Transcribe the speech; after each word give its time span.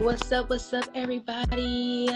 What's 0.00 0.32
up? 0.32 0.48
What's 0.48 0.72
up, 0.72 0.86
everybody? 0.94 2.08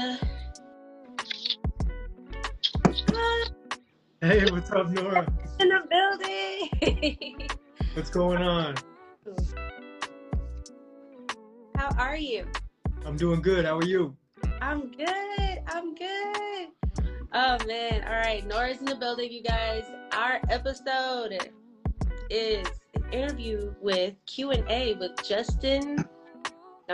Hey, 4.22 4.50
what's 4.50 4.70
up, 4.70 4.88
Nora? 4.88 5.30
In 5.60 5.68
the 5.68 6.70
building. 6.80 7.48
What's 7.92 8.08
going 8.08 8.40
on? 8.40 8.76
How 11.76 11.90
are 11.98 12.16
you? 12.16 12.46
I'm 13.04 13.18
doing 13.18 13.42
good. 13.42 13.66
How 13.66 13.76
are 13.76 13.84
you? 13.84 14.16
I'm 14.62 14.90
good. 14.90 15.58
I'm 15.66 15.94
good. 15.94 16.68
Oh 17.34 17.58
man. 17.66 18.02
All 18.04 18.16
right. 18.16 18.46
Nora's 18.46 18.78
in 18.78 18.86
the 18.86 18.96
building, 18.96 19.30
you 19.30 19.42
guys. 19.42 19.84
Our 20.14 20.40
episode 20.48 21.50
is 22.30 22.66
an 22.94 23.04
interview 23.12 23.74
with 23.82 24.14
Q 24.24 24.52
and 24.52 24.64
A 24.70 24.94
with 24.94 25.22
Justin. 25.22 26.02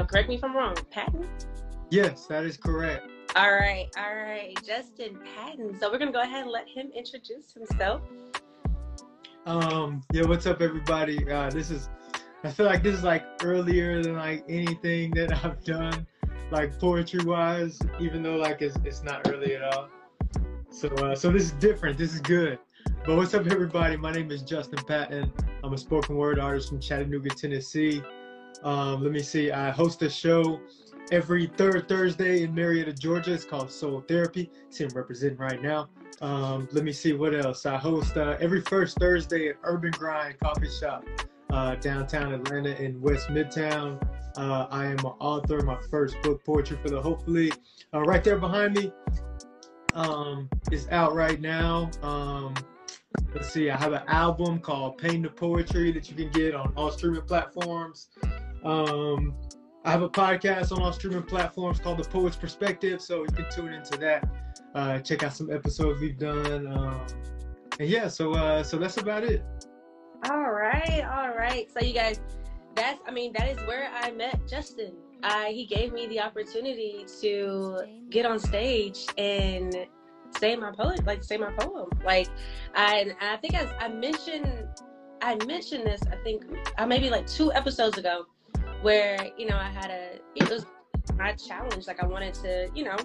Now, 0.00 0.06
correct 0.06 0.30
me 0.30 0.36
if 0.36 0.42
I'm 0.42 0.56
wrong. 0.56 0.74
Patton. 0.90 1.28
Yes, 1.90 2.24
that 2.28 2.44
is 2.44 2.56
correct. 2.56 3.06
All 3.36 3.52
right. 3.52 3.86
All 3.98 4.14
right. 4.14 4.56
Justin 4.66 5.18
Patton. 5.36 5.78
So 5.78 5.92
we're 5.92 5.98
gonna 5.98 6.10
go 6.10 6.22
ahead 6.22 6.44
and 6.44 6.50
let 6.50 6.66
him 6.66 6.90
introduce 6.96 7.52
himself. 7.52 8.00
Um, 9.44 10.02
yeah, 10.10 10.24
what's 10.24 10.46
up, 10.46 10.62
everybody? 10.62 11.30
Uh, 11.30 11.50
this 11.50 11.70
is, 11.70 11.90
I 12.44 12.50
feel 12.50 12.64
like 12.64 12.82
this 12.82 12.94
is 12.94 13.04
like 13.04 13.26
earlier 13.44 14.02
than 14.02 14.16
like 14.16 14.42
anything 14.48 15.10
that 15.16 15.32
I've 15.44 15.62
done, 15.64 16.06
like 16.50 16.78
poetry 16.78 17.22
wise, 17.22 17.78
even 18.00 18.22
though 18.22 18.36
like 18.36 18.62
it's, 18.62 18.78
it's 18.86 19.02
not 19.02 19.28
early 19.30 19.54
at 19.54 19.62
all. 19.62 19.90
So, 20.70 20.88
uh, 20.88 21.14
so 21.14 21.30
this 21.30 21.42
is 21.42 21.52
different. 21.52 21.98
This 21.98 22.14
is 22.14 22.22
good. 22.22 22.58
But 23.04 23.18
what's 23.18 23.34
up, 23.34 23.46
everybody? 23.48 23.98
My 23.98 24.12
name 24.12 24.30
is 24.30 24.40
Justin 24.40 24.82
Patton. 24.82 25.30
I'm 25.62 25.74
a 25.74 25.78
spoken 25.78 26.16
word 26.16 26.38
artist 26.38 26.70
from 26.70 26.80
Chattanooga, 26.80 27.28
Tennessee. 27.28 28.02
Um, 28.62 29.02
let 29.02 29.12
me 29.12 29.22
see. 29.22 29.50
I 29.50 29.70
host 29.70 30.02
a 30.02 30.10
show 30.10 30.60
every 31.10 31.46
third 31.46 31.88
Thursday 31.88 32.42
in 32.42 32.54
Marietta, 32.54 32.92
Georgia. 32.92 33.32
It's 33.32 33.44
called 33.44 33.70
Soul 33.70 34.04
Therapy. 34.06 34.50
See, 34.70 34.84
I'm 34.84 34.90
representing 34.90 35.38
right 35.38 35.62
now. 35.62 35.88
Um, 36.20 36.68
let 36.72 36.84
me 36.84 36.92
see 36.92 37.12
what 37.12 37.34
else. 37.34 37.66
I 37.66 37.76
host 37.76 38.16
uh, 38.16 38.36
every 38.40 38.60
first 38.60 38.98
Thursday 38.98 39.48
at 39.48 39.56
Urban 39.62 39.92
Grind 39.92 40.38
Coffee 40.38 40.70
Shop, 40.70 41.04
uh, 41.50 41.76
downtown 41.76 42.32
Atlanta 42.32 42.74
in 42.80 43.00
West 43.00 43.28
Midtown. 43.28 44.00
Uh, 44.36 44.66
I 44.70 44.86
am 44.86 44.98
an 44.98 45.12
author. 45.18 45.60
My 45.62 45.78
first 45.90 46.20
book, 46.22 46.44
Poetry 46.44 46.78
for 46.82 46.90
the 46.90 47.00
Hopefully, 47.00 47.52
uh, 47.94 48.00
right 48.00 48.22
there 48.22 48.38
behind 48.38 48.76
me, 48.76 48.92
um, 49.94 50.48
is 50.70 50.86
out 50.90 51.14
right 51.14 51.40
now. 51.40 51.90
Um, 52.02 52.54
let's 53.34 53.50
see. 53.50 53.70
I 53.70 53.76
have 53.76 53.92
an 53.92 54.02
album 54.06 54.60
called 54.60 54.98
Pain 54.98 55.22
to 55.22 55.30
Poetry 55.30 55.90
that 55.92 56.08
you 56.08 56.14
can 56.14 56.30
get 56.30 56.54
on 56.54 56.72
all 56.76 56.90
streaming 56.90 57.22
platforms. 57.22 58.08
Um, 58.64 59.34
I 59.84 59.90
have 59.92 60.02
a 60.02 60.08
podcast 60.08 60.72
on 60.72 60.82
all 60.82 60.92
streaming 60.92 61.22
platforms 61.22 61.80
called 61.80 61.98
The 61.98 62.08
Poet's 62.08 62.36
Perspective, 62.36 63.00
so 63.00 63.22
you 63.22 63.32
can 63.32 63.46
tune 63.50 63.72
into 63.72 63.96
that. 63.98 64.28
Uh, 64.74 64.98
check 64.98 65.22
out 65.22 65.32
some 65.32 65.50
episodes 65.50 66.00
we've 66.00 66.18
done. 66.18 66.66
Um, 66.66 67.00
and 67.78 67.88
yeah, 67.88 68.08
so 68.08 68.34
uh, 68.34 68.62
so 68.62 68.76
that's 68.76 68.98
about 68.98 69.24
it. 69.24 69.42
All 70.28 70.50
right, 70.50 71.02
all 71.10 71.34
right. 71.34 71.70
So 71.72 71.80
you 71.80 71.94
guys, 71.94 72.20
that's 72.74 73.00
I 73.06 73.10
mean 73.10 73.32
that 73.38 73.48
is 73.48 73.58
where 73.66 73.90
I 73.94 74.10
met 74.10 74.46
Justin. 74.46 74.92
Uh, 75.22 75.44
he 75.46 75.64
gave 75.64 75.92
me 75.92 76.06
the 76.08 76.20
opportunity 76.20 77.04
to 77.20 77.80
get 78.10 78.26
on 78.26 78.38
stage 78.38 79.06
and 79.16 79.86
say 80.38 80.56
my 80.56 80.72
poem, 80.72 80.98
like 81.06 81.24
say 81.24 81.36
my 81.36 81.52
poem. 81.52 81.88
Like 82.04 82.28
I, 82.74 83.14
I 83.20 83.36
think 83.38 83.54
I, 83.54 83.66
I 83.78 83.88
mentioned 83.88 84.68
I 85.22 85.36
mentioned 85.46 85.86
this 85.86 86.02
I 86.10 86.16
think 86.16 86.44
uh, 86.78 86.86
maybe 86.86 87.10
like 87.10 87.26
two 87.26 87.52
episodes 87.52 87.98
ago, 87.98 88.26
where 88.82 89.18
you 89.36 89.46
know 89.46 89.56
I 89.56 89.68
had 89.68 89.90
a 89.90 90.18
it 90.34 90.48
was 90.48 90.66
my 91.16 91.32
challenge. 91.32 91.86
Like 91.86 92.02
I 92.02 92.06
wanted 92.06 92.34
to 92.34 92.68
you 92.74 92.84
know 92.84 92.96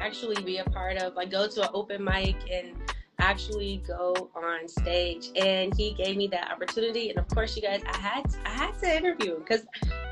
actually 0.00 0.42
be 0.42 0.58
a 0.58 0.64
part 0.64 0.96
of 0.98 1.14
like 1.14 1.30
go 1.30 1.46
to 1.46 1.62
an 1.62 1.68
open 1.72 2.02
mic 2.04 2.36
and 2.50 2.74
actually 3.18 3.82
go 3.86 4.30
on 4.34 4.68
stage. 4.68 5.30
And 5.36 5.74
he 5.76 5.94
gave 5.94 6.16
me 6.16 6.26
that 6.28 6.50
opportunity. 6.50 7.10
And 7.10 7.18
of 7.18 7.28
course 7.28 7.56
you 7.56 7.62
guys 7.62 7.82
i 7.86 7.96
had 7.96 8.24
i 8.44 8.50
had 8.50 8.78
to 8.80 8.96
interview 8.96 9.36
him 9.36 9.40
because 9.40 9.66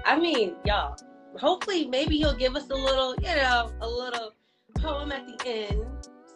i 0.04 0.18
mean 0.18 0.54
y'all 0.64 0.96
hopefully 1.38 1.86
maybe 1.86 2.16
he'll 2.16 2.36
give 2.36 2.56
us 2.56 2.68
a 2.70 2.74
little 2.74 3.14
you 3.16 3.34
know 3.36 3.70
a 3.80 3.88
little 3.88 4.32
poem 4.78 5.12
at 5.12 5.26
the 5.26 5.48
end. 5.48 5.84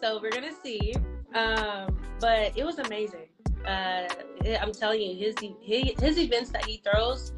So 0.01 0.19
we're 0.21 0.31
gonna 0.31 0.51
see. 0.63 0.93
Um 1.33 1.97
but 2.19 2.57
it 2.57 2.65
was 2.65 2.79
amazing. 2.79 3.27
Uh 3.65 4.07
i'm 4.61 4.71
telling 4.71 5.01
you 5.01 5.15
his 5.15 5.35
his, 5.61 5.99
his 5.99 6.19
events 6.19 6.51
that 6.51 6.63
he 6.65 6.77
throws 6.77 7.33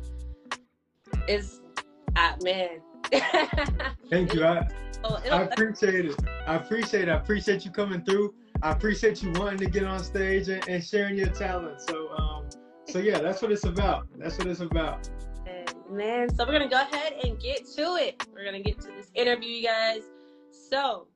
is 1.27 1.61
ah 2.15 2.35
man 2.43 2.79
Thank 4.09 4.33
you. 4.33 4.43
I, 4.43 4.67
I 5.31 5.43
appreciate 5.43 6.05
it. 6.05 6.15
I 6.45 6.55
appreciate 6.55 7.07
it. 7.07 7.09
I 7.09 7.15
appreciate 7.15 7.63
you 7.63 7.71
coming 7.71 8.03
through. 8.03 8.33
I 8.61 8.71
appreciate 8.71 9.21
you 9.21 9.31
wanting 9.33 9.59
to 9.59 9.69
get 9.69 9.83
on 9.83 10.03
stage 10.03 10.49
and, 10.49 10.67
and 10.67 10.83
sharing 10.83 11.17
your 11.17 11.27
talent. 11.27 11.81
So, 11.81 12.09
um, 12.17 12.49
so 12.87 12.99
yeah, 12.99 13.19
that's 13.19 13.41
what 13.41 13.51
it's 13.51 13.65
about. 13.65 14.07
That's 14.17 14.37
what 14.37 14.47
it's 14.47 14.61
about. 14.61 15.09
Man, 15.89 16.33
so 16.35 16.45
we're 16.45 16.51
gonna 16.51 16.67
go 16.67 16.81
ahead 16.81 17.13
and 17.23 17.39
get 17.39 17.65
to 17.75 17.95
it. 17.95 18.21
We're 18.33 18.43
gonna 18.43 18.61
get 18.61 18.81
to 18.81 18.87
this 18.87 19.09
interview, 19.13 19.49
you 19.49 19.67
guys. 19.67 20.01
So, 20.69 21.07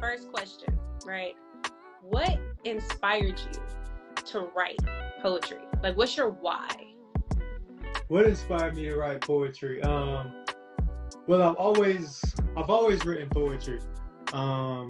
first 0.00 0.32
question, 0.32 0.76
right? 1.04 1.34
What 2.02 2.40
inspired 2.64 3.38
you 3.38 4.24
to 4.24 4.40
write 4.56 4.80
poetry? 5.22 5.58
Like, 5.80 5.96
what's 5.96 6.16
your 6.16 6.30
why? 6.30 6.95
What 8.08 8.26
inspired 8.26 8.76
me 8.76 8.84
to 8.84 8.96
write 8.96 9.20
poetry? 9.20 9.82
Um, 9.82 10.44
well, 11.26 11.42
I've 11.42 11.56
always 11.56 12.22
I've 12.56 12.70
always 12.70 13.04
written 13.04 13.28
poetry. 13.28 13.80
Um, 14.32 14.88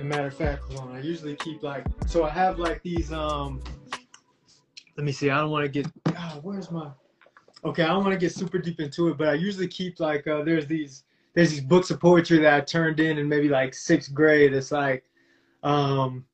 a 0.00 0.02
matter 0.02 0.26
of 0.26 0.34
fact, 0.34 0.62
hold 0.64 0.90
on. 0.90 0.96
I 0.96 1.00
usually 1.00 1.36
keep 1.36 1.62
like 1.62 1.86
so 2.06 2.24
I 2.24 2.30
have 2.30 2.58
like 2.58 2.82
these 2.82 3.12
um. 3.12 3.62
Let 4.96 5.04
me 5.04 5.12
see. 5.12 5.30
I 5.30 5.40
don't 5.40 5.50
want 5.50 5.64
to 5.64 5.68
get. 5.70 5.86
Oh, 6.08 6.40
where's 6.42 6.70
my? 6.72 6.90
Okay, 7.64 7.84
I 7.84 7.88
don't 7.88 8.02
want 8.02 8.14
to 8.14 8.18
get 8.18 8.32
super 8.32 8.58
deep 8.58 8.80
into 8.80 9.08
it, 9.08 9.18
but 9.18 9.28
I 9.28 9.34
usually 9.34 9.68
keep 9.68 10.00
like 10.00 10.26
uh, 10.26 10.42
there's 10.42 10.66
these 10.66 11.04
there's 11.34 11.50
these 11.50 11.60
books 11.60 11.90
of 11.90 12.00
poetry 12.00 12.38
that 12.38 12.54
I 12.54 12.60
turned 12.62 12.98
in 12.98 13.18
in 13.18 13.28
maybe 13.28 13.48
like 13.48 13.74
sixth 13.74 14.12
grade. 14.12 14.52
It's 14.52 14.72
like 14.72 15.04
um 15.62 16.24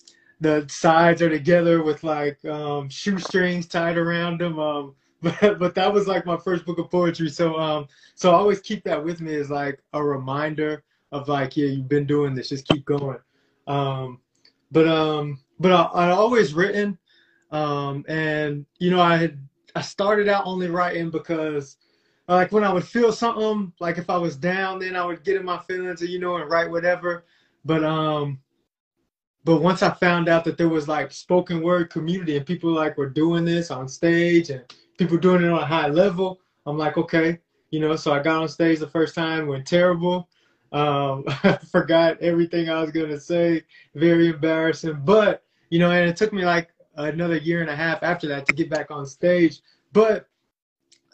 the 0.41 0.67
sides 0.69 1.21
are 1.21 1.29
together 1.29 1.83
with 1.83 2.03
like 2.05 2.43
um 2.47 2.89
shoestrings 2.89 3.67
tied 3.67 3.99
around 3.99 4.41
them. 4.41 4.59
Um, 4.59 4.95
but 5.23 5.59
but 5.59 5.75
that 5.75 5.93
was 5.93 6.09
like 6.09 6.27
my 6.27 6.39
first 6.39 6.67
book 6.67 6.79
of 6.79 6.91
poetry. 6.91 7.31
So 7.31 7.59
um 7.59 7.89
so 8.17 8.33
I 8.33 8.35
always 8.35 8.61
keep 8.61 8.85
that 8.85 9.05
with 9.05 9.21
me 9.21 9.35
as 9.37 9.51
like 9.51 9.81
a 9.95 10.05
reminder 10.05 10.85
of 11.13 11.29
like 11.29 11.57
yeah 11.57 11.67
you've 11.69 11.89
been 11.89 12.07
doing 12.07 12.35
this, 12.35 12.51
just 12.51 12.69
keep 12.69 12.85
going. 12.87 13.19
Um, 13.69 14.21
but 14.73 14.89
um 14.89 15.41
but 15.61 15.73
I, 15.73 16.09
I 16.09 16.11
always 16.11 16.55
written, 16.55 16.99
um 17.53 18.05
and 18.09 18.67
you 18.79 18.91
know 18.91 19.01
I 19.01 19.17
had 19.19 19.39
I 19.77 19.83
started 19.83 20.29
out 20.29 20.47
only 20.47 20.69
writing 20.69 21.11
because 21.11 21.79
like 22.29 22.53
when 22.53 22.65
I 22.65 22.73
would 22.73 22.87
feel 22.87 23.13
something 23.13 23.73
like 23.81 23.99
if 23.99 24.11
I 24.11 24.19
was 24.19 24.37
down 24.37 24.81
then 24.81 24.97
I 24.97 25.05
would 25.05 25.25
get 25.25 25.37
in 25.37 25.45
my 25.45 25.59
feelings 25.59 26.03
and 26.03 26.11
you 26.11 26.21
know 26.21 26.37
and 26.37 26.51
write 26.51 26.71
whatever. 26.71 27.25
But 27.65 27.85
um 27.85 28.41
but 29.45 29.63
once 29.63 29.83
I 29.83 29.91
found 29.91 30.29
out 30.29 30.45
that 30.45 30.59
there 30.59 30.69
was 30.69 30.89
like 30.89 31.13
spoken 31.13 31.63
word 31.63 31.91
community 31.91 32.37
and 32.37 32.47
people 32.47 32.71
like 32.73 32.99
were 32.99 33.09
doing 33.09 33.45
this 33.45 33.71
on 33.71 33.89
stage 33.89 34.51
and 34.51 34.65
people 35.03 35.19
doing 35.19 35.43
it 35.43 35.49
on 35.49 35.59
a 35.59 35.67
high 35.67 35.89
level. 35.89 36.41
I'm 36.65 36.79
like, 36.79 36.97
okay, 36.97 37.41
you 37.71 37.81
know. 37.81 37.97
So 37.97 38.13
I 38.13 38.23
got 38.23 38.41
on 38.41 38.49
stage 38.49 38.79
the 38.79 38.87
first 38.87 39.15
time, 39.15 39.49
went 39.49 39.67
terrible. 39.67 40.29
Um, 40.71 41.25
forgot 41.71 42.21
everything 42.21 42.71
I 42.71 42.81
was 42.81 42.93
gonna 42.93 43.19
say. 43.19 43.65
Very 43.95 44.29
embarrassing, 44.29 45.01
but 45.05 45.43
you 45.71 45.81
know, 45.81 45.91
and 45.91 46.09
it 46.09 46.17
took 46.17 46.33
me 46.33 46.45
like 46.45 46.71
another 46.97 47.37
year 47.37 47.63
and 47.63 47.71
a 47.71 47.75
half 47.77 48.03
after 48.03 48.29
that 48.29 48.47
to 48.47 48.53
get 48.53 48.71
back 48.71 48.91
on 48.91 49.05
stage. 49.07 49.61
But 49.93 50.29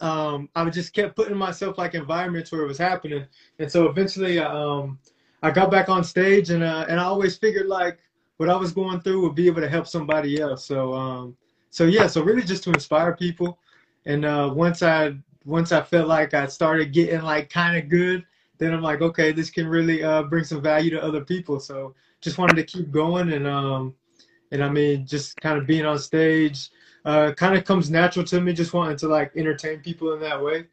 um, 0.00 0.50
I 0.54 0.68
just 0.68 0.92
kept 0.92 1.16
putting 1.16 1.36
myself 1.36 1.78
like 1.78 1.94
environments 1.94 2.52
where 2.52 2.62
it 2.62 2.68
was 2.68 2.78
happening, 2.78 3.24
and 3.58 3.72
so 3.72 3.86
eventually, 3.86 4.38
um, 4.38 4.98
I 5.42 5.50
got 5.50 5.70
back 5.70 5.88
on 5.88 6.04
stage, 6.04 6.50
and 6.50 6.62
uh, 6.62 6.84
and 6.90 7.00
I 7.00 7.04
always 7.04 7.38
figured 7.38 7.68
like 7.68 8.00
what 8.36 8.50
I 8.50 8.56
was 8.56 8.70
going 8.70 9.00
through 9.00 9.22
would 9.22 9.34
be 9.34 9.46
able 9.46 9.62
to 9.62 9.68
help 9.68 9.86
somebody 9.86 10.40
else. 10.40 10.66
So 10.66 10.92
um, 10.92 11.36
so 11.70 11.84
yeah, 11.84 12.06
so 12.06 12.22
really 12.22 12.42
just 12.42 12.64
to 12.64 12.70
inspire 12.70 13.16
people. 13.16 13.58
And 14.06 14.24
uh, 14.24 14.50
once 14.54 14.82
I 14.82 15.14
once 15.44 15.72
I 15.72 15.82
felt 15.82 16.08
like 16.08 16.34
I 16.34 16.46
started 16.46 16.92
getting 16.92 17.22
like 17.22 17.50
kind 17.50 17.76
of 17.76 17.88
good, 17.88 18.24
then 18.58 18.74
I'm 18.74 18.82
like, 18.82 19.00
okay, 19.00 19.32
this 19.32 19.50
can 19.50 19.66
really 19.66 20.02
uh, 20.02 20.24
bring 20.24 20.44
some 20.44 20.60
value 20.60 20.90
to 20.90 21.02
other 21.02 21.24
people. 21.24 21.60
So 21.60 21.94
just 22.20 22.38
wanted 22.38 22.56
to 22.56 22.64
keep 22.64 22.90
going, 22.90 23.32
and 23.32 23.46
um, 23.46 23.94
and 24.52 24.62
I 24.62 24.68
mean, 24.68 25.06
just 25.06 25.40
kind 25.40 25.58
of 25.58 25.66
being 25.66 25.86
on 25.86 25.98
stage, 25.98 26.70
uh, 27.04 27.32
kind 27.32 27.56
of 27.56 27.64
comes 27.64 27.90
natural 27.90 28.24
to 28.26 28.40
me. 28.40 28.52
Just 28.52 28.74
wanting 28.74 28.96
to 28.98 29.08
like 29.08 29.32
entertain 29.36 29.80
people 29.80 30.12
in 30.14 30.20
that 30.20 30.42
way. 30.42 30.66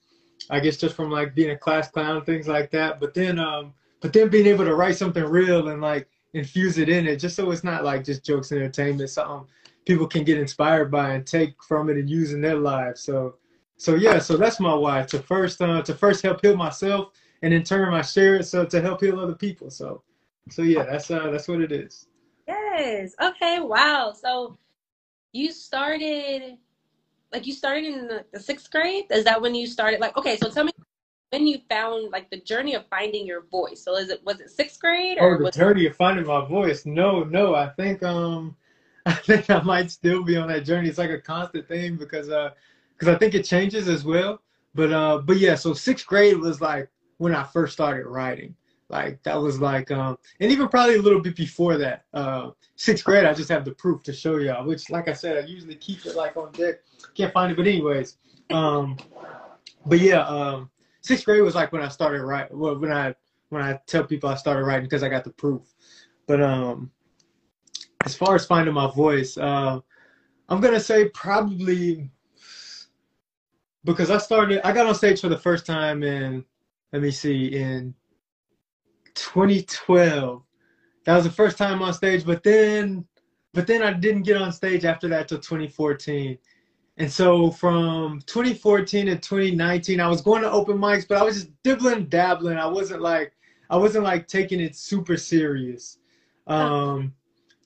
I 0.50 0.60
guess 0.60 0.78
just 0.78 0.96
from 0.96 1.10
like 1.10 1.34
being 1.34 1.52
a 1.52 1.58
class 1.58 1.90
clown, 1.90 2.24
things 2.24 2.48
like 2.48 2.70
that. 2.72 3.00
But 3.00 3.14
then, 3.14 3.40
um, 3.40 3.74
but 4.02 4.14
then 4.14 4.30
being 4.30 4.46
able 4.48 4.66
to 4.66 4.76
write 4.76 4.98
something 4.98 5.24
real 5.24 5.70
and 5.70 5.82
like 5.82 6.08
infuse 6.34 6.78
it 6.78 6.90
in 6.90 7.08
it, 7.08 7.18
just 7.18 7.36
so 7.36 7.50
it's 7.52 7.64
not 7.64 7.84
like 7.84 8.04
just 8.04 8.26
jokes 8.26 8.52
and 8.52 8.62
entertainment, 8.62 9.10
something 9.10 9.48
people 9.86 10.08
can 10.08 10.24
get 10.24 10.40
inspired 10.40 10.92
by 10.92 11.12
and 11.14 11.26
take 11.26 11.62
from 11.64 11.90
it 11.90 11.98
and 11.98 12.10
use 12.10 12.34
in 12.34 12.42
their 12.42 12.56
lives. 12.58 13.02
So, 13.02 13.36
so 13.78 13.96
yeah, 13.96 14.20
so 14.20 14.38
that's 14.38 14.60
my 14.60 14.74
why 14.74 15.04
to 15.04 15.20
first 15.20 15.62
uh, 15.62 15.82
to 15.84 15.94
first 15.94 16.24
help 16.24 16.42
heal 16.42 16.56
myself 16.56 17.12
and 17.42 17.54
in 17.54 17.64
turn 17.64 17.94
I 17.94 18.02
share 18.02 18.36
it 18.36 18.46
so 18.46 18.66
to 18.66 18.82
help 18.82 19.02
heal 19.02 19.20
other 19.20 19.36
people. 19.36 19.70
So, 19.70 20.02
so 20.50 20.62
yeah, 20.62 20.84
that's 20.84 21.12
uh 21.12 21.30
that's 21.30 21.48
what 21.48 21.62
it 21.62 21.72
is. 21.72 22.08
Yes. 22.48 23.16
Okay. 23.22 23.60
Wow. 23.60 24.14
So 24.14 24.58
you 25.34 25.52
started 25.52 26.58
like 27.34 27.46
you 27.46 27.54
started 27.54 27.86
in 27.86 28.08
the, 28.08 28.26
the 28.32 28.40
sixth 28.40 28.72
grade. 28.72 29.06
Is 29.12 29.26
that 29.26 29.42
when 29.42 29.54
you 29.54 29.68
started? 29.68 30.00
Like, 30.00 30.16
okay. 30.18 30.38
So 30.38 30.50
tell 30.50 30.64
me 30.64 30.72
when 31.32 31.48
you 31.48 31.60
found 31.70 32.12
like 32.12 32.30
the 32.30 32.40
journey 32.40 32.76
of 32.76 32.86
finding 32.88 33.26
your 33.26 33.42
voice. 33.48 33.84
So 33.84 33.98
is 33.98 34.10
it 34.10 34.24
was 34.26 34.40
it 34.40 34.50
sixth 34.50 34.80
grade 34.80 35.18
or 35.20 35.36
oh, 35.36 35.44
the 35.44 35.52
journey 35.52 35.86
it- 35.86 35.92
of 35.92 35.96
finding 35.96 36.26
my 36.26 36.46
voice? 36.48 36.86
No, 36.86 37.24
no. 37.24 37.56
I 37.56 37.70
think 37.70 38.04
um 38.04 38.56
I 39.08 39.14
think 39.14 39.50
I 39.52 39.62
might 39.62 39.92
still 39.92 40.24
be 40.24 40.36
on 40.36 40.48
that 40.48 40.66
journey. 40.66 40.90
It's 40.90 40.98
like 40.98 41.12
a 41.12 41.22
constant 41.22 41.68
thing 41.68 41.96
because 41.96 42.30
uh 42.30 42.52
because 42.98 43.14
I 43.14 43.18
think 43.18 43.36
it 43.36 43.44
changes 43.46 43.88
as 43.88 44.04
well. 44.04 44.42
But 44.74 44.92
uh 44.92 45.20
but 45.20 45.38
yeah, 45.38 45.56
so 45.56 45.74
sixth 45.74 46.08
grade 46.08 46.38
was 46.38 46.60
like 46.60 46.90
when 47.18 47.36
I 47.36 47.44
first 47.44 47.74
started 47.74 48.08
writing. 48.08 48.56
Like 48.90 49.22
that 49.24 49.36
was 49.36 49.60
like 49.60 49.92
um 49.92 50.18
and 50.40 50.52
even 50.52 50.68
probably 50.70 50.96
a 50.96 51.02
little 51.02 51.22
bit 51.22 51.36
before 51.36 51.78
that. 51.78 52.06
Uh 52.14 52.52
sixth 52.78 53.04
grade 53.04 53.26
I 53.26 53.34
just 53.36 53.50
have 53.50 53.64
the 53.64 53.74
proof 53.74 54.02
to 54.04 54.14
show 54.14 54.38
y'all, 54.38 54.66
which 54.66 54.90
like 54.90 55.08
I 55.08 55.14
said, 55.14 55.38
I 55.44 55.48
usually 55.48 55.76
keep 55.76 56.04
it 56.06 56.16
like 56.16 56.36
on 56.36 56.52
deck. 56.54 56.76
Can't 57.14 57.34
find 57.34 57.52
it, 57.52 57.58
but 57.58 57.68
anyways. 57.68 58.18
Um 58.50 58.98
but 59.86 60.00
yeah, 60.00 60.26
um 60.26 60.72
sixth 61.02 61.26
grade 61.26 61.44
was 61.44 61.54
like 61.54 61.72
when 61.72 61.84
I 61.84 61.90
started 61.90 62.24
writing 62.24 62.58
well 62.58 62.80
when 62.80 62.92
I 62.92 63.14
when 63.50 63.62
I 63.62 63.80
tell 63.86 64.04
people 64.04 64.30
I 64.30 64.36
started 64.36 64.64
writing 64.64 64.86
because 64.86 65.04
I 65.04 65.10
got 65.10 65.24
the 65.24 65.30
proof. 65.32 65.62
But 66.26 66.42
um 66.42 66.90
as 68.06 68.16
far 68.16 68.36
as 68.36 68.46
finding 68.46 68.74
my 68.74 68.90
voice, 68.92 69.38
uh, 69.38 69.80
I'm 70.48 70.62
gonna 70.62 70.80
say 70.80 71.10
probably 71.10 72.10
because 73.84 74.10
I 74.12 74.20
started 74.20 74.62
I 74.66 74.72
got 74.72 74.86
on 74.88 74.96
stage 74.96 75.22
for 75.22 75.30
the 75.30 75.38
first 75.38 75.66
time 75.66 76.04
in 76.04 76.46
let 76.94 77.02
me 77.02 77.12
see 77.12 77.48
in 77.48 77.94
2012. 79.16 80.44
That 81.06 81.16
was 81.16 81.24
the 81.24 81.32
first 81.32 81.58
time 81.58 81.82
on 81.82 81.94
stage, 81.94 82.26
but 82.26 82.44
then 82.44 83.06
but 83.54 83.68
then 83.68 83.82
I 83.82 83.94
didn't 83.94 84.24
get 84.24 84.38
on 84.38 84.52
stage 84.52 84.86
after 84.86 85.08
that 85.10 85.28
till 85.28 85.40
2014. 85.40 86.38
And 86.98 87.12
so 87.12 87.52
from 87.52 88.22
2014 88.26 89.08
to 89.08 89.16
2019, 89.16 90.00
I 90.00 90.08
was 90.08 90.22
going 90.22 90.42
to 90.44 90.52
open 90.52 90.78
mics, 90.78 91.08
but 91.08 91.18
I 91.18 91.24
was 91.24 91.36
just 91.36 91.64
dibbling, 91.64 92.06
dabbling. 92.06 92.58
I 92.58 92.68
wasn't 92.68 93.02
like 93.02 93.34
I 93.70 93.78
wasn't 93.78 94.04
like 94.04 94.28
taking 94.28 94.60
it 94.60 94.76
super 94.76 95.18
serious. 95.18 95.98
Um, 96.48 97.14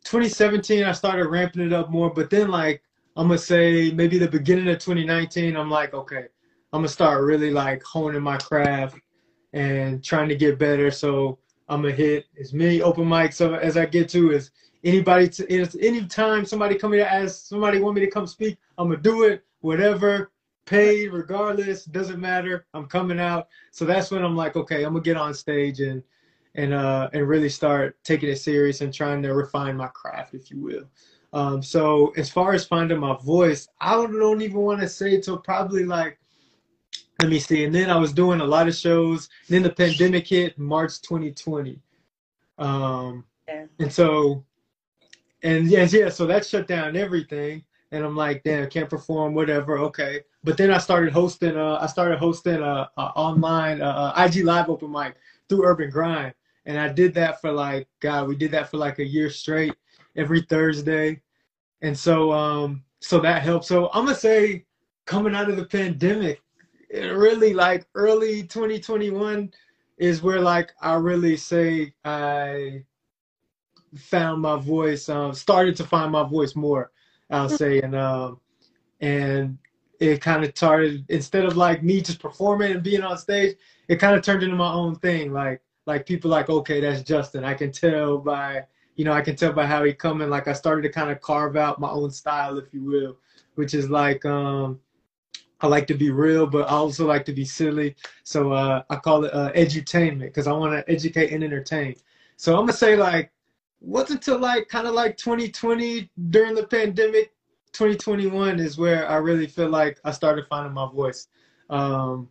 2017, 0.05 0.83
I 0.83 0.91
started 0.91 1.27
ramping 1.27 1.65
it 1.65 1.73
up 1.73 1.89
more, 1.89 2.09
but 2.09 2.29
then 2.29 2.49
like 2.49 2.81
I'm 3.15 3.27
gonna 3.27 3.37
say 3.37 3.91
maybe 3.91 4.17
the 4.17 4.27
beginning 4.27 4.67
of 4.69 4.79
2019, 4.79 5.55
I'm 5.55 5.69
like, 5.69 5.93
okay, 5.93 6.27
I'm 6.71 6.79
gonna 6.79 6.87
start 6.87 7.23
really 7.23 7.51
like 7.51 7.83
honing 7.83 8.21
my 8.21 8.37
craft 8.37 8.97
and 9.53 10.03
trying 10.03 10.29
to 10.29 10.35
get 10.35 10.59
better. 10.59 10.91
So 10.91 11.39
I'm 11.67 11.81
gonna 11.81 11.93
hit 11.93 12.25
as 12.39 12.53
many 12.53 12.81
open 12.81 13.05
mics 13.05 13.41
as 13.61 13.77
I 13.77 13.85
get 13.85 14.09
to. 14.09 14.31
Is 14.31 14.51
anybody 14.83 15.27
to 15.29 15.51
any 15.51 16.05
time 16.05 16.45
somebody 16.45 16.75
come 16.75 16.93
here 16.93 17.03
to 17.03 17.11
ask 17.11 17.47
somebody 17.47 17.79
want 17.79 17.95
me 17.95 18.01
to 18.01 18.11
come 18.11 18.27
speak, 18.27 18.57
I'm 18.77 18.89
gonna 18.89 19.01
do 19.01 19.23
it. 19.23 19.43
Whatever, 19.61 20.31
paid 20.65 21.11
regardless, 21.11 21.83
doesn't 21.85 22.19
matter. 22.19 22.65
I'm 22.73 22.85
coming 22.85 23.19
out. 23.19 23.47
So 23.71 23.85
that's 23.85 24.11
when 24.11 24.23
I'm 24.23 24.35
like, 24.35 24.55
okay, 24.55 24.83
I'm 24.83 24.93
gonna 24.93 25.03
get 25.03 25.17
on 25.17 25.33
stage 25.33 25.81
and 25.81 26.01
and 26.55 26.73
uh 26.73 27.09
and 27.13 27.27
really 27.27 27.49
start 27.49 27.97
taking 28.03 28.29
it 28.29 28.37
serious 28.37 28.81
and 28.81 28.93
trying 28.93 29.21
to 29.23 29.33
refine 29.33 29.77
my 29.77 29.87
craft, 29.87 30.33
if 30.33 30.49
you 30.49 30.59
will. 30.59 30.89
Um, 31.31 31.61
so 31.61 32.11
as 32.17 32.29
far 32.29 32.53
as 32.53 32.65
finding 32.65 32.99
my 32.99 33.15
voice, 33.23 33.67
I 33.79 33.93
don't 33.93 34.41
even 34.41 34.57
want 34.57 34.81
to 34.81 34.89
say 34.89 35.21
till 35.21 35.37
probably 35.37 35.85
like 35.85 36.19
let 37.21 37.29
me 37.29 37.39
see. 37.39 37.65
And 37.65 37.75
then 37.75 37.89
I 37.89 37.97
was 37.97 38.13
doing 38.13 38.39
a 38.39 38.45
lot 38.45 38.67
of 38.67 38.75
shows. 38.75 39.29
then 39.49 39.63
the 39.63 39.69
pandemic 39.69 40.27
hit 40.27 40.57
March 40.57 41.01
2020. 41.01 41.79
Um, 42.57 43.25
yeah. 43.47 43.65
And 43.79 43.91
so, 43.91 44.45
and 45.43 45.67
yes, 45.69 45.93
yeah, 45.93 46.09
so 46.09 46.25
that 46.27 46.45
shut 46.45 46.67
down 46.67 46.95
everything. 46.95 47.63
And 47.91 48.05
I'm 48.05 48.15
like, 48.15 48.43
damn, 48.43 48.69
can't 48.69 48.89
perform, 48.89 49.33
whatever. 49.33 49.79
Okay. 49.79 50.21
But 50.43 50.57
then 50.57 50.71
I 50.71 50.77
started 50.77 51.11
hosting. 51.11 51.57
Uh, 51.57 51.79
I 51.81 51.87
started 51.87 52.19
hosting 52.19 52.61
a, 52.61 52.89
a 52.97 53.01
online 53.01 53.81
uh, 53.81 54.13
IG 54.15 54.45
live 54.45 54.69
open 54.69 54.91
mic 54.91 55.15
through 55.49 55.65
Urban 55.65 55.89
Grind, 55.89 56.33
and 56.65 56.77
I 56.79 56.89
did 56.89 57.13
that 57.15 57.41
for 57.41 57.51
like 57.51 57.87
God, 57.99 58.27
we 58.27 58.35
did 58.35 58.51
that 58.51 58.69
for 58.69 58.77
like 58.77 58.99
a 58.99 59.05
year 59.05 59.29
straight, 59.29 59.75
every 60.15 60.41
Thursday, 60.41 61.21
and 61.81 61.97
so 61.97 62.31
um, 62.31 62.83
so 62.99 63.19
that 63.19 63.41
helped. 63.41 63.65
So 63.65 63.89
I'm 63.93 64.05
gonna 64.05 64.15
say, 64.15 64.65
coming 65.05 65.35
out 65.35 65.49
of 65.49 65.57
the 65.57 65.65
pandemic, 65.65 66.41
really 66.91 67.53
like 67.53 67.87
early 67.95 68.43
2021 68.43 69.51
is 69.97 70.21
where 70.21 70.39
like 70.39 70.71
I 70.81 70.95
really 70.95 71.37
say 71.37 71.93
I 72.05 72.83
found 73.95 74.41
my 74.41 74.57
voice, 74.57 75.09
um, 75.09 75.33
started 75.33 75.75
to 75.77 75.83
find 75.83 76.11
my 76.11 76.23
voice 76.23 76.55
more. 76.55 76.91
I'll 77.29 77.49
say, 77.49 77.81
and 77.81 77.95
um, 77.95 78.39
and 79.01 79.57
it 79.99 80.21
kind 80.21 80.43
of 80.43 80.51
started 80.55 81.05
instead 81.09 81.45
of 81.45 81.57
like 81.57 81.83
me 81.83 82.01
just 82.01 82.19
performing 82.19 82.71
and 82.71 82.83
being 82.83 83.03
on 83.03 83.17
stage, 83.17 83.57
it 83.87 83.97
kind 83.97 84.15
of 84.15 84.23
turned 84.23 84.43
into 84.43 84.55
my 84.55 84.71
own 84.71 84.95
thing. 84.95 85.33
Like 85.33 85.61
like 85.89 86.05
people 86.05 86.29
like, 86.29 86.49
okay, 86.49 86.79
that's 86.79 87.01
Justin. 87.01 87.43
I 87.43 87.55
can 87.55 87.71
tell 87.71 88.19
by 88.19 88.63
you 88.95 89.05
know 89.05 89.11
I 89.11 89.21
can 89.21 89.35
tell 89.35 89.51
by 89.51 89.65
how 89.65 89.83
he 89.83 89.91
coming. 89.91 90.29
Like 90.29 90.47
I 90.47 90.53
started 90.53 90.83
to 90.83 90.89
kind 90.89 91.09
of 91.09 91.19
carve 91.19 91.57
out 91.57 91.79
my 91.79 91.89
own 91.89 92.11
style, 92.11 92.59
if 92.59 92.71
you 92.73 92.83
will, 92.83 93.17
which 93.55 93.73
is 93.73 93.89
like 93.89 94.23
um 94.23 94.79
I 95.61 95.67
like 95.67 95.87
to 95.87 95.95
be 95.95 96.11
real, 96.11 96.45
but 96.45 96.69
I 96.69 96.75
also 96.85 97.05
like 97.07 97.25
to 97.25 97.33
be 97.33 97.43
silly. 97.43 97.95
So 98.23 98.53
uh, 98.53 98.83
I 98.89 98.95
call 98.97 99.25
it 99.25 99.33
uh, 99.33 99.51
edutainment 99.53 100.29
because 100.31 100.47
I 100.47 100.53
want 100.53 100.73
to 100.73 100.93
educate 100.93 101.33
and 101.33 101.43
entertain. 101.43 101.95
So 102.37 102.53
I'm 102.53 102.61
gonna 102.61 102.73
say 102.73 102.95
like, 102.95 103.31
wasn't 103.81 104.19
until 104.19 104.39
like 104.39 104.69
kind 104.69 104.87
of 104.87 104.93
like 104.93 105.17
2020 105.17 106.09
during 106.29 106.53
the 106.53 106.67
pandemic, 106.67 107.33
2021 107.73 108.59
is 108.59 108.77
where 108.77 109.09
I 109.09 109.15
really 109.15 109.47
feel 109.47 109.69
like 109.69 109.99
I 110.05 110.11
started 110.11 110.45
finding 110.47 110.73
my 110.73 110.89
voice. 110.89 111.27
Um, 111.69 112.29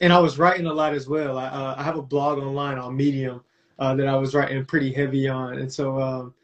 and 0.00 0.12
I 0.12 0.18
was 0.18 0.38
writing 0.38 0.66
a 0.66 0.72
lot 0.72 0.94
as 0.94 1.08
well. 1.08 1.38
I, 1.38 1.46
uh, 1.46 1.74
I 1.78 1.82
have 1.82 1.96
a 1.96 2.02
blog 2.02 2.38
online 2.38 2.78
on 2.78 2.96
Medium 2.96 3.42
uh, 3.78 3.94
that 3.94 4.06
I 4.06 4.16
was 4.16 4.34
writing 4.34 4.64
pretty 4.64 4.92
heavy 4.92 5.28
on, 5.28 5.58
and 5.58 5.72
so 5.72 6.00
um, 6.00 6.34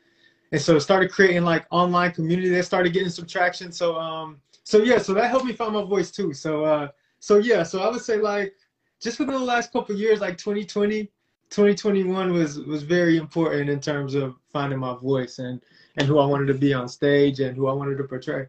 and 0.53 0.61
so 0.61 0.79
started 0.79 1.11
creating 1.11 1.43
like 1.43 1.67
online 1.71 2.13
community 2.13 2.49
that 2.51 2.65
started 2.65 2.93
getting 2.93 3.09
some 3.09 3.27
traction. 3.27 3.73
So 3.73 3.97
um, 3.97 4.41
so 4.63 4.79
yeah, 4.79 4.99
so 4.99 5.15
that 5.15 5.31
helped 5.31 5.47
me 5.47 5.53
find 5.53 5.73
my 5.73 5.85
voice 5.85 6.11
too. 6.11 6.33
So 6.33 6.65
uh, 6.65 6.89
so 7.21 7.39
yeah, 7.39 7.63
so 7.63 7.81
I 7.81 7.91
would 7.91 8.01
say 8.01 8.19
like 8.19 8.55
just 9.01 9.19
within 9.19 9.35
the 9.35 9.41
last 9.41 9.73
couple 9.73 9.95
years, 9.97 10.21
like 10.21 10.39
2020, 10.39 11.05
2021 11.51 12.33
was 12.33 12.59
was 12.61 12.83
very 12.83 13.17
important 13.17 13.69
in 13.69 13.81
terms 13.81 14.15
of 14.15 14.35
finding 14.53 14.79
my 14.79 14.95
voice 14.97 15.39
and 15.39 15.61
and 15.97 16.07
who 16.09 16.19
I 16.19 16.27
wanted 16.27 16.47
to 16.47 16.55
be 16.55 16.75
on 16.75 16.89
stage 16.89 17.41
and 17.41 17.57
who 17.57 17.67
I 17.69 17.73
wanted 17.73 17.99
to 17.99 18.05
portray. 18.05 18.47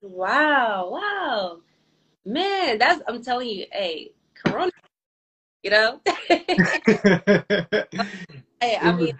Wow, 0.00 0.90
wow. 0.90 1.58
Man, 2.24 2.78
that's 2.78 3.02
I'm 3.06 3.22
telling 3.22 3.48
you, 3.48 3.66
hey, 3.72 4.12
Corona, 4.50 4.72
you 5.62 5.70
know. 5.70 6.00
hey, 8.60 8.78
I 8.80 8.92
mean, 8.96 9.18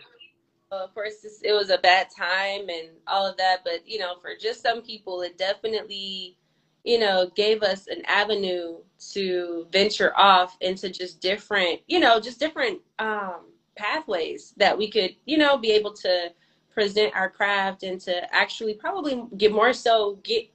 of 0.70 0.94
course, 0.94 1.14
it 1.42 1.52
was 1.52 1.70
a 1.70 1.78
bad 1.78 2.08
time 2.16 2.68
and 2.68 2.88
all 3.06 3.26
of 3.26 3.36
that, 3.38 3.58
but 3.64 3.86
you 3.86 3.98
know, 3.98 4.16
for 4.20 4.30
just 4.38 4.62
some 4.62 4.82
people, 4.82 5.22
it 5.22 5.38
definitely, 5.38 6.36
you 6.84 6.98
know, 6.98 7.30
gave 7.34 7.62
us 7.62 7.86
an 7.86 8.02
avenue 8.06 8.78
to 9.12 9.66
venture 9.72 10.12
off 10.16 10.56
into 10.60 10.90
just 10.90 11.20
different, 11.20 11.80
you 11.86 12.00
know, 12.00 12.20
just 12.20 12.38
different 12.38 12.80
um, 12.98 13.46
pathways 13.76 14.54
that 14.56 14.76
we 14.76 14.90
could, 14.90 15.14
you 15.24 15.38
know, 15.38 15.56
be 15.56 15.70
able 15.70 15.92
to 15.92 16.32
present 16.70 17.14
our 17.16 17.30
craft 17.30 17.82
and 17.82 18.00
to 18.00 18.34
actually 18.34 18.74
probably 18.74 19.24
get 19.36 19.52
more 19.52 19.72
so 19.72 20.18
get 20.22 20.48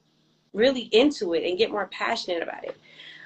really 0.53 0.83
into 0.91 1.33
it 1.33 1.43
and 1.43 1.57
get 1.57 1.71
more 1.71 1.87
passionate 1.87 2.43
about 2.43 2.63
it. 2.63 2.77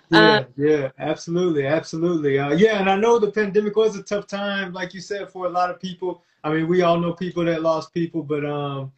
Yeah, 0.10 0.38
um, 0.38 0.46
yeah, 0.56 0.90
absolutely, 1.00 1.66
absolutely. 1.66 2.40
Uh, 2.40 2.52
yeah, 2.54 2.80
and 2.80 2.90
I 2.90 2.96
know 2.96 3.20
the 3.20 3.32
pandemic 3.32 3.76
was 3.76 3.98
a 3.98 4.04
tough 4.04 4.26
time, 4.28 4.72
like 4.72 4.94
you 4.94 5.02
said, 5.02 5.30
for 5.30 5.46
a 5.46 5.50
lot 5.50 5.70
of 5.70 5.82
people. 5.82 6.24
I 6.44 6.54
mean, 6.54 6.68
we 6.68 6.82
all 6.82 7.00
know 7.00 7.14
people 7.14 7.44
that 7.46 7.62
lost 7.62 7.94
people, 7.94 8.24
but 8.24 8.46
um, 8.46 8.94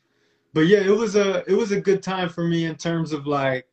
but 0.53 0.61
yeah, 0.67 0.81
it 0.81 0.95
was 0.95 1.15
a 1.15 1.43
it 1.49 1.55
was 1.55 1.71
a 1.71 1.81
good 1.81 2.03
time 2.03 2.29
for 2.29 2.43
me 2.43 2.65
in 2.65 2.75
terms 2.75 3.11
of 3.11 3.25
like, 3.25 3.67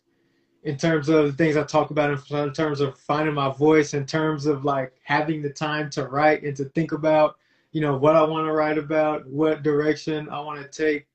in 0.64 0.78
terms 0.78 1.10
of 1.10 1.26
the 1.26 1.32
things 1.32 1.56
I 1.58 1.64
talk 1.64 1.90
about, 1.90 2.10
in, 2.10 2.36
in 2.38 2.52
terms 2.54 2.80
of 2.80 2.98
finding 2.98 3.34
my 3.34 3.52
voice, 3.52 3.92
in 3.92 4.06
terms 4.06 4.46
of 4.46 4.64
like 4.64 4.94
having 5.04 5.42
the 5.42 5.50
time 5.50 5.90
to 5.90 6.06
write 6.06 6.42
and 6.42 6.56
to 6.56 6.64
think 6.66 6.92
about, 6.92 7.36
you 7.72 7.82
know, 7.82 7.96
what 7.98 8.16
I 8.16 8.22
want 8.22 8.46
to 8.46 8.52
write 8.52 8.78
about, 8.78 9.28
what 9.28 9.62
direction 9.62 10.28
I 10.30 10.40
want 10.40 10.62
to 10.62 10.68
take. 10.68 11.06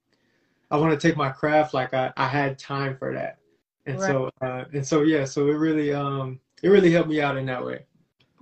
I 0.69 0.77
want 0.77 0.97
to 0.97 1.07
take 1.07 1.17
my 1.17 1.29
craft. 1.29 1.73
Like 1.73 1.93
I, 1.93 2.13
I 2.15 2.27
had 2.27 2.59
time 2.59 2.95
for 2.95 3.13
that 3.13 3.39
and 3.85 3.99
right. 3.99 4.07
so 4.07 4.29
uh, 4.41 4.65
and 4.73 4.85
so 4.85 5.01
yeah 5.01 5.25
so 5.25 5.47
it 5.47 5.53
really 5.53 5.93
um 5.93 6.39
it 6.61 6.69
really 6.69 6.91
helped 6.91 7.09
me 7.09 7.21
out 7.21 7.37
in 7.37 7.45
that 7.45 7.63
way 7.63 7.83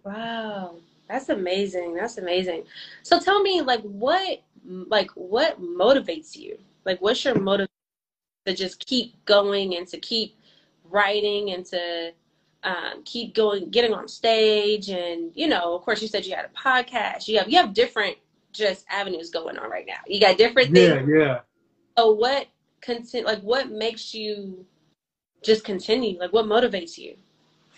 wow 0.03 0.75
that's 1.07 1.29
amazing 1.29 1.93
that's 1.93 2.17
amazing 2.17 2.63
so 3.03 3.19
tell 3.19 3.41
me 3.41 3.61
like 3.61 3.81
what 3.81 4.43
like 4.65 5.09
what 5.11 5.61
motivates 5.61 6.35
you 6.35 6.57
like 6.85 7.01
what's 7.01 7.23
your 7.23 7.39
motive 7.39 7.67
to 8.45 8.53
just 8.53 8.85
keep 8.85 9.13
going 9.25 9.75
and 9.75 9.87
to 9.87 9.97
keep 9.99 10.35
writing 10.89 11.51
and 11.51 11.65
to 11.65 12.11
um, 12.63 13.03
keep 13.05 13.35
going, 13.35 13.69
getting 13.69 13.93
on 13.93 14.07
stage, 14.07 14.89
and 14.89 15.31
you 15.33 15.47
know, 15.47 15.75
of 15.75 15.81
course, 15.83 16.01
you 16.01 16.07
said 16.07 16.25
you 16.25 16.35
had 16.35 16.45
a 16.45 16.49
podcast. 16.49 17.27
You 17.27 17.37
have 17.39 17.49
you 17.49 17.57
have 17.57 17.73
different 17.73 18.17
just 18.51 18.85
avenues 18.89 19.29
going 19.29 19.57
on 19.57 19.69
right 19.69 19.85
now. 19.87 19.99
You 20.07 20.19
got 20.19 20.37
different 20.37 20.73
things. 20.73 21.07
Yeah, 21.07 21.17
yeah. 21.17 21.39
So 21.97 22.11
what 22.11 22.47
content? 22.81 23.25
Like, 23.25 23.41
what 23.41 23.69
makes 23.69 24.13
you 24.13 24.65
just 25.43 25.63
continue? 25.63 26.19
Like, 26.19 26.33
what 26.33 26.45
motivates 26.45 26.97
you? 26.97 27.15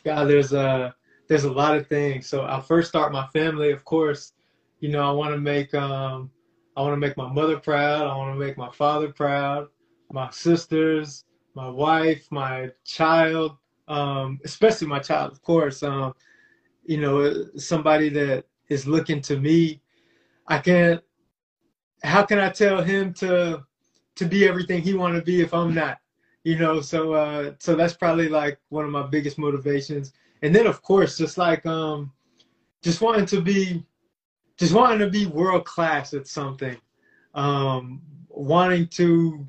Yeah, 0.03 0.23
there's 0.23 0.53
a 0.53 0.95
there's 1.27 1.43
a 1.45 1.51
lot 1.51 1.77
of 1.77 1.87
things. 1.87 2.27
So 2.27 2.43
I 2.43 2.59
first 2.59 2.89
start 2.89 3.13
my 3.13 3.27
family, 3.27 3.71
of 3.71 3.85
course. 3.85 4.33
You 4.79 4.89
know, 4.89 5.01
I 5.01 5.11
want 5.11 5.33
to 5.33 5.39
make 5.39 5.73
um, 5.73 6.29
I 6.75 6.81
want 6.81 6.93
to 6.93 6.97
make 6.97 7.15
my 7.17 7.31
mother 7.31 7.57
proud. 7.57 8.07
I 8.07 8.15
want 8.15 8.33
to 8.33 8.39
make 8.39 8.57
my 8.57 8.71
father 8.71 9.11
proud. 9.13 9.67
My 10.11 10.29
sisters, 10.31 11.23
my 11.55 11.69
wife, 11.69 12.27
my 12.31 12.69
child, 12.83 13.57
um, 13.87 14.39
especially 14.43 14.87
my 14.87 14.99
child, 14.99 15.31
of 15.31 15.41
course. 15.41 15.83
Um, 15.83 16.13
you 16.83 16.97
know, 16.97 17.45
somebody 17.55 18.09
that 18.09 18.45
is 18.69 18.87
looking 18.87 19.21
to 19.21 19.39
me. 19.39 19.81
I 20.47 20.57
can't. 20.57 21.01
How 22.03 22.23
can 22.23 22.39
I 22.39 22.49
tell 22.49 22.81
him 22.81 23.13
to 23.15 23.63
to 24.15 24.25
be 24.25 24.47
everything 24.47 24.81
he 24.81 24.95
want 24.95 25.15
to 25.15 25.21
be 25.21 25.41
if 25.41 25.53
I'm 25.53 25.73
not? 25.73 26.00
You 26.43 26.57
know, 26.57 26.81
so 26.81 27.13
uh, 27.13 27.53
so 27.59 27.75
that's 27.75 27.93
probably 27.93 28.27
like 28.27 28.59
one 28.69 28.85
of 28.85 28.91
my 28.91 29.05
biggest 29.05 29.37
motivations. 29.37 30.13
And 30.41 30.55
then 30.55 30.65
of 30.65 30.81
course, 30.81 31.17
just 31.17 31.37
like 31.37 31.65
um, 31.65 32.11
just 32.81 33.01
wanting 33.01 33.27
to 33.27 33.41
be, 33.41 33.85
just 34.57 34.73
wanting 34.73 34.99
to 34.99 35.09
be 35.09 35.27
world 35.27 35.65
class 35.65 36.13
at 36.15 36.27
something, 36.27 36.77
um, 37.35 38.01
wanting 38.29 38.87
to 38.87 39.45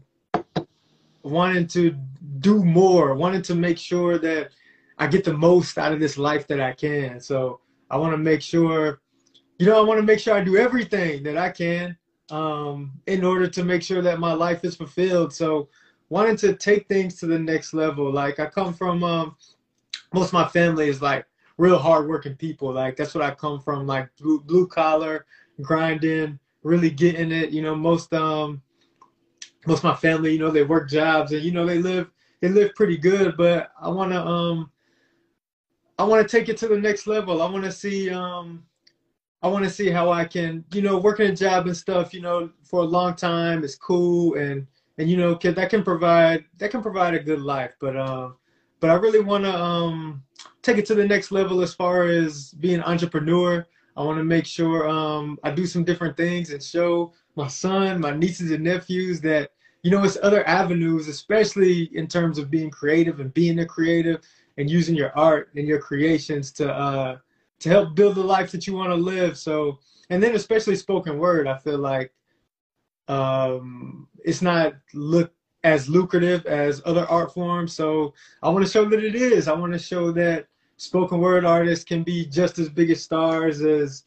wanting 1.22 1.66
to 1.68 1.96
do 2.40 2.64
more, 2.64 3.14
wanting 3.14 3.42
to 3.42 3.54
make 3.54 3.78
sure 3.78 4.18
that 4.18 4.50
I 4.98 5.06
get 5.06 5.24
the 5.24 5.32
most 5.32 5.78
out 5.78 5.92
of 5.92 6.00
this 6.00 6.18
life 6.18 6.46
that 6.48 6.60
I 6.60 6.72
can. 6.72 7.20
So 7.20 7.60
I 7.90 7.96
want 7.96 8.12
to 8.12 8.18
make 8.18 8.42
sure, 8.42 9.00
you 9.58 9.66
know, 9.66 9.78
I 9.78 9.86
want 9.86 9.98
to 9.98 10.06
make 10.06 10.18
sure 10.18 10.34
I 10.34 10.44
do 10.44 10.56
everything 10.56 11.22
that 11.22 11.36
I 11.36 11.50
can 11.50 11.96
um, 12.30 12.92
in 13.06 13.24
order 13.24 13.46
to 13.46 13.64
make 13.64 13.82
sure 13.82 14.02
that 14.02 14.18
my 14.18 14.32
life 14.32 14.64
is 14.64 14.76
fulfilled. 14.76 15.32
So 15.32 15.68
wanting 16.12 16.36
to 16.36 16.54
take 16.54 16.86
things 16.88 17.14
to 17.18 17.26
the 17.26 17.38
next 17.38 17.72
level. 17.72 18.12
Like 18.12 18.38
I 18.38 18.44
come 18.44 18.74
from, 18.74 19.02
um, 19.02 19.34
most 20.12 20.26
of 20.28 20.34
my 20.34 20.46
family 20.46 20.90
is 20.90 21.00
like 21.00 21.24
real 21.56 21.78
hardworking 21.78 22.36
people. 22.36 22.70
Like 22.70 22.96
that's 22.96 23.14
what 23.14 23.24
I 23.24 23.34
come 23.34 23.58
from, 23.62 23.86
like 23.86 24.14
blue, 24.20 24.38
blue 24.40 24.66
collar, 24.66 25.24
grinding, 25.62 26.38
really 26.64 26.90
getting 26.90 27.32
it. 27.32 27.48
You 27.48 27.62
know, 27.62 27.74
most 27.74 28.12
um, 28.12 28.60
most 29.66 29.78
of 29.78 29.84
my 29.84 29.96
family, 29.96 30.34
you 30.34 30.38
know, 30.38 30.50
they 30.50 30.64
work 30.64 30.90
jobs 30.90 31.32
and 31.32 31.40
you 31.40 31.50
know 31.50 31.64
they 31.64 31.78
live 31.78 32.10
they 32.42 32.48
live 32.50 32.74
pretty 32.74 32.98
good. 32.98 33.34
But 33.38 33.72
I 33.80 33.88
want 33.88 34.12
to 34.12 34.22
um, 34.22 34.70
I 35.98 36.04
want 36.04 36.28
to 36.28 36.36
take 36.36 36.50
it 36.50 36.58
to 36.58 36.68
the 36.68 36.78
next 36.78 37.06
level. 37.06 37.40
I 37.40 37.50
want 37.50 37.64
to 37.64 37.72
see 37.72 38.10
um, 38.10 38.64
I 39.42 39.48
want 39.48 39.64
to 39.64 39.70
see 39.70 39.88
how 39.88 40.12
I 40.12 40.26
can, 40.26 40.62
you 40.74 40.82
know, 40.82 40.98
working 40.98 41.30
a 41.30 41.34
job 41.34 41.68
and 41.68 41.76
stuff, 41.76 42.12
you 42.12 42.20
know, 42.20 42.50
for 42.64 42.80
a 42.80 42.84
long 42.84 43.14
time 43.14 43.64
is 43.64 43.76
cool 43.76 44.34
and 44.34 44.66
and 44.98 45.10
you 45.10 45.16
know, 45.16 45.34
that 45.34 45.70
can 45.70 45.82
provide 45.82 46.44
that 46.58 46.70
can 46.70 46.82
provide 46.82 47.14
a 47.14 47.20
good 47.22 47.40
life. 47.40 47.72
But 47.80 47.96
um, 47.96 48.36
but 48.80 48.90
I 48.90 48.94
really 48.94 49.20
want 49.20 49.44
to 49.44 49.54
um 49.54 50.22
take 50.62 50.78
it 50.78 50.86
to 50.86 50.94
the 50.94 51.06
next 51.06 51.32
level 51.32 51.60
as 51.60 51.74
far 51.74 52.04
as 52.04 52.52
being 52.52 52.76
an 52.76 52.84
entrepreneur. 52.84 53.66
I 53.96 54.02
want 54.02 54.18
to 54.18 54.24
make 54.24 54.46
sure 54.46 54.88
um, 54.88 55.38
I 55.44 55.50
do 55.50 55.66
some 55.66 55.84
different 55.84 56.16
things 56.16 56.50
and 56.50 56.62
show 56.62 57.12
my 57.36 57.48
son, 57.48 58.00
my 58.00 58.16
nieces 58.16 58.50
and 58.50 58.64
nephews 58.64 59.20
that 59.20 59.50
you 59.82 59.90
know 59.90 60.04
it's 60.04 60.18
other 60.22 60.46
avenues, 60.46 61.08
especially 61.08 61.90
in 61.96 62.06
terms 62.06 62.38
of 62.38 62.50
being 62.50 62.70
creative 62.70 63.20
and 63.20 63.34
being 63.34 63.58
a 63.60 63.66
creative 63.66 64.20
and 64.56 64.70
using 64.70 64.94
your 64.94 65.16
art 65.18 65.50
and 65.56 65.66
your 65.66 65.80
creations 65.80 66.52
to 66.52 66.72
uh, 66.72 67.16
to 67.60 67.68
help 67.68 67.94
build 67.94 68.16
the 68.16 68.22
life 68.22 68.50
that 68.52 68.66
you 68.66 68.74
want 68.74 68.90
to 68.90 68.96
live. 68.96 69.38
So, 69.38 69.78
and 70.10 70.22
then 70.22 70.34
especially 70.34 70.76
spoken 70.76 71.18
word, 71.18 71.46
I 71.46 71.58
feel 71.58 71.78
like 71.78 72.12
um, 73.08 74.08
it's 74.24 74.42
not 74.42 74.74
look 74.94 75.32
as 75.64 75.88
lucrative 75.88 76.44
as 76.46 76.82
other 76.84 77.06
art 77.06 77.32
forms. 77.32 77.72
So 77.72 78.14
I 78.42 78.48
want 78.48 78.64
to 78.64 78.70
show 78.70 78.84
that 78.88 79.04
it 79.04 79.14
is. 79.14 79.48
I 79.48 79.52
want 79.52 79.72
to 79.72 79.78
show 79.78 80.10
that 80.12 80.46
spoken 80.76 81.20
word 81.20 81.44
artists 81.44 81.84
can 81.84 82.02
be 82.02 82.26
just 82.26 82.58
as 82.58 82.68
big 82.68 82.90
as 82.90 83.02
stars 83.02 83.62
as 83.62 84.04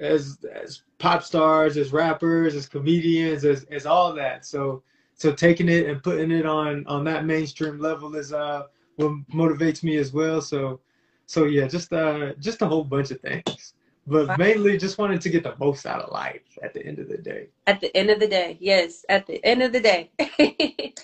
as 0.00 0.38
as 0.54 0.82
pop 0.98 1.22
stars, 1.22 1.76
as 1.76 1.92
rappers, 1.92 2.54
as 2.54 2.68
comedians, 2.68 3.44
as 3.44 3.64
as 3.64 3.86
all 3.86 4.12
that. 4.14 4.46
So 4.46 4.82
so 5.14 5.32
taking 5.32 5.68
it 5.68 5.86
and 5.86 6.02
putting 6.02 6.30
it 6.30 6.46
on 6.46 6.86
on 6.86 7.04
that 7.04 7.26
mainstream 7.26 7.78
level 7.78 8.14
is 8.16 8.32
uh 8.32 8.64
what 8.96 9.12
motivates 9.32 9.82
me 9.82 9.96
as 9.96 10.12
well. 10.12 10.40
So 10.40 10.80
so 11.26 11.44
yeah, 11.44 11.66
just 11.66 11.92
uh 11.92 12.32
just 12.34 12.62
a 12.62 12.66
whole 12.66 12.84
bunch 12.84 13.10
of 13.10 13.20
things. 13.20 13.74
But 14.08 14.38
mainly 14.38 14.78
just 14.78 14.96
wanted 14.96 15.20
to 15.20 15.28
get 15.28 15.42
the 15.42 15.54
most 15.58 15.84
out 15.84 16.00
of 16.00 16.10
life 16.10 16.40
at 16.62 16.72
the 16.72 16.84
end 16.84 16.98
of 16.98 17.08
the 17.08 17.18
day. 17.18 17.48
At 17.66 17.80
the 17.80 17.94
end 17.94 18.08
of 18.08 18.20
the 18.20 18.26
day, 18.26 18.56
yes. 18.58 19.04
At 19.08 19.26
the 19.26 19.44
end 19.44 19.62
of 19.62 19.72
the 19.72 19.80
day. 19.80 20.10
yeah. 20.18 20.94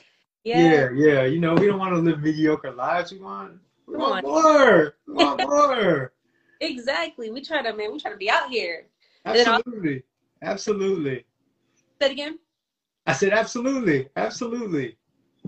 Yeah, 0.43 0.91
yeah. 0.95 1.25
You 1.25 1.39
know, 1.39 1.55
we 1.55 1.67
don't 1.67 1.79
want 1.79 1.95
to 1.95 2.01
live 2.01 2.21
mediocre 2.21 2.73
lives. 2.73 3.13
We 3.13 3.19
want 3.19 3.59
we 3.87 3.99
want 3.99 4.27
more. 4.27 4.97
We 5.07 5.15
want 5.15 5.41
more. 5.47 6.13
exactly. 6.61 7.31
We 7.31 7.43
try 7.43 7.63
to 7.63 7.75
man, 7.75 7.93
we 7.93 8.01
try 8.01 8.11
to 8.11 8.17
be 8.17 8.31
out 8.31 8.49
here. 8.49 8.87
Absolutely. 9.27 10.03
Absolutely. 10.41 11.25
Say 12.01 12.07
it 12.07 12.13
again. 12.13 12.39
I 13.07 13.13
said 13.13 13.35
absolutely. 13.35 14.09
Absolutely. 14.17 14.97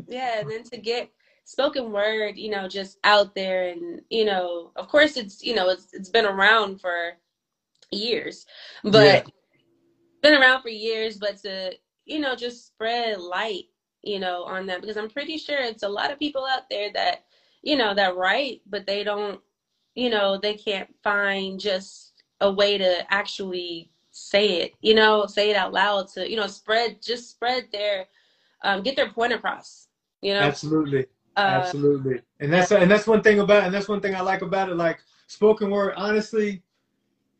Yeah, 0.06 0.40
and 0.40 0.50
then 0.50 0.62
to 0.64 0.76
get 0.76 1.10
spoken 1.44 1.90
word, 1.90 2.36
you 2.36 2.50
know, 2.50 2.68
just 2.68 2.98
out 3.04 3.34
there 3.34 3.68
and, 3.68 4.02
you 4.10 4.26
know, 4.26 4.72
of 4.76 4.88
course 4.88 5.16
it's, 5.16 5.42
you 5.42 5.54
know, 5.54 5.70
it's 5.70 5.94
it's 5.94 6.10
been 6.10 6.26
around 6.26 6.80
for 6.80 7.16
years. 7.92 8.46
But 8.82 9.04
yeah. 9.04 9.22
been 10.22 10.40
around 10.40 10.62
for 10.62 10.68
years, 10.68 11.18
but 11.18 11.38
to, 11.42 11.72
you 12.04 12.18
know, 12.18 12.34
just 12.34 12.66
spread 12.66 13.18
light, 13.18 13.64
you 14.02 14.18
know, 14.18 14.44
on 14.44 14.66
that 14.66 14.80
because 14.80 14.96
I'm 14.96 15.10
pretty 15.10 15.38
sure 15.38 15.58
it's 15.58 15.82
a 15.82 15.88
lot 15.88 16.10
of 16.10 16.18
people 16.18 16.44
out 16.44 16.68
there 16.70 16.92
that, 16.94 17.24
you 17.62 17.76
know, 17.76 17.94
that 17.94 18.16
write, 18.16 18.62
but 18.66 18.86
they 18.86 19.02
don't, 19.02 19.40
you 19.94 20.10
know, 20.10 20.38
they 20.38 20.54
can't 20.54 20.88
find 21.02 21.58
just 21.58 22.22
a 22.40 22.50
way 22.50 22.78
to 22.78 23.12
actually 23.12 23.90
say 24.10 24.62
it, 24.62 24.72
you 24.80 24.94
know, 24.94 25.26
say 25.26 25.50
it 25.50 25.56
out 25.56 25.72
loud 25.72 26.08
to, 26.08 26.30
you 26.30 26.36
know, 26.36 26.46
spread, 26.46 27.02
just 27.02 27.30
spread 27.30 27.66
their, 27.72 28.06
um, 28.62 28.82
get 28.82 28.96
their 28.96 29.10
point 29.10 29.32
across, 29.32 29.88
you 30.22 30.32
know? 30.32 30.40
Absolutely. 30.40 31.06
Uh, 31.36 31.62
Absolutely. 31.64 32.20
And 32.40 32.52
that's, 32.52 32.70
and 32.72 32.90
that's 32.90 33.06
one 33.06 33.22
thing 33.22 33.40
about, 33.40 33.64
and 33.64 33.74
that's 33.74 33.88
one 33.88 34.00
thing 34.00 34.14
I 34.14 34.20
like 34.20 34.42
about 34.42 34.70
it. 34.70 34.76
Like 34.76 35.00
spoken 35.26 35.70
word, 35.70 35.94
honestly, 35.96 36.62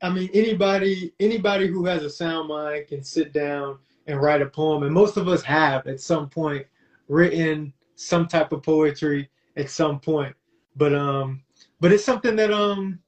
I 0.03 0.11
mean, 0.11 0.29
anybody, 0.35 1.13
anybody 1.21 1.67
who 1.67 1.87
has 1.87 2.03
a 2.03 2.11
sound 2.11 2.49
mind 2.49 2.89
can 2.89 3.03
sit 3.03 3.33
down 3.33 3.79
and 4.07 4.21
write 4.21 4.43
a 4.43 4.47
poem. 4.47 4.83
And 4.83 4.93
most 4.93 5.17
of 5.17 5.29
us 5.29 5.43
have 5.43 5.87
at 5.87 6.01
some 6.01 6.29
point 6.29 6.67
written 7.09 7.73
some 7.95 8.27
type 8.27 8.53
of 8.53 8.63
poetry 8.63 9.31
at 9.57 9.71
some 9.71 9.99
point. 10.01 10.35
But, 10.77 10.95
um, 10.95 11.43
but 11.81 11.93
it's 11.93 12.05
something 12.05 12.37
that, 12.37 12.53
um, 12.53 13.01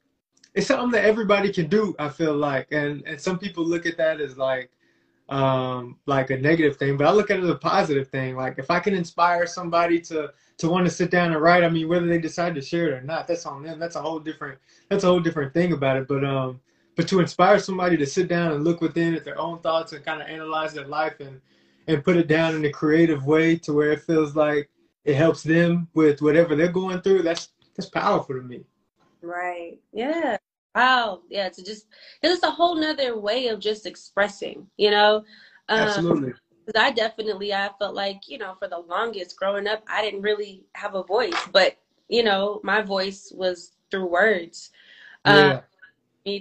it's 0.55 0.67
something 0.67 0.91
that 0.91 1.05
everybody 1.05 1.53
can 1.53 1.67
do. 1.67 1.95
I 1.99 2.09
feel 2.09 2.35
like, 2.35 2.67
and 2.71 3.03
and 3.05 3.21
some 3.21 3.37
people 3.37 3.63
look 3.63 3.85
at 3.85 3.97
that 3.97 4.19
as 4.19 4.37
like, 4.37 4.71
um, 5.29 5.97
like 6.07 6.31
a 6.31 6.37
negative 6.37 6.77
thing, 6.77 6.97
but 6.97 7.05
I 7.05 7.11
look 7.11 7.29
at 7.29 7.37
it 7.37 7.43
as 7.43 7.49
a 7.49 7.55
positive 7.55 8.07
thing. 8.07 8.35
Like 8.35 8.57
if 8.57 8.71
I 8.71 8.79
can 8.79 8.95
inspire 8.95 9.45
somebody 9.45 9.99
to 10.01 10.33
to 10.57 10.69
want 10.69 10.85
to 10.85 10.91
sit 10.91 11.11
down 11.11 11.31
and 11.31 11.41
write, 11.41 11.63
I 11.63 11.69
mean, 11.69 11.87
whether 11.87 12.07
they 12.07 12.17
decide 12.17 12.55
to 12.55 12.61
share 12.61 12.89
it 12.89 12.93
or 12.93 13.01
not, 13.01 13.27
that's 13.27 13.45
on 13.45 13.63
them. 13.63 13.79
That's 13.79 13.95
a 13.95 14.01
whole 14.01 14.19
different 14.19 14.57
that's 14.89 15.03
a 15.03 15.07
whole 15.07 15.19
different 15.19 15.53
thing 15.53 15.71
about 15.73 15.97
it. 15.97 16.07
But 16.07 16.25
um, 16.25 16.59
but 16.99 17.07
to 17.07 17.21
inspire 17.21 17.59
somebody 17.59 17.95
to 17.95 18.05
sit 18.05 18.27
down 18.27 18.51
and 18.51 18.65
look 18.65 18.81
within 18.81 19.15
at 19.15 19.23
their 19.23 19.39
own 19.39 19.57
thoughts 19.59 19.93
and 19.93 20.03
kind 20.03 20.21
of 20.21 20.27
analyze 20.27 20.73
their 20.73 20.85
life 20.85 21.21
and 21.21 21.39
and 21.87 22.03
put 22.03 22.17
it 22.17 22.27
down 22.27 22.53
in 22.55 22.65
a 22.65 22.69
creative 22.69 23.25
way 23.25 23.55
to 23.55 23.71
where 23.71 23.93
it 23.93 24.01
feels 24.01 24.35
like 24.35 24.69
it 25.05 25.15
helps 25.15 25.41
them 25.41 25.87
with 25.93 26.21
whatever 26.21 26.57
they're 26.57 26.67
going 26.67 26.99
through, 26.99 27.21
that's 27.21 27.53
that's 27.77 27.89
powerful 27.89 28.35
to 28.35 28.41
me. 28.41 28.65
Right. 29.21 29.79
Yeah. 29.93 30.35
Wow. 30.75 31.21
Yeah. 31.29 31.47
To 31.47 31.63
just, 31.63 31.85
it's 32.21 32.43
a 32.43 32.51
whole 32.51 32.75
nother 32.75 33.17
way 33.17 33.47
of 33.47 33.61
just 33.61 33.85
expressing, 33.85 34.67
you 34.75 34.91
know? 34.91 35.23
Um, 35.69 35.79
Absolutely. 35.79 36.33
Because 36.65 36.81
I 36.81 36.91
definitely, 36.91 37.53
I 37.53 37.69
felt 37.79 37.95
like, 37.95 38.27
you 38.27 38.39
know, 38.39 38.55
for 38.59 38.67
the 38.67 38.77
longest 38.77 39.37
growing 39.37 39.69
up, 39.69 39.85
I 39.87 40.01
didn't 40.01 40.21
really 40.21 40.65
have 40.73 40.95
a 40.95 41.03
voice, 41.03 41.47
but, 41.53 41.77
you 42.09 42.23
know, 42.23 42.59
my 42.61 42.81
voice 42.81 43.31
was 43.33 43.71
through 43.89 44.07
words. 44.07 44.71
Um, 45.23 45.37
yeah. 45.37 45.53
Um, 45.53 45.61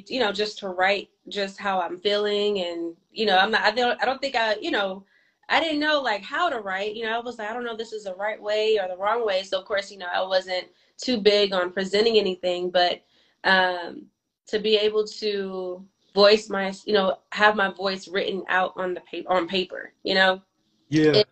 you 0.08 0.20
know, 0.20 0.32
just 0.32 0.58
to 0.60 0.68
write 0.68 1.10
just 1.28 1.58
how 1.58 1.80
I'm 1.80 2.00
feeling. 2.00 2.60
And, 2.60 2.94
you 3.12 3.26
know, 3.26 3.38
I'm 3.38 3.50
not, 3.50 3.62
I 3.62 3.70
don't, 3.70 4.00
I 4.02 4.04
don't 4.06 4.20
think 4.20 4.36
I, 4.36 4.56
you 4.60 4.70
know, 4.70 5.04
I 5.48 5.60
didn't 5.60 5.80
know 5.80 6.00
like 6.00 6.22
how 6.22 6.48
to 6.48 6.60
write. 6.60 6.94
You 6.94 7.04
know, 7.04 7.16
I 7.16 7.20
was 7.20 7.38
like, 7.38 7.50
I 7.50 7.54
don't 7.54 7.64
know 7.64 7.76
this 7.76 7.92
is 7.92 8.04
the 8.04 8.14
right 8.14 8.40
way 8.40 8.78
or 8.78 8.88
the 8.88 8.96
wrong 8.96 9.24
way. 9.26 9.42
So 9.42 9.58
of 9.58 9.64
course, 9.66 9.90
you 9.90 9.98
know, 9.98 10.08
I 10.12 10.22
wasn't 10.22 10.66
too 10.96 11.20
big 11.20 11.52
on 11.52 11.72
presenting 11.72 12.18
anything, 12.18 12.70
but 12.70 13.02
um, 13.44 14.06
to 14.46 14.58
be 14.58 14.76
able 14.76 15.06
to 15.06 15.84
voice 16.14 16.48
my, 16.50 16.72
you 16.84 16.92
know, 16.92 17.18
have 17.32 17.56
my 17.56 17.70
voice 17.70 18.08
written 18.08 18.42
out 18.48 18.72
on 18.76 18.94
the 18.94 19.00
paper 19.02 19.32
on 19.32 19.48
paper, 19.48 19.92
you 20.02 20.14
know, 20.14 20.42
yeah, 20.88 21.22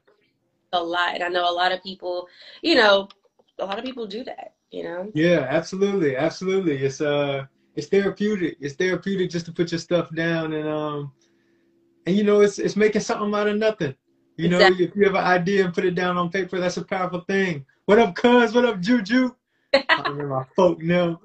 a 0.72 0.82
lot. 0.82 1.14
And 1.14 1.22
I 1.22 1.28
know 1.28 1.50
a 1.50 1.52
lot 1.52 1.72
of 1.72 1.82
people, 1.82 2.28
you 2.62 2.74
know, 2.74 3.08
a 3.58 3.64
lot 3.64 3.78
of 3.78 3.84
people 3.84 4.06
do 4.06 4.24
that, 4.24 4.54
You 4.70 4.84
know? 4.84 5.10
Yeah, 5.14 5.46
absolutely, 5.48 6.16
absolutely. 6.16 6.76
It's 6.78 7.00
uh, 7.00 7.46
it's 7.76 7.88
therapeutic. 7.88 8.56
It's 8.60 8.74
therapeutic 8.74 9.30
just 9.30 9.46
to 9.46 9.52
put 9.52 9.70
your 9.70 9.78
stuff 9.78 10.12
down 10.14 10.54
and 10.54 10.68
um, 10.68 11.12
and 12.06 12.16
you 12.16 12.24
know, 12.24 12.40
it's 12.40 12.58
it's 12.58 12.76
making 12.76 13.02
something 13.02 13.34
out 13.34 13.48
of 13.48 13.56
nothing. 13.56 13.94
You 14.36 14.48
know, 14.48 14.60
if 14.60 14.94
you 14.94 15.04
have 15.04 15.14
an 15.14 15.24
idea 15.24 15.64
and 15.64 15.74
put 15.74 15.84
it 15.84 15.94
down 15.94 16.18
on 16.18 16.30
paper, 16.30 16.58
that's 16.58 16.76
a 16.76 16.84
powerful 16.84 17.20
thing. 17.20 17.64
What 17.86 17.98
up, 17.98 18.14
cuz? 18.14 18.54
What 18.54 18.64
up, 18.64 18.80
Juju? 18.80 19.34
I'm 19.88 20.28
my 20.28 20.44
folk 20.54 20.82
now. 20.82 21.20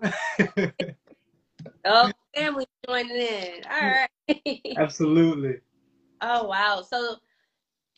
oh, 1.85 2.11
family 2.35 2.65
joining 2.87 3.15
in. 3.15 3.63
All 3.69 4.07
right. 4.27 4.61
Absolutely. 4.77 5.59
Oh 6.21 6.45
wow. 6.45 6.85
So 6.87 7.17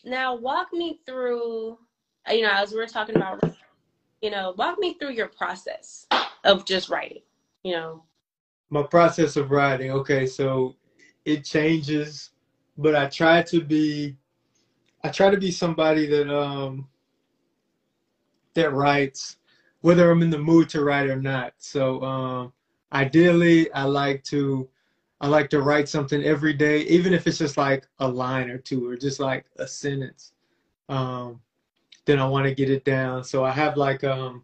now 0.03 0.36
walk 0.36 0.74
me 0.74 1.00
through 1.05 1.77
you 2.29 2.41
know, 2.41 2.51
as 2.51 2.72
we 2.72 2.77
were 2.77 2.88
talking 2.88 3.15
about 3.15 3.43
you 4.22 4.31
know, 4.31 4.53
walk 4.57 4.79
me 4.79 4.93
through 4.93 5.12
your 5.12 5.27
process 5.27 6.07
of 6.43 6.65
just 6.65 6.89
writing, 6.89 7.22
you 7.63 7.74
know. 7.74 8.03
My 8.70 8.84
process 8.84 9.36
of 9.36 9.51
writing, 9.51 9.91
okay, 9.91 10.25
so 10.25 10.75
it 11.25 11.43
changes, 11.46 12.32
but 12.77 12.96
I 12.96 13.08
try 13.08 13.43
to 13.43 13.62
be 13.62 14.17
I 15.03 15.10
try 15.10 15.29
to 15.29 15.38
be 15.38 15.51
somebody 15.51 16.08
that 16.08 16.34
um 16.34 16.88
that 18.53 18.74
writes 18.74 19.38
whether 19.82 20.10
I'm 20.10 20.22
in 20.22 20.29
the 20.29 20.38
mood 20.38 20.70
to 20.70 20.84
write 20.84 21.10
or 21.10 21.17
not. 21.22 21.53
So 21.58 22.01
um 22.03 22.53
ideally 22.91 23.72
I 23.74 23.84
like 23.84 24.24
to 24.25 24.70
I 25.22 25.27
like 25.27 25.50
to 25.51 25.62
write 25.62 25.88
something 25.88 26.22
every 26.24 26.53
day, 26.53 26.79
even 26.82 27.13
if 27.13 27.27
it's 27.27 27.38
just 27.38 27.58
like 27.58 27.88
a 28.00 28.08
line 28.08 28.50
or 28.50 28.58
two 28.58 28.88
or 28.88 28.96
just 28.98 29.20
like 29.20 29.46
a 29.58 29.67
sentence. 29.67 30.34
Um 30.89 31.41
then 32.05 32.20
I 32.20 32.27
want 32.27 32.46
to 32.46 32.55
get 32.55 32.70
it 32.70 32.84
down. 32.86 33.24
So 33.24 33.43
I 33.46 33.51
have 33.51 33.77
like 33.77 34.03
um 34.03 34.43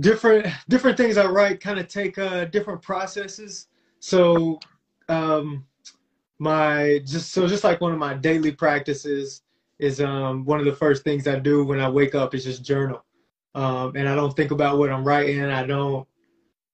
different 0.00 0.46
different 0.68 0.96
things 0.96 1.16
I 1.16 1.26
write 1.26 1.60
kind 1.60 1.78
of 1.78 1.88
take 1.88 2.18
uh 2.18 2.46
different 2.46 2.82
processes. 2.82 3.68
So 4.00 4.58
um 5.08 5.66
my 6.38 7.00
just 7.04 7.32
so 7.32 7.46
just 7.46 7.64
like 7.64 7.80
one 7.80 7.92
of 7.92 7.98
my 7.98 8.14
daily 8.14 8.52
practices 8.52 9.42
is 9.78 10.00
um 10.00 10.44
one 10.44 10.58
of 10.58 10.64
the 10.64 10.74
first 10.74 11.04
things 11.04 11.28
I 11.28 11.38
do 11.38 11.64
when 11.64 11.80
I 11.80 11.88
wake 11.88 12.14
up 12.14 12.34
is 12.34 12.44
just 12.44 12.64
journal. 12.64 13.04
Um 13.54 13.94
and 13.96 14.08
I 14.08 14.14
don't 14.14 14.34
think 14.34 14.50
about 14.50 14.78
what 14.78 14.90
I'm 14.90 15.04
writing. 15.04 15.42
I 15.42 15.66
don't 15.66 16.06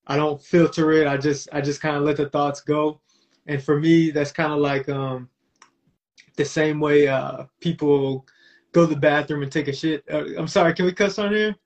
I 0.06 0.16
don't 0.16 0.40
filter 0.40 0.92
it. 0.92 1.06
I 1.06 1.16
just 1.16 1.48
I 1.52 1.60
just 1.60 1.80
kind 1.80 1.96
of 1.96 2.04
let 2.04 2.16
the 2.16 2.28
thoughts 2.28 2.60
go. 2.60 3.00
And 3.46 3.62
for 3.62 3.80
me 3.80 4.10
that's 4.10 4.32
kind 4.32 4.52
of 4.52 4.58
like 4.60 4.88
um 4.88 5.28
the 6.36 6.44
same 6.44 6.78
way 6.78 7.08
uh 7.08 7.46
people 7.60 8.26
go 8.70 8.86
to 8.86 8.94
the 8.94 9.00
bathroom 9.00 9.42
and 9.42 9.50
take 9.50 9.66
a 9.66 9.72
shit. 9.72 10.04
Uh, 10.10 10.24
I'm 10.38 10.46
sorry, 10.46 10.72
can 10.72 10.84
we 10.84 10.92
cuss 10.92 11.18
on 11.18 11.32
here? 11.32 11.56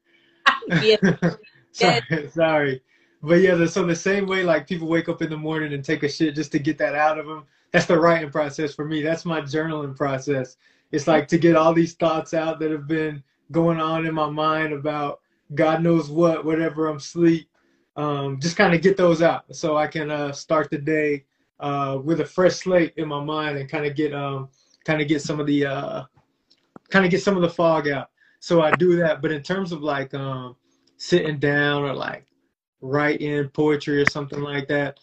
Yeah. 0.82 0.96
sorry, 1.72 2.00
yeah. 2.10 2.28
sorry. 2.30 2.82
But 3.22 3.40
yeah, 3.40 3.64
so 3.66 3.86
the 3.86 3.94
same 3.94 4.26
way 4.26 4.42
like 4.42 4.66
people 4.66 4.88
wake 4.88 5.08
up 5.08 5.22
in 5.22 5.30
the 5.30 5.36
morning 5.36 5.72
and 5.72 5.84
take 5.84 6.02
a 6.02 6.08
shit 6.08 6.34
just 6.34 6.52
to 6.52 6.58
get 6.58 6.78
that 6.78 6.94
out 6.94 7.18
of 7.18 7.26
them. 7.26 7.44
That's 7.70 7.86
the 7.86 7.98
writing 7.98 8.30
process 8.30 8.74
for 8.74 8.84
me. 8.84 9.02
That's 9.02 9.24
my 9.24 9.40
journaling 9.40 9.96
process. 9.96 10.56
It's 10.90 11.06
like 11.06 11.28
to 11.28 11.38
get 11.38 11.56
all 11.56 11.72
these 11.72 11.94
thoughts 11.94 12.34
out 12.34 12.58
that 12.60 12.70
have 12.70 12.86
been 12.86 13.22
going 13.50 13.80
on 13.80 14.06
in 14.06 14.14
my 14.14 14.28
mind 14.28 14.72
about 14.72 15.20
God 15.54 15.82
knows 15.82 16.10
what, 16.10 16.44
whatever 16.44 16.86
I'm 16.88 17.00
sleep. 17.00 17.48
Um, 17.96 18.40
just 18.40 18.56
kind 18.56 18.74
of 18.74 18.82
get 18.82 18.96
those 18.96 19.22
out 19.22 19.44
so 19.54 19.76
I 19.76 19.86
can 19.86 20.10
uh, 20.10 20.32
start 20.32 20.70
the 20.70 20.78
day 20.78 21.24
uh, 21.60 21.98
with 22.02 22.20
a 22.20 22.24
fresh 22.24 22.56
slate 22.56 22.94
in 22.96 23.08
my 23.08 23.22
mind 23.22 23.58
and 23.58 23.68
kind 23.68 23.86
of 23.86 23.94
get 23.94 24.14
um, 24.14 24.48
kind 24.84 25.00
of 25.00 25.08
get 25.08 25.22
some 25.22 25.40
of 25.40 25.46
the 25.46 25.66
uh, 25.66 26.02
kind 26.90 27.04
of 27.04 27.10
get 27.10 27.22
some 27.22 27.36
of 27.36 27.42
the 27.42 27.50
fog 27.50 27.88
out. 27.88 28.10
So 28.42 28.60
I 28.60 28.72
do 28.72 28.96
that. 28.96 29.22
But 29.22 29.30
in 29.30 29.40
terms 29.40 29.70
of 29.70 29.82
like 29.82 30.12
um, 30.14 30.56
sitting 30.96 31.38
down 31.38 31.84
or 31.84 31.94
like 31.94 32.26
writing 32.80 33.48
poetry 33.50 34.02
or 34.02 34.04
something 34.04 34.40
like 34.40 34.66
that, 34.66 34.98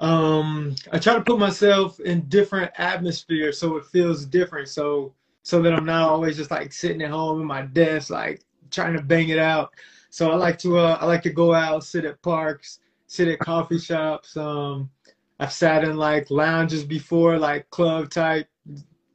um, 0.00 0.74
I 0.90 0.98
try 0.98 1.14
to 1.14 1.20
put 1.20 1.38
myself 1.38 2.00
in 2.00 2.28
different 2.28 2.72
atmospheres 2.76 3.60
so 3.60 3.76
it 3.76 3.86
feels 3.86 4.26
different. 4.26 4.68
So 4.68 5.14
so 5.44 5.62
that 5.62 5.72
I'm 5.72 5.84
not 5.84 6.08
always 6.10 6.36
just 6.36 6.50
like 6.50 6.72
sitting 6.72 7.02
at 7.02 7.12
home 7.12 7.40
in 7.40 7.46
my 7.46 7.62
desk, 7.62 8.10
like 8.10 8.42
trying 8.72 8.96
to 8.96 9.02
bang 9.02 9.28
it 9.28 9.38
out. 9.38 9.72
So 10.10 10.32
I 10.32 10.34
like 10.34 10.58
to 10.58 10.78
uh, 10.78 10.98
I 11.00 11.06
like 11.06 11.22
to 11.22 11.30
go 11.30 11.54
out, 11.54 11.84
sit 11.84 12.04
at 12.04 12.20
parks, 12.22 12.80
sit 13.06 13.28
at 13.28 13.38
coffee 13.38 13.78
shops. 13.78 14.36
Um, 14.36 14.90
I've 15.38 15.52
sat 15.52 15.84
in 15.84 15.96
like 15.96 16.28
lounges 16.28 16.82
before, 16.82 17.38
like 17.38 17.70
club 17.70 18.10
type, 18.10 18.48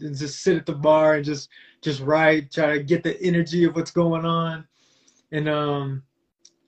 and 0.01 0.17
just 0.17 0.41
sit 0.41 0.57
at 0.57 0.65
the 0.65 0.73
bar 0.73 1.15
and 1.15 1.25
just 1.25 1.49
just 1.81 2.01
write, 2.01 2.51
try 2.51 2.77
to 2.77 2.83
get 2.83 3.03
the 3.03 3.21
energy 3.21 3.63
of 3.63 3.75
what's 3.75 3.91
going 3.91 4.25
on, 4.25 4.67
and 5.31 5.47
um, 5.47 6.03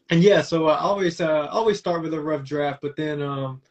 and 0.09 0.21
yeah, 0.21 0.41
so 0.41 0.67
I 0.67 0.79
always 0.79 1.21
uh 1.21 1.47
always 1.51 1.79
start 1.79 2.01
with 2.01 2.13
a 2.13 2.19
rough 2.19 2.43
draft, 2.43 2.81
but 2.81 2.95
then 2.95 3.21
um, 3.21 3.61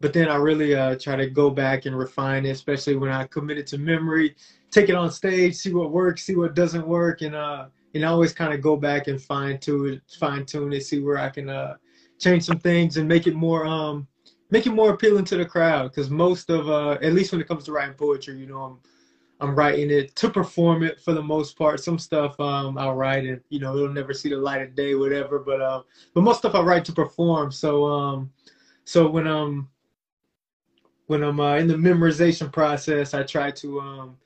but 0.00 0.12
then 0.12 0.28
I 0.28 0.36
really 0.36 0.74
uh 0.74 0.96
try 0.96 1.16
to 1.16 1.28
go 1.28 1.50
back 1.50 1.86
and 1.86 1.96
refine 1.96 2.46
it, 2.46 2.50
especially 2.50 2.96
when 2.96 3.10
I 3.10 3.26
commit 3.26 3.58
it 3.58 3.66
to 3.68 3.78
memory, 3.78 4.36
take 4.70 4.88
it 4.88 4.94
on 4.94 5.10
stage, 5.10 5.54
see 5.54 5.72
what 5.72 5.90
works, 5.90 6.24
see 6.24 6.36
what 6.36 6.54
doesn't 6.54 6.86
work, 6.86 7.22
and 7.22 7.34
uh, 7.34 7.66
and 7.94 8.04
I 8.04 8.08
always 8.08 8.32
kind 8.32 8.54
of 8.54 8.60
go 8.60 8.76
back 8.76 9.08
and 9.08 9.20
fine 9.20 9.58
tune 9.58 9.94
it, 9.94 10.02
fine 10.18 10.46
tune 10.46 10.72
it, 10.72 10.84
see 10.84 11.00
where 11.00 11.18
I 11.18 11.28
can 11.28 11.48
uh 11.48 11.76
change 12.20 12.44
some 12.44 12.58
things 12.58 12.98
and 12.98 13.08
make 13.08 13.26
it 13.26 13.34
more 13.34 13.66
um 13.66 14.06
make 14.50 14.66
it 14.66 14.70
more 14.70 14.90
appealing 14.90 15.24
to 15.24 15.36
the 15.36 15.44
crowd 15.44 15.90
because 15.90 16.10
most 16.10 16.50
of 16.50 16.68
uh 16.68 16.92
at 17.02 17.14
least 17.14 17.32
when 17.32 17.40
it 17.40 17.48
comes 17.48 17.64
to 17.64 17.72
writing 17.72 17.94
poetry 17.94 18.36
you 18.36 18.46
know 18.46 18.60
i'm 18.60 18.78
I'm 19.40 19.54
writing 19.54 19.90
it 19.90 20.14
to 20.16 20.28
perform 20.28 20.82
it 20.82 21.00
for 21.00 21.12
the 21.12 21.22
most 21.22 21.56
part. 21.56 21.80
Some 21.80 21.98
stuff 21.98 22.38
um, 22.40 22.76
I'll 22.78 22.94
write 22.94 23.24
and 23.24 23.40
you 23.48 23.58
know 23.58 23.74
it'll 23.76 23.92
never 23.92 24.12
see 24.12 24.28
the 24.28 24.36
light 24.36 24.62
of 24.62 24.74
day, 24.74 24.94
whatever. 24.94 25.38
But 25.38 25.60
uh, 25.60 25.82
but 26.14 26.22
most 26.22 26.38
stuff 26.38 26.54
I 26.54 26.60
write 26.62 26.84
to 26.86 26.92
perform. 26.92 27.50
So 27.50 27.84
um, 27.86 28.30
so 28.84 29.08
when 29.08 29.26
I'm 29.26 29.68
when 31.06 31.22
I'm 31.22 31.40
uh, 31.40 31.56
in 31.56 31.66
the 31.66 31.74
memorization 31.74 32.52
process, 32.52 33.14
I 33.14 33.22
try 33.22 33.50
to 33.50 33.80
um, 33.80 34.16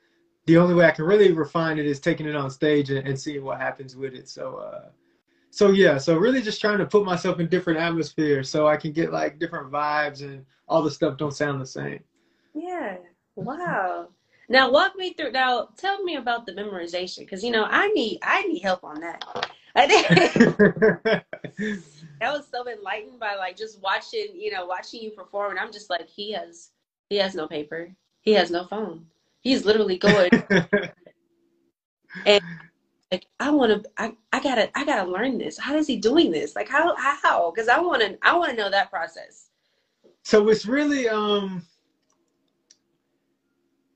the 0.46 0.57
only 0.57 0.74
way 0.74 0.87
I 0.87 0.90
can 0.90 1.05
really 1.05 1.33
refine 1.33 1.79
it 1.79 1.87
is 1.87 2.00
taking 2.00 2.27
it 2.27 2.37
on 2.37 2.50
stage 2.50 2.90
and, 2.90 3.07
and 3.07 3.18
seeing 3.18 3.44
what 3.44 3.61
happens 3.61 3.96
with 3.96 4.14
it. 4.14 4.29
So 4.29 4.57
uh, 4.57 4.88
so 5.50 5.70
yeah, 5.70 5.98
so 5.98 6.16
really 6.16 6.42
just 6.42 6.61
trying 6.61 6.79
to 6.79 6.87
put 6.87 7.05
myself 7.05 7.38
in 7.38 7.46
different 7.48 7.79
atmospheres 7.79 8.50
so 8.50 8.66
I 8.66 8.77
can 8.77 8.90
get 8.90 9.12
like 9.12 9.38
different 9.38 9.70
vibes 9.70 10.22
and 10.22 10.44
all 10.68 10.83
the 10.83 10.90
stuff 10.90 11.16
don't 11.16 11.35
sound 11.35 11.61
the 11.61 11.66
same. 11.66 12.00
Yeah. 12.55 12.96
Wow. 13.37 14.09
Now 14.48 14.70
walk 14.70 14.96
me 14.96 15.14
through. 15.14 15.33
Now 15.33 15.68
tell 15.76 16.02
me 16.02 16.16
about 16.16 16.46
the 16.46 16.52
memorization, 16.52 17.20
because 17.20 17.42
you 17.42 17.50
know 17.50 17.64
I 17.64 17.88
need 17.88 18.18
I 18.22 18.42
need 18.42 18.61
help 18.61 18.85
on 18.85 19.00
that. 19.00 19.24
I 19.76 21.22
I 22.20 22.33
was 22.33 22.46
so 22.48 22.68
enlightened 22.68 23.18
by 23.18 23.35
like 23.35 23.57
just 23.57 23.80
watching, 23.83 24.28
you 24.35 24.52
know, 24.52 24.66
watching 24.66 25.02
you 25.02 25.11
perform, 25.11 25.50
and 25.50 25.59
I'm 25.59 25.72
just 25.72 25.90
like, 25.90 26.09
he 26.09 26.33
has 26.33 26.70
he 27.09 27.16
has 27.16 27.35
no 27.35 27.48
paper, 27.48 27.90
he 28.20 28.33
has 28.33 28.50
no 28.50 28.66
phone, 28.66 29.07
he's 29.40 29.64
literally 29.64 29.98
going. 29.98 30.30
and 32.26 32.42
like 33.11 33.26
I 33.40 33.50
want 33.50 33.83
to, 33.83 33.90
I, 33.98 34.14
I 34.33 34.40
gotta, 34.40 34.76
I 34.76 34.85
gotta 34.85 35.11
learn 35.11 35.38
this. 35.38 35.59
How 35.59 35.76
is 35.76 35.87
he 35.87 35.96
doing 35.96 36.30
this? 36.30 36.57
Like 36.57 36.68
how, 36.68 36.94
how? 36.96 37.50
Because 37.50 37.68
I 37.68 37.78
want 37.80 38.02
to, 38.02 38.18
I 38.22 38.37
want 38.37 38.50
to 38.50 38.57
know 38.57 38.70
that 38.70 38.90
process. 38.90 39.50
So 40.22 40.48
it's 40.48 40.66
really, 40.66 41.09
um, 41.09 41.62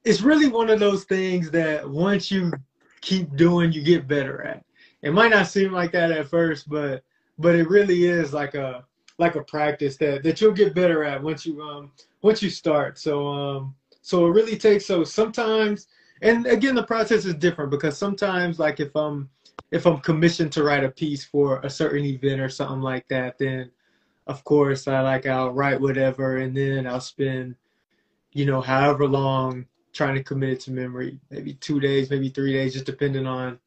it's 0.09 0.23
really 0.23 0.49
one 0.49 0.71
of 0.71 0.81
those 0.81 1.05
things 1.05 1.51
that 1.51 1.87
once 1.87 2.31
you 2.31 2.51
keep 3.03 3.37
doing, 3.37 3.71
you 3.71 3.83
get 3.83 4.09
better 4.09 4.43
at. 4.43 4.65
It 5.03 5.13
might 5.13 5.31
not 5.31 5.49
seem 5.49 5.71
like 5.71 5.93
that 5.93 6.11
at 6.11 6.29
first, 6.29 6.67
but 6.67 7.03
but 7.39 7.55
it 7.55 7.69
really 7.69 8.05
is 8.05 8.33
like 8.33 8.55
a 8.55 8.87
like 9.19 9.37
a 9.37 9.45
practice 9.45 9.99
that 9.99 10.23
that 10.23 10.41
you'll 10.41 10.53
get 10.53 10.75
better 10.75 11.05
at 11.05 11.23
once 11.23 11.45
you 11.45 11.61
um 11.61 11.93
once 12.23 12.43
you 12.43 12.49
start. 12.49 12.99
So 12.99 13.29
um 13.29 13.75
so 14.01 14.27
it 14.27 14.31
really 14.31 14.57
takes 14.57 14.87
so 14.87 15.05
sometimes 15.05 15.89
and 16.23 16.47
again 16.47 16.75
the 16.75 16.83
process 16.83 17.27
is 17.27 17.35
different 17.35 17.71
because 17.71 17.99
sometimes 17.99 18.59
like 18.59 18.81
if 18.81 18.97
I'm 18.97 19.29
if 19.73 19.87
I'm 19.87 19.99
commissioned 19.99 20.53
to 20.53 20.63
write 20.63 20.85
a 20.85 20.91
piece 20.91 21.27
for 21.27 21.61
a 21.61 21.69
certain 21.69 22.07
event 22.07 22.41
or 22.41 22.49
something 22.49 22.81
like 22.81 23.07
that, 23.09 23.37
then 23.37 23.71
of 24.27 24.43
course 24.45 24.89
I 24.89 25.03
like 25.03 25.27
I'll 25.27 25.51
write 25.51 25.83
whatever 25.83 26.39
and 26.39 26.57
then 26.57 26.87
I'll 26.87 26.99
spend 26.99 27.57
you 28.33 28.47
know 28.47 28.63
however 28.63 29.07
long 29.07 29.67
trying 29.99 30.15
to 30.15 30.23
commit 30.23 30.51
it 30.51 30.61
to 30.61 30.71
memory. 30.71 31.19
Maybe 31.29 31.55
two 31.55 31.81
days, 31.81 32.09
maybe 32.09 32.29
three 32.29 32.53
days, 32.53 32.73
just 32.73 32.87
depending 32.87 33.27
on 33.27 33.59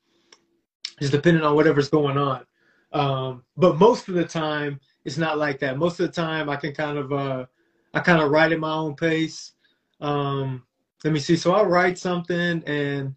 just 1.00 1.12
depending 1.12 1.44
on 1.44 1.56
whatever's 1.56 1.90
going 1.90 2.18
on. 2.18 2.46
Um, 2.94 3.44
but 3.58 3.78
most 3.78 4.08
of 4.08 4.16
the 4.16 4.24
time, 4.24 4.80
it's 5.04 5.18
not 5.18 5.38
like 5.38 5.60
that. 5.60 5.78
Most 5.78 6.00
of 6.00 6.08
the 6.08 6.14
time, 6.14 6.50
I 6.50 6.56
can 6.56 6.74
kind 6.74 6.98
of 6.98 7.12
uh, 7.12 7.46
I 7.94 8.00
kind 8.00 8.22
of 8.22 8.32
write 8.32 8.54
at 8.54 8.60
my 8.60 8.74
own 8.74 8.96
pace. 8.96 9.52
Um, 10.00 10.64
let 11.04 11.12
me 11.12 11.20
see. 11.20 11.36
So 11.36 11.54
I'll 11.54 11.66
write 11.66 11.98
something, 11.98 12.64
and 12.66 13.14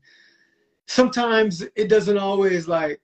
sometimes 0.87 1.63
it 1.77 1.89
doesn't 1.89 2.19
always 2.19 2.67
like. 2.67 3.01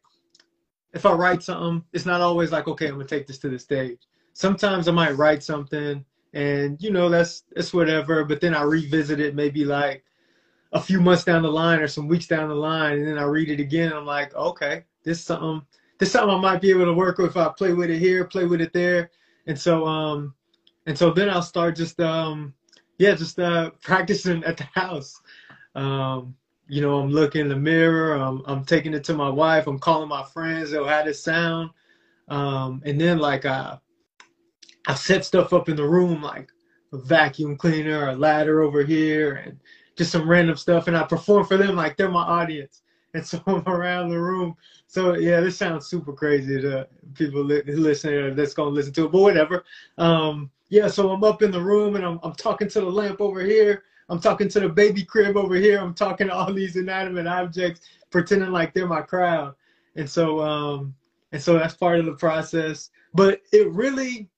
If 0.93 1.07
I 1.07 1.13
write 1.13 1.45
something, 1.45 1.85
it's 1.93 2.05
not 2.05 2.21
always 2.21 2.51
like, 2.51 2.67
okay, 2.67 2.89
I'm 2.89 2.95
gonna 2.95 3.05
take 3.05 3.29
this 3.29 3.39
to 3.39 3.49
the 3.49 3.61
stage. 3.61 4.01
Sometimes 4.33 4.89
I 4.89 4.93
might 4.93 5.17
write 5.17 5.45
something 5.45 6.05
and 6.33 6.81
you 6.83 6.91
know 6.91 7.09
that's 7.09 7.45
that's 7.55 7.75
whatever 7.75 8.25
but 8.25 8.41
then 8.41 8.55
i 8.55 8.63
revisit 8.63 9.21
it 9.21 9.35
maybe 9.35 9.65
like 9.65 10.05
a 10.73 10.81
few 10.81 11.01
months 11.01 11.25
down 11.25 11.43
the 11.43 11.51
line 11.51 11.81
or 11.81 11.89
some 11.89 12.07
weeks 12.07 12.29
down 12.29 12.49
the 12.49 12.55
line 12.55 12.99
and 12.99 13.07
then 13.07 13.19
i 13.19 13.25
read 13.25 13.51
it 13.51 13.59
again 13.59 13.93
i'm 13.93 14.07
like 14.07 14.35
okay 14.35 14.85
this 15.03 15.21
something 15.25 15.63
this 16.01 16.13
something 16.13 16.35
I 16.35 16.41
might 16.41 16.63
be 16.63 16.71
able 16.71 16.87
to 16.87 16.95
work 16.95 17.19
with 17.19 17.31
if 17.31 17.37
I 17.37 17.51
play 17.51 17.73
with 17.75 17.91
it 17.91 17.99
here, 17.99 18.25
play 18.25 18.47
with 18.47 18.61
it 18.61 18.73
there. 18.73 19.11
And 19.47 19.59
so 19.59 19.87
um 19.87 20.35
and 20.87 20.99
so 20.99 21.11
then 21.11 21.31
I'll 21.31 21.43
start 21.43 21.77
just 21.77 22.01
um 22.01 22.55
yeah, 22.99 23.15
just 23.15 23.39
uh 23.39 23.71
practicing 23.83 24.43
at 24.45 24.57
the 24.57 24.65
house. 24.65 25.21
Um, 25.77 26.35
you 26.67 26.81
know, 26.81 26.99
I'm 27.01 27.11
looking 27.11 27.43
in 27.43 27.49
the 27.49 27.57
mirror, 27.57 28.15
I'm 28.15 28.43
I'm 28.47 28.65
taking 28.65 28.95
it 28.95 29.05
to 29.05 29.15
my 29.15 29.29
wife, 29.29 29.67
I'm 29.67 29.79
calling 29.79 30.09
my 30.09 30.25
friends, 30.25 30.71
they'll 30.71 30.87
have 30.87 31.05
this 31.05 31.23
sound. 31.23 31.71
Um, 32.29 32.83
and 32.85 33.01
then 33.01 33.19
like 33.19 33.45
uh 33.45 33.77
I 34.87 34.95
set 34.95 35.25
stuff 35.25 35.53
up 35.53 35.69
in 35.69 35.77
the 35.77 35.87
room 35.89 36.23
like 36.23 36.49
a 36.93 36.99
vacuum 36.99 37.57
cleaner, 37.57 38.09
a 38.09 38.17
ladder 38.17 38.63
over 38.63 38.83
here, 38.83 39.35
and 39.35 39.59
just 39.97 40.13
some 40.13 40.29
random 40.29 40.57
stuff, 40.57 40.89
and 40.89 40.97
I 40.97 41.05
perform 41.05 41.47
for 41.47 41.57
them 41.57 41.77
like 41.77 41.97
they're 41.97 42.11
my 42.11 42.23
audience, 42.23 42.83
and 43.15 43.27
so 43.27 43.43
I'm 43.47 43.63
around 43.67 44.11
the 44.11 44.21
room. 44.21 44.57
So 44.87 45.15
yeah, 45.15 45.41
this 45.41 45.57
sounds 45.57 45.87
super 45.87 46.13
crazy 46.13 46.61
to 46.61 46.89
people 47.15 47.45
li- 47.45 47.63
listening 47.67 48.35
that's 48.35 48.55
gonna 48.55 48.71
listen 48.71 48.93
to 48.95 49.07
it, 49.07 49.13
but 49.13 49.21
whatever. 49.21 49.65
Um, 49.99 50.51
yeah, 50.69 50.89
so 50.89 51.11
I'm 51.11 51.25
up 51.25 51.43
in 51.43 51.51
the 51.51 51.61
room 51.61 51.97
and 51.97 52.05
I'm 52.05 52.19
I'm 52.23 52.35
talking 52.35 52.69
to 52.69 52.81
the 52.81 52.91
lamp 52.91 53.21
over 53.21 53.41
here. 53.43 53.85
I'm 54.09 54.21
talking 54.21 54.49
to 54.49 54.61
the 54.61 54.69
baby 54.69 55.05
crib 55.05 55.37
over 55.37 55.55
here. 55.55 55.79
I'm 55.79 55.95
talking 55.95 56.27
to 56.29 56.35
all 56.35 56.53
these 56.53 56.77
inanimate 56.77 57.29
objects, 57.29 57.83
pretending 58.11 58.51
like 58.51 58.75
they're 58.75 58.87
my 58.89 59.03
crowd. 59.03 59.55
And 59.97 60.09
so 60.09 60.41
um, 60.41 60.95
and 61.33 61.41
so 61.43 61.55
that's 61.55 61.75
part 61.75 62.01
of 62.01 62.07
the 62.07 62.15
process. 62.15 62.91
But 63.15 63.43
it 63.53 63.71
really 63.71 64.29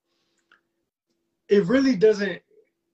it 1.49 1.65
really 1.67 1.97
doesn't 1.97 2.43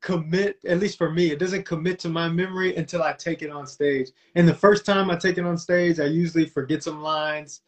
commit, 0.01 0.59
at 0.67 0.79
least 0.79 0.99
for 0.99 1.11
me, 1.11 1.31
it 1.31 1.39
doesn't 1.39 1.65
commit 1.65 1.99
to 2.01 2.09
my 2.09 2.29
memory 2.29 2.77
until 2.77 3.03
I 3.03 3.13
take 3.13 3.43
it 3.43 3.51
on 3.51 3.67
stage. 3.67 4.11
And 4.35 4.47
the 4.47 4.55
first 4.55 4.87
time 4.87 5.11
I 5.11 5.17
take 5.17 5.39
it 5.39 5.45
on 5.45 5.59
stage, 5.59 6.01
I 6.01 6.07
usually 6.07 6.47
forget 6.47 6.83
some 6.83 7.03
lines. 7.03 7.63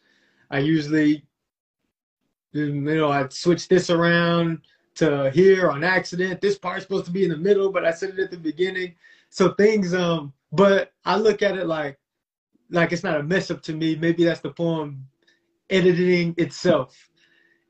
I 0.49 0.59
usually, 0.59 1.25
you 2.53 2.73
know, 2.73 3.11
I 3.11 3.27
switch 3.29 3.67
this 3.67 3.89
around 3.89 4.61
to 4.95 5.31
here 5.31 5.69
on 5.69 5.83
accident. 5.83 6.41
This 6.41 6.57
part's 6.57 6.83
supposed 6.83 7.05
to 7.05 7.11
be 7.11 7.23
in 7.23 7.29
the 7.29 7.37
middle, 7.37 7.71
but 7.71 7.85
I 7.85 7.91
said 7.91 8.11
it 8.11 8.19
at 8.19 8.31
the 8.31 8.37
beginning. 8.37 8.95
So 9.29 9.53
things, 9.53 9.93
um, 9.93 10.33
but 10.51 10.91
I 11.05 11.15
look 11.15 11.41
at 11.41 11.57
it 11.57 11.67
like, 11.67 11.97
like 12.69 12.91
it's 12.91 13.03
not 13.03 13.19
a 13.19 13.23
mess 13.23 13.51
up 13.51 13.61
to 13.63 13.73
me. 13.73 13.95
Maybe 13.95 14.23
that's 14.23 14.41
the 14.41 14.51
poem 14.51 15.07
editing 15.69 16.35
itself. 16.37 17.09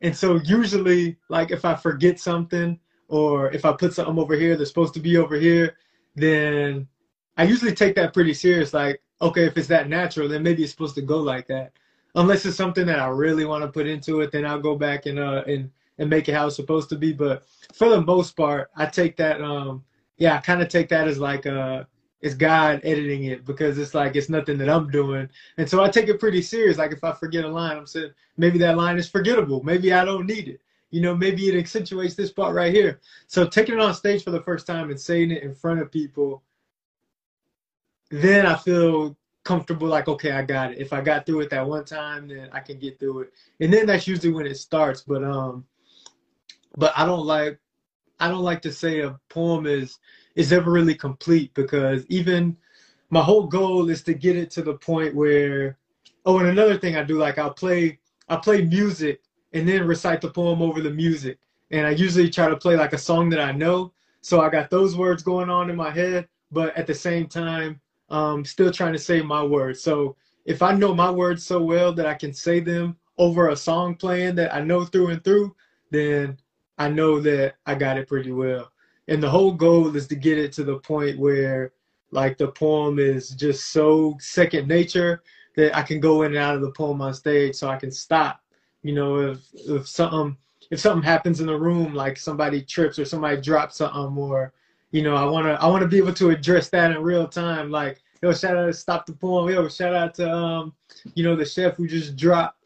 And 0.02 0.16
so 0.16 0.40
usually, 0.44 1.18
like 1.30 1.52
if 1.52 1.64
I 1.66 1.76
forget 1.76 2.20
something, 2.20 2.80
or 3.12 3.52
if 3.52 3.66
I 3.66 3.74
put 3.74 3.94
something 3.94 4.18
over 4.18 4.36
here 4.36 4.56
that's 4.56 4.70
supposed 4.70 4.94
to 4.94 5.02
be 5.02 5.18
over 5.18 5.36
here, 5.36 5.76
then 6.16 6.88
I 7.38 7.44
usually 7.44 7.76
take 7.76 7.94
that 7.96 8.14
pretty 8.14 8.34
serious. 8.34 8.74
Like, 8.74 9.02
okay, 9.22 9.46
if 9.46 9.58
it's 9.58 9.68
that 9.68 9.90
natural, 9.90 10.30
then 10.30 10.44
maybe 10.44 10.64
it's 10.64 10.72
supposed 10.72 10.96
to 10.96 11.02
go 11.02 11.20
like 11.20 11.46
that. 11.48 11.74
Unless 12.16 12.46
it's 12.46 12.56
something 12.56 12.86
that 12.86 13.00
I 13.00 13.08
really 13.08 13.44
want 13.44 13.64
to 13.64 13.68
put 13.68 13.86
into 13.86 14.22
it, 14.22 14.32
then 14.32 14.46
I'll 14.46 14.62
go 14.62 14.78
back 14.78 15.06
and 15.06 15.20
uh 15.20 15.44
and 15.46 15.70
and 15.98 16.10
make 16.10 16.30
it 16.30 16.34
how 16.34 16.48
it's 16.48 16.56
supposed 16.56 16.88
to 16.90 16.96
be. 16.96 17.12
But 17.12 17.44
for 17.74 17.90
the 17.90 18.02
most 18.02 18.38
part, 18.38 18.70
I 18.78 18.86
take 18.86 19.18
that 19.18 19.42
um 19.42 19.84
yeah, 20.18 20.36
I 20.36 20.40
kind 20.40 20.62
of 20.62 20.70
take 20.70 20.88
that 20.90 21.08
as 21.08 21.20
like 21.20 21.46
uh 21.46 21.84
it's 22.22 22.36
God 22.36 22.80
editing 22.84 23.26
it 23.26 23.46
because 23.46 23.78
it's 23.78 23.94
like 23.94 24.16
it's 24.16 24.30
nothing 24.30 24.58
that 24.60 24.70
I'm 24.70 24.90
doing. 24.90 25.28
And 25.58 25.70
so 25.70 25.84
I 25.84 25.90
take 25.90 26.08
it 26.08 26.20
pretty 26.20 26.42
serious. 26.42 26.78
Like 26.78 26.94
if 26.94 27.04
I 27.04 27.12
forget 27.12 27.44
a 27.44 27.50
line, 27.50 27.78
I'm 27.78 27.88
saying 27.88 28.12
maybe 28.38 28.58
that 28.60 28.78
line 28.78 28.98
is 28.98 29.10
forgettable. 29.10 29.64
Maybe 29.64 29.92
I 29.92 30.06
don't 30.06 30.28
need 30.28 30.48
it 30.48 30.62
you 30.92 31.02
know, 31.02 31.16
maybe 31.16 31.48
it 31.48 31.58
accentuates 31.58 32.16
this 32.16 32.32
part 32.32 32.54
right 32.54 32.74
here. 32.74 33.00
So 33.28 33.48
taking 33.48 33.76
it 33.76 33.82
on 33.82 33.94
stage 33.94 34.24
for 34.24 34.32
the 34.32 34.44
first 34.44 34.68
time 34.68 34.90
and 34.90 35.00
saying 35.00 35.32
it 35.32 35.44
in 35.44 35.56
front 35.56 35.80
of 35.80 35.92
people, 35.92 36.44
then 38.10 38.46
I 38.46 38.56
feel 38.56 39.18
comfortable 39.44 39.88
like, 39.88 40.08
okay, 40.08 40.32
I 40.32 40.44
got 40.44 40.74
it. 40.74 40.78
If 40.78 40.94
I 40.94 41.02
got 41.02 41.26
through 41.26 41.42
it 41.42 41.50
that 41.50 41.66
one 41.66 41.86
time, 41.86 42.28
then 42.28 42.50
I 42.52 42.60
can 42.60 42.78
get 42.78 43.00
through 43.00 43.22
it. 43.22 43.34
And 43.62 43.74
then 43.74 43.86
that's 43.86 44.08
usually 44.08 44.34
when 44.34 44.46
it 44.46 44.58
starts. 44.58 45.02
But 45.02 45.24
um 45.24 45.66
but 46.78 46.94
I 46.96 47.06
don't 47.06 47.26
like 47.26 47.60
I 48.20 48.28
don't 48.28 48.44
like 48.44 48.62
to 48.64 48.72
say 48.72 49.00
a 49.00 49.20
poem 49.30 49.66
is 49.66 49.98
is 50.36 50.54
ever 50.54 50.72
really 50.72 50.96
complete 50.96 51.54
because 51.54 52.06
even 52.08 52.56
my 53.10 53.22
whole 53.22 53.48
goal 53.48 53.90
is 53.90 54.04
to 54.04 54.14
get 54.14 54.36
it 54.36 54.52
to 54.52 54.62
the 54.62 54.76
point 54.76 55.16
where 55.16 55.78
oh 56.26 56.40
and 56.40 56.50
another 56.50 56.78
thing 56.78 56.96
I 56.96 57.04
do 57.04 57.18
like 57.18 57.38
I'll 57.38 57.54
play 57.54 58.00
I 58.30 58.36
play 58.38 58.64
music 58.64 59.22
and 59.54 59.68
then 59.68 59.86
recite 59.86 60.22
the 60.22 60.30
poem 60.30 60.62
over 60.62 60.82
the 60.82 60.90
music. 60.90 61.38
And 61.72 61.86
I 61.88 61.92
usually 61.92 62.30
try 62.30 62.50
to 62.50 62.58
play 62.58 62.76
like 62.76 62.94
a 62.94 62.98
song 62.98 63.30
that 63.30 63.40
I 63.40 63.52
know. 63.52 63.94
So 64.22 64.42
I 64.42 64.50
got 64.50 64.70
those 64.70 64.96
words 64.96 65.24
going 65.24 65.50
on 65.50 65.70
in 65.70 65.76
my 65.76 65.92
head, 65.92 66.28
but 66.52 66.76
at 66.78 66.88
the 66.88 66.94
same 66.94 67.28
time, 67.28 67.80
um, 68.10 68.44
still 68.44 68.72
trying 68.72 68.94
to 68.94 69.00
say 69.00 69.22
my 69.22 69.44
words. 69.44 69.82
So 69.82 70.16
if 70.46 70.62
I 70.62 70.74
know 70.74 70.94
my 70.94 71.10
words 71.10 71.46
so 71.46 71.62
well 71.62 71.94
that 71.94 72.06
I 72.06 72.14
can 72.14 72.34
say 72.34 72.60
them 72.60 72.98
over 73.18 73.50
a 73.50 73.56
song 73.56 73.96
playing 73.96 74.36
that 74.36 74.54
I 74.54 74.62
know 74.62 74.86
through 74.86 75.08
and 75.08 75.24
through, 75.24 75.56
then 75.92 76.38
I 76.78 76.90
know 76.90 77.20
that 77.22 77.56
I 77.66 77.76
got 77.76 77.98
it 77.98 78.08
pretty 78.08 78.32
well. 78.32 78.72
And 79.08 79.22
the 79.22 79.30
whole 79.30 79.54
goal 79.54 79.96
is 79.96 80.08
to 80.08 80.16
get 80.16 80.38
it 80.38 80.52
to 80.54 80.64
the 80.64 80.80
point 80.80 81.20
where 81.20 81.74
like 82.12 82.38
the 82.38 82.50
poem 82.50 83.00
is 83.00 83.30
just 83.30 83.72
so 83.72 84.18
second 84.20 84.68
nature 84.68 85.24
that 85.56 85.76
I 85.76 85.82
can 85.82 86.00
go 86.00 86.24
in 86.24 86.32
and 86.32 86.38
out 86.38 86.56
of 86.56 86.62
the 86.62 86.72
poem 86.72 87.02
on 87.02 87.14
stage 87.14 87.56
so 87.56 87.70
I 87.70 87.78
can 87.78 87.92
stop 87.92 88.41
you 88.84 88.94
know, 88.94 89.32
if 89.32 89.40
if 89.54 89.88
something 89.88 90.38
if 90.70 90.80
something 90.80 91.04
happens 91.04 91.42
in 91.42 91.48
the 91.48 91.58
room, 91.58 91.94
like 91.94 92.18
somebody 92.18 92.62
trips 92.62 92.98
or 92.98 93.06
somebody 93.06 93.40
drops 93.40 93.78
something, 93.78 94.18
or 94.18 94.54
you 94.92 95.02
know, 95.02 95.16
I 95.16 95.26
wanna 95.26 95.54
I 95.54 95.68
wanna 95.68 95.88
be 95.88 95.98
able 95.98 96.14
to 96.14 96.30
address 96.30 96.70
that 96.70 96.92
in 96.92 97.02
real 97.02 97.28
time. 97.28 97.72
Like, 97.72 98.02
yo, 98.22 98.34
shout 98.34 98.58
out 98.58 98.66
to 98.66 98.74
Stop 98.74 99.06
the 99.06 99.14
Poem. 99.14 99.54
Yo, 99.54 99.68
shout 99.68 99.94
out 99.94 100.14
to 100.16 100.32
um, 100.32 100.74
you 101.16 101.24
know, 101.24 101.36
the 101.36 101.46
chef 101.46 101.76
who 101.76 101.88
just 101.88 102.16
dropped 102.16 102.58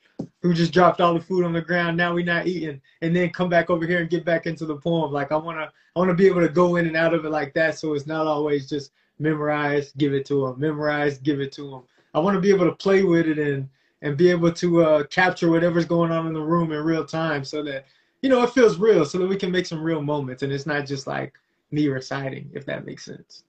who 0.42 0.54
just 0.54 0.72
dropped 0.72 1.02
all 1.02 1.14
the 1.14 1.20
food 1.20 1.44
on 1.44 1.54
the 1.54 1.62
ground. 1.62 1.98
Now 1.98 2.14
we 2.14 2.24
not 2.24 2.48
eating, 2.48 2.82
and 3.02 3.16
then 3.16 3.32
come 3.32 3.50
back 3.50 3.70
over 3.70 3.86
here 3.86 4.00
and 4.00 4.10
get 4.10 4.24
back 4.24 4.46
into 4.46 4.66
the 4.66 4.78
poem. 4.78 5.12
Like 5.12 5.32
I 5.32 5.38
wanna 5.38 5.72
I 5.96 6.00
wanna 6.00 6.14
be 6.14 6.28
able 6.28 6.42
to 6.42 6.50
go 6.50 6.78
in 6.78 6.88
and 6.88 6.96
out 6.96 7.14
of 7.14 7.26
it 7.26 7.32
like 7.32 7.54
that, 7.56 7.78
so 7.78 7.94
it's 7.94 8.08
not 8.08 8.28
always 8.28 8.70
just 8.70 8.92
memorize, 9.20 9.92
give 9.98 10.14
it 10.14 10.26
to 10.26 10.48
them, 10.48 10.60
memorize, 10.60 11.18
give 11.20 11.40
it 11.40 11.52
to 11.54 11.70
them. 11.70 11.84
I 12.14 12.20
want 12.20 12.36
to 12.36 12.42
be 12.42 12.50
able 12.50 12.66
to 12.66 12.76
play 12.76 13.04
with 13.04 13.28
it 13.28 13.38
and 13.38 13.70
and 14.06 14.16
be 14.16 14.30
able 14.30 14.52
to 14.52 14.84
uh, 14.84 15.04
capture 15.06 15.50
whatever's 15.50 15.86
going 15.86 16.12
on 16.12 16.28
in 16.28 16.34
the 16.34 16.40
room 16.40 16.72
in 16.72 16.84
real 16.84 17.04
time 17.04 17.44
so 17.44 17.64
that 17.64 17.86
you 18.22 18.30
know 18.30 18.44
it 18.44 18.52
feels 18.52 18.78
real 18.78 19.04
so 19.04 19.18
that 19.18 19.28
we 19.28 19.36
can 19.36 19.52
make 19.52 19.66
some 19.66 19.82
real 19.82 20.02
moments 20.02 20.44
and 20.44 20.54
it's 20.54 20.68
not 20.68 20.86
just 20.86 21.08
like 21.08 21.34
me 21.72 21.88
reciting 21.88 22.50
if 22.54 22.66
that 22.68 22.86
makes 22.86 23.04
sense. 23.04 23.44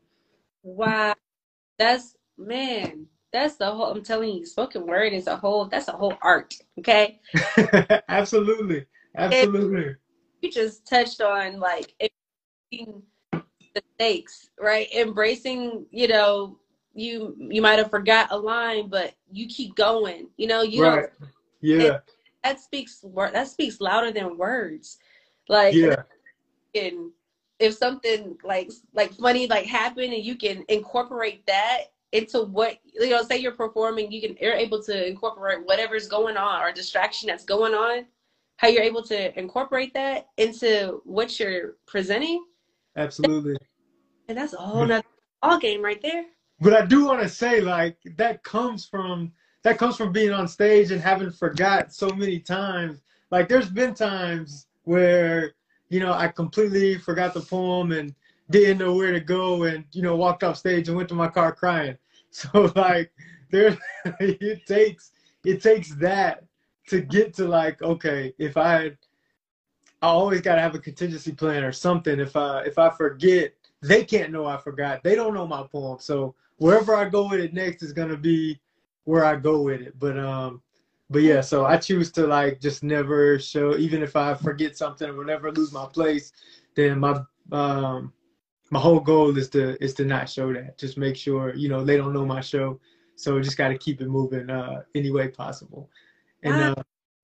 Wow. 0.62 1.14
That's 1.78 2.16
man 2.38 3.06
that's 3.32 3.56
the 3.56 3.70
whole 3.70 3.86
i'm 3.86 4.02
telling 4.02 4.34
you 4.34 4.44
spoken 4.44 4.86
word 4.86 5.12
is 5.12 5.26
a 5.26 5.36
whole 5.36 5.66
that's 5.66 5.88
a 5.88 5.92
whole 5.92 6.14
art 6.22 6.54
okay? 6.78 7.20
Absolutely. 8.08 8.86
Absolutely. 9.16 9.96
You 10.42 10.50
just 10.50 10.86
touched 10.86 11.20
on 11.20 11.58
like 11.58 11.94
the 12.70 13.82
stakes 13.94 14.50
right? 14.58 14.88
Embracing 14.94 15.86
you 15.90 16.08
know 16.08 16.58
you 16.96 17.36
you 17.38 17.60
might 17.60 17.78
have 17.78 17.90
forgot 17.90 18.28
a 18.30 18.36
line, 18.36 18.88
but 18.88 19.14
you 19.30 19.46
keep 19.46 19.74
going. 19.76 20.28
You 20.36 20.46
know, 20.46 20.62
you 20.62 20.84
right. 20.84 21.08
Yeah. 21.60 21.78
It, 21.78 22.02
that 22.42 22.60
speaks 22.60 23.04
that 23.14 23.48
speaks 23.48 23.80
louder 23.80 24.10
than 24.10 24.38
words. 24.38 24.98
Like 25.48 25.74
yeah. 25.74 26.02
And 26.74 27.10
if 27.58 27.74
something 27.74 28.36
like 28.42 28.70
like 28.94 29.12
funny 29.14 29.46
like 29.46 29.66
happened 29.66 30.12
and 30.12 30.24
you 30.24 30.36
can 30.36 30.64
incorporate 30.68 31.46
that 31.46 31.84
into 32.12 32.42
what 32.42 32.78
you 32.94 33.10
know, 33.10 33.22
say 33.22 33.38
you're 33.38 33.52
performing, 33.52 34.10
you 34.10 34.20
can 34.20 34.36
you're 34.40 34.54
able 34.54 34.82
to 34.84 35.06
incorporate 35.06 35.66
whatever's 35.66 36.08
going 36.08 36.36
on 36.36 36.62
or 36.62 36.72
distraction 36.72 37.26
that's 37.26 37.44
going 37.44 37.74
on, 37.74 38.06
how 38.56 38.68
you're 38.68 38.82
able 38.82 39.02
to 39.02 39.38
incorporate 39.38 39.92
that 39.94 40.28
into 40.38 41.02
what 41.04 41.38
you're 41.38 41.74
presenting. 41.86 42.44
Absolutely. 42.96 43.56
And 44.28 44.38
that's 44.38 44.54
a 44.54 44.58
whole 44.58 44.86
nother 44.86 45.04
ball 45.42 45.58
game 45.58 45.82
right 45.82 46.00
there 46.00 46.24
but 46.60 46.72
I 46.72 46.84
do 46.86 47.04
want 47.04 47.20
to 47.22 47.28
say 47.28 47.60
like 47.60 47.98
that 48.16 48.42
comes 48.42 48.86
from 48.86 49.32
that 49.62 49.78
comes 49.78 49.96
from 49.96 50.12
being 50.12 50.32
on 50.32 50.48
stage 50.48 50.90
and 50.90 51.00
having 51.00 51.30
forgot 51.30 51.92
so 51.92 52.08
many 52.10 52.38
times. 52.38 53.02
Like 53.30 53.48
there's 53.48 53.68
been 53.68 53.94
times 53.94 54.66
where 54.84 55.54
you 55.88 56.00
know 56.00 56.12
I 56.12 56.28
completely 56.28 56.98
forgot 56.98 57.34
the 57.34 57.40
poem 57.40 57.92
and 57.92 58.14
didn't 58.48 58.78
know 58.78 58.94
where 58.94 59.12
to 59.12 59.20
go 59.20 59.64
and 59.64 59.84
you 59.92 60.02
know 60.02 60.16
walked 60.16 60.44
off 60.44 60.56
stage 60.56 60.88
and 60.88 60.96
went 60.96 61.08
to 61.10 61.14
my 61.14 61.28
car 61.28 61.52
crying. 61.52 61.96
So 62.30 62.70
like 62.76 63.12
there 63.50 63.78
it 64.20 64.66
takes 64.66 65.12
it 65.44 65.62
takes 65.62 65.94
that 65.94 66.44
to 66.88 67.00
get 67.00 67.32
to 67.34 67.46
like 67.46 67.80
okay 67.80 68.34
if 68.38 68.56
I 68.58 68.92
I 70.02 70.08
always 70.08 70.42
got 70.42 70.56
to 70.56 70.60
have 70.60 70.74
a 70.74 70.78
contingency 70.78 71.32
plan 71.32 71.64
or 71.64 71.72
something 71.72 72.20
if 72.20 72.36
I 72.36 72.62
if 72.64 72.78
I 72.78 72.90
forget 72.90 73.54
they 73.80 74.04
can't 74.04 74.32
know 74.32 74.44
I 74.44 74.58
forgot 74.58 75.02
they 75.02 75.14
don't 75.14 75.32
know 75.32 75.46
my 75.46 75.62
poem 75.62 75.98
so 75.98 76.34
wherever 76.58 76.94
I 76.94 77.08
go 77.08 77.28
with 77.28 77.40
it 77.40 77.54
next 77.54 77.82
is 77.82 77.92
gonna 77.92 78.16
be 78.16 78.60
where 79.04 79.24
I 79.24 79.36
go 79.36 79.62
with 79.62 79.80
it. 79.80 79.98
But 79.98 80.18
um, 80.18 80.62
but 81.10 81.22
yeah, 81.22 81.40
so 81.40 81.64
I 81.64 81.76
choose 81.76 82.10
to 82.12 82.26
like 82.26 82.60
just 82.60 82.82
never 82.82 83.38
show, 83.38 83.76
even 83.76 84.02
if 84.02 84.16
I 84.16 84.34
forget 84.34 84.76
something 84.76 85.08
or 85.08 85.24
never 85.24 85.52
lose 85.52 85.72
my 85.72 85.86
place, 85.86 86.32
then 86.74 86.98
my 86.98 87.20
um 87.52 88.12
my 88.70 88.80
whole 88.80 89.00
goal 89.00 89.36
is 89.36 89.48
to 89.50 89.82
is 89.82 89.94
to 89.94 90.04
not 90.04 90.28
show 90.28 90.52
that. 90.52 90.78
Just 90.78 90.98
make 90.98 91.16
sure 91.16 91.54
you 91.54 91.68
know 91.68 91.84
they 91.84 91.96
don't 91.96 92.12
know 92.12 92.26
my 92.26 92.40
show. 92.40 92.80
So 93.14 93.40
just 93.40 93.56
got 93.56 93.68
to 93.68 93.78
keep 93.78 94.02
it 94.02 94.08
moving 94.08 94.50
uh, 94.50 94.82
any 94.94 95.10
way 95.10 95.28
possible. 95.28 95.88
And 96.42 96.60
uh, 96.60 96.74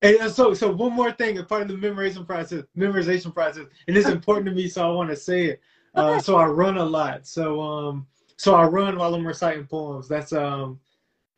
And 0.02 0.32
so, 0.32 0.52
so 0.52 0.72
one 0.72 0.92
more 0.92 1.12
thing, 1.12 1.38
a 1.38 1.44
part 1.44 1.62
of 1.62 1.68
the 1.68 1.74
memorization 1.74 2.26
process, 2.26 2.64
memorization 2.76 3.32
process, 3.32 3.66
and 3.86 3.96
it's 3.96 4.08
important 4.18 4.46
to 4.46 4.52
me, 4.52 4.68
so 4.68 4.88
I 4.88 4.92
want 4.92 5.10
to 5.10 5.16
say 5.16 5.46
it. 5.46 5.60
Uh, 5.94 6.18
so 6.18 6.36
I 6.36 6.46
run 6.46 6.78
a 6.78 6.84
lot. 6.84 7.26
So, 7.26 7.60
um, 7.60 8.06
so 8.42 8.56
I 8.56 8.64
run 8.64 8.98
while 8.98 9.14
I'm 9.14 9.24
reciting 9.24 9.68
poems. 9.68 10.08
That's 10.08 10.32
um, 10.32 10.80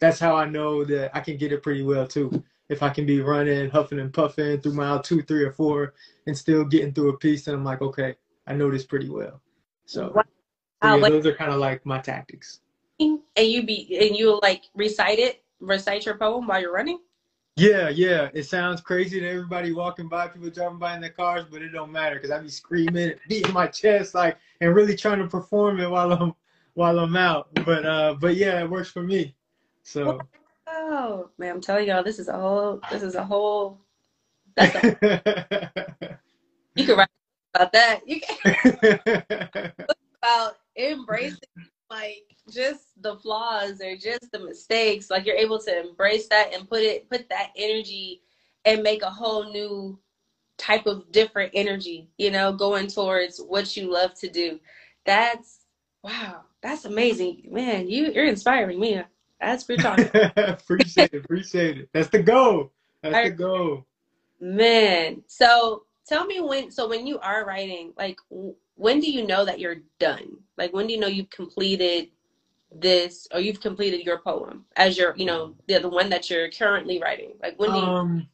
that's 0.00 0.18
how 0.18 0.36
I 0.36 0.46
know 0.46 0.86
that 0.86 1.14
I 1.14 1.20
can 1.20 1.36
get 1.36 1.52
it 1.52 1.62
pretty 1.62 1.82
well 1.82 2.06
too. 2.06 2.42
If 2.70 2.82
I 2.82 2.88
can 2.88 3.04
be 3.04 3.20
running, 3.20 3.68
huffing 3.68 4.00
and 4.00 4.10
puffing 4.10 4.58
through 4.62 4.72
mile 4.72 5.02
two, 5.02 5.20
three, 5.20 5.44
or 5.44 5.52
four, 5.52 5.92
and 6.26 6.36
still 6.36 6.64
getting 6.64 6.94
through 6.94 7.10
a 7.10 7.18
piece, 7.18 7.46
and 7.46 7.54
I'm 7.54 7.62
like, 7.62 7.82
okay, 7.82 8.14
I 8.46 8.54
know 8.54 8.70
this 8.70 8.86
pretty 8.86 9.10
well. 9.10 9.42
So, 9.84 10.12
wow. 10.14 10.22
so 10.82 10.96
yeah, 10.96 11.08
those 11.10 11.26
are 11.26 11.34
kind 11.34 11.52
of 11.52 11.60
like 11.60 11.84
my 11.84 11.98
tactics. 11.98 12.60
And 12.98 13.20
you 13.36 13.66
be 13.66 13.98
and 14.00 14.16
you 14.16 14.40
like 14.40 14.62
recite 14.74 15.18
it, 15.18 15.44
recite 15.60 16.06
your 16.06 16.16
poem 16.16 16.46
while 16.46 16.62
you're 16.62 16.72
running. 16.72 17.00
Yeah, 17.56 17.90
yeah. 17.90 18.30
It 18.32 18.44
sounds 18.44 18.80
crazy 18.80 19.20
to 19.20 19.28
everybody 19.28 19.72
walking 19.72 20.08
by, 20.08 20.28
people 20.28 20.48
driving 20.48 20.78
by 20.78 20.94
in 20.94 21.02
their 21.02 21.10
cars, 21.10 21.44
but 21.50 21.60
it 21.60 21.68
don't 21.68 21.92
matter 21.92 22.14
because 22.14 22.30
I 22.30 22.38
be 22.38 22.48
screaming, 22.48 23.10
and 23.10 23.20
beating 23.28 23.52
my 23.52 23.66
chest, 23.66 24.14
like, 24.14 24.38
and 24.62 24.74
really 24.74 24.96
trying 24.96 25.18
to 25.18 25.28
perform 25.28 25.80
it 25.80 25.90
while 25.90 26.10
I'm 26.10 26.34
while 26.74 26.98
I'm 26.98 27.16
out. 27.16 27.48
But 27.64 27.86
uh, 27.86 28.14
but 28.20 28.36
yeah, 28.36 28.60
it 28.60 28.70
works 28.70 28.90
for 28.90 29.02
me. 29.02 29.34
So. 29.82 30.20
Oh 30.66 31.30
man, 31.38 31.56
I'm 31.56 31.60
telling 31.60 31.88
y'all, 31.88 32.02
this 32.02 32.18
is 32.18 32.28
a 32.28 32.38
whole. 32.38 32.80
This 32.90 33.02
is 33.02 33.14
a 33.14 33.24
whole. 33.24 33.80
That's 34.56 34.74
a, 34.74 36.18
you 36.74 36.86
can 36.86 36.96
write 36.96 37.08
about 37.54 37.72
that. 37.72 38.00
You 38.06 38.20
can 38.20 39.72
about 40.22 40.56
embracing 40.76 41.38
like 41.90 42.24
just 42.50 43.00
the 43.02 43.16
flaws 43.16 43.80
or 43.80 43.96
just 43.96 44.30
the 44.32 44.38
mistakes 44.38 45.10
like 45.10 45.24
you're 45.24 45.36
able 45.36 45.58
to 45.58 45.80
embrace 45.80 46.28
that 46.28 46.52
and 46.54 46.68
put 46.68 46.80
it 46.80 47.08
put 47.10 47.28
that 47.28 47.50
energy 47.56 48.22
and 48.64 48.82
make 48.82 49.02
a 49.02 49.10
whole 49.10 49.50
new 49.52 49.98
type 50.58 50.86
of 50.86 51.10
different 51.12 51.50
energy 51.54 52.08
you 52.18 52.30
know 52.30 52.52
going 52.52 52.86
towards 52.86 53.38
what 53.38 53.76
you 53.76 53.92
love 53.92 54.14
to 54.14 54.28
do 54.28 54.58
that's 55.04 55.60
wow 56.02 56.42
that's 56.64 56.86
amazing. 56.86 57.42
Man 57.50 57.88
you 57.88 58.10
you're 58.10 58.24
inspiring 58.26 58.80
me. 58.80 59.02
That's 59.38 59.64
for 59.64 59.76
talking 59.76 60.08
appreciate 60.36 61.12
it 61.12 61.24
appreciate 61.24 61.78
it. 61.78 61.88
That's 61.92 62.08
the 62.08 62.22
goal. 62.22 62.72
That's 63.02 63.14
I, 63.14 63.28
the 63.28 63.36
goal. 63.36 63.86
Man 64.40 65.22
so 65.26 65.84
tell 66.08 66.24
me 66.24 66.40
when 66.40 66.70
so 66.70 66.88
when 66.88 67.06
you 67.06 67.18
are 67.18 67.44
writing 67.44 67.92
like 67.98 68.18
when 68.76 68.98
do 68.98 69.10
you 69.12 69.26
know 69.26 69.44
that 69.44 69.60
you're 69.60 69.82
done? 69.98 70.38
Like 70.56 70.72
when 70.72 70.86
do 70.86 70.94
you 70.94 71.00
know 71.00 71.06
you've 71.06 71.30
completed 71.30 72.08
this 72.74 73.28
or 73.32 73.40
you've 73.40 73.60
completed 73.60 74.00
your 74.00 74.18
poem 74.18 74.64
as 74.76 74.96
your 74.96 75.14
you 75.18 75.26
know 75.26 75.54
the, 75.68 75.78
the 75.80 75.88
one 75.88 76.08
that 76.08 76.30
you're 76.30 76.50
currently 76.50 76.98
writing? 76.98 77.34
Like 77.42 77.58
when 77.58 77.72
do 77.72 77.76
you 77.76 77.82
um, 77.82 78.28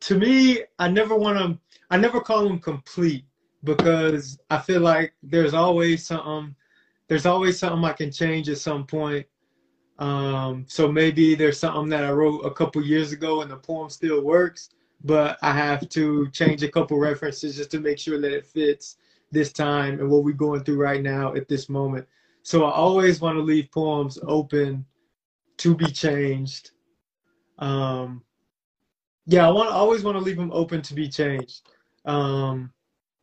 to 0.00 0.16
me 0.16 0.62
i 0.78 0.88
never 0.88 1.16
want 1.16 1.36
to 1.36 1.58
i 1.90 1.96
never 1.96 2.20
call 2.20 2.44
them 2.44 2.60
complete 2.60 3.24
because 3.64 4.38
i 4.50 4.58
feel 4.58 4.80
like 4.80 5.12
there's 5.22 5.54
always 5.54 6.06
something 6.06 6.54
there's 7.08 7.26
always 7.26 7.58
something 7.58 7.84
i 7.84 7.92
can 7.92 8.10
change 8.10 8.48
at 8.48 8.58
some 8.58 8.86
point 8.86 9.26
um, 9.98 10.66
so 10.68 10.92
maybe 10.92 11.34
there's 11.34 11.58
something 11.58 11.88
that 11.88 12.04
i 12.04 12.10
wrote 12.10 12.40
a 12.40 12.50
couple 12.50 12.84
years 12.84 13.12
ago 13.12 13.40
and 13.40 13.50
the 13.50 13.56
poem 13.56 13.88
still 13.88 14.22
works 14.22 14.70
but 15.04 15.38
i 15.42 15.52
have 15.52 15.88
to 15.88 16.28
change 16.30 16.62
a 16.62 16.68
couple 16.70 16.98
references 16.98 17.56
just 17.56 17.70
to 17.70 17.80
make 17.80 17.98
sure 17.98 18.20
that 18.20 18.32
it 18.32 18.44
fits 18.44 18.98
this 19.32 19.52
time 19.52 20.00
and 20.00 20.08
what 20.08 20.24
we're 20.24 20.32
going 20.32 20.62
through 20.62 20.80
right 20.80 21.02
now 21.02 21.34
at 21.34 21.48
this 21.48 21.68
moment. 21.68 22.06
So 22.42 22.64
I 22.64 22.72
always 22.72 23.20
want 23.20 23.36
to 23.36 23.42
leave 23.42 23.70
poems 23.70 24.18
open 24.22 24.84
to 25.58 25.74
be 25.74 25.86
changed. 25.86 26.70
Um, 27.58 28.22
yeah, 29.26 29.46
I 29.46 29.50
want 29.50 29.70
always 29.70 30.04
want 30.04 30.16
to 30.16 30.22
leave 30.22 30.36
them 30.36 30.52
open 30.52 30.82
to 30.82 30.94
be 30.94 31.08
changed. 31.08 31.68
Um, 32.04 32.72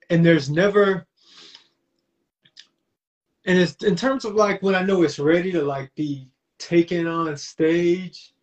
and 0.10 0.26
there's 0.26 0.50
never 0.50 1.08
and 3.46 3.58
it's 3.58 3.84
in 3.84 3.96
terms 3.96 4.26
of 4.26 4.36
like 4.36 4.62
when 4.62 4.76
I 4.76 4.84
know 4.84 5.04
it's 5.04 5.20
ready 5.20 5.52
to 5.52 5.62
like 5.62 5.94
be 5.96 6.30
taken 6.58 7.08
on 7.08 7.36
stage. 7.38 8.34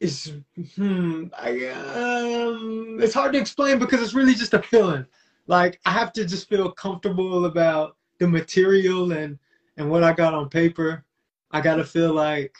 It's 0.00 0.32
hmm, 0.74 1.26
I, 1.38 1.68
um, 1.68 2.98
it's 3.00 3.14
hard 3.14 3.32
to 3.34 3.38
explain 3.38 3.78
because 3.78 4.02
it's 4.02 4.14
really 4.14 4.34
just 4.34 4.54
a 4.54 4.62
feeling 4.62 5.06
like 5.46 5.80
I 5.84 5.90
have 5.90 6.12
to 6.14 6.24
just 6.24 6.48
feel 6.48 6.72
comfortable 6.72 7.46
about 7.46 7.96
the 8.18 8.26
material 8.26 9.12
and 9.12 9.38
and 9.76 9.90
what 9.90 10.02
I 10.02 10.12
got 10.12 10.34
on 10.34 10.48
paper. 10.48 11.04
I 11.50 11.60
gotta 11.60 11.84
feel 11.84 12.12
like 12.12 12.56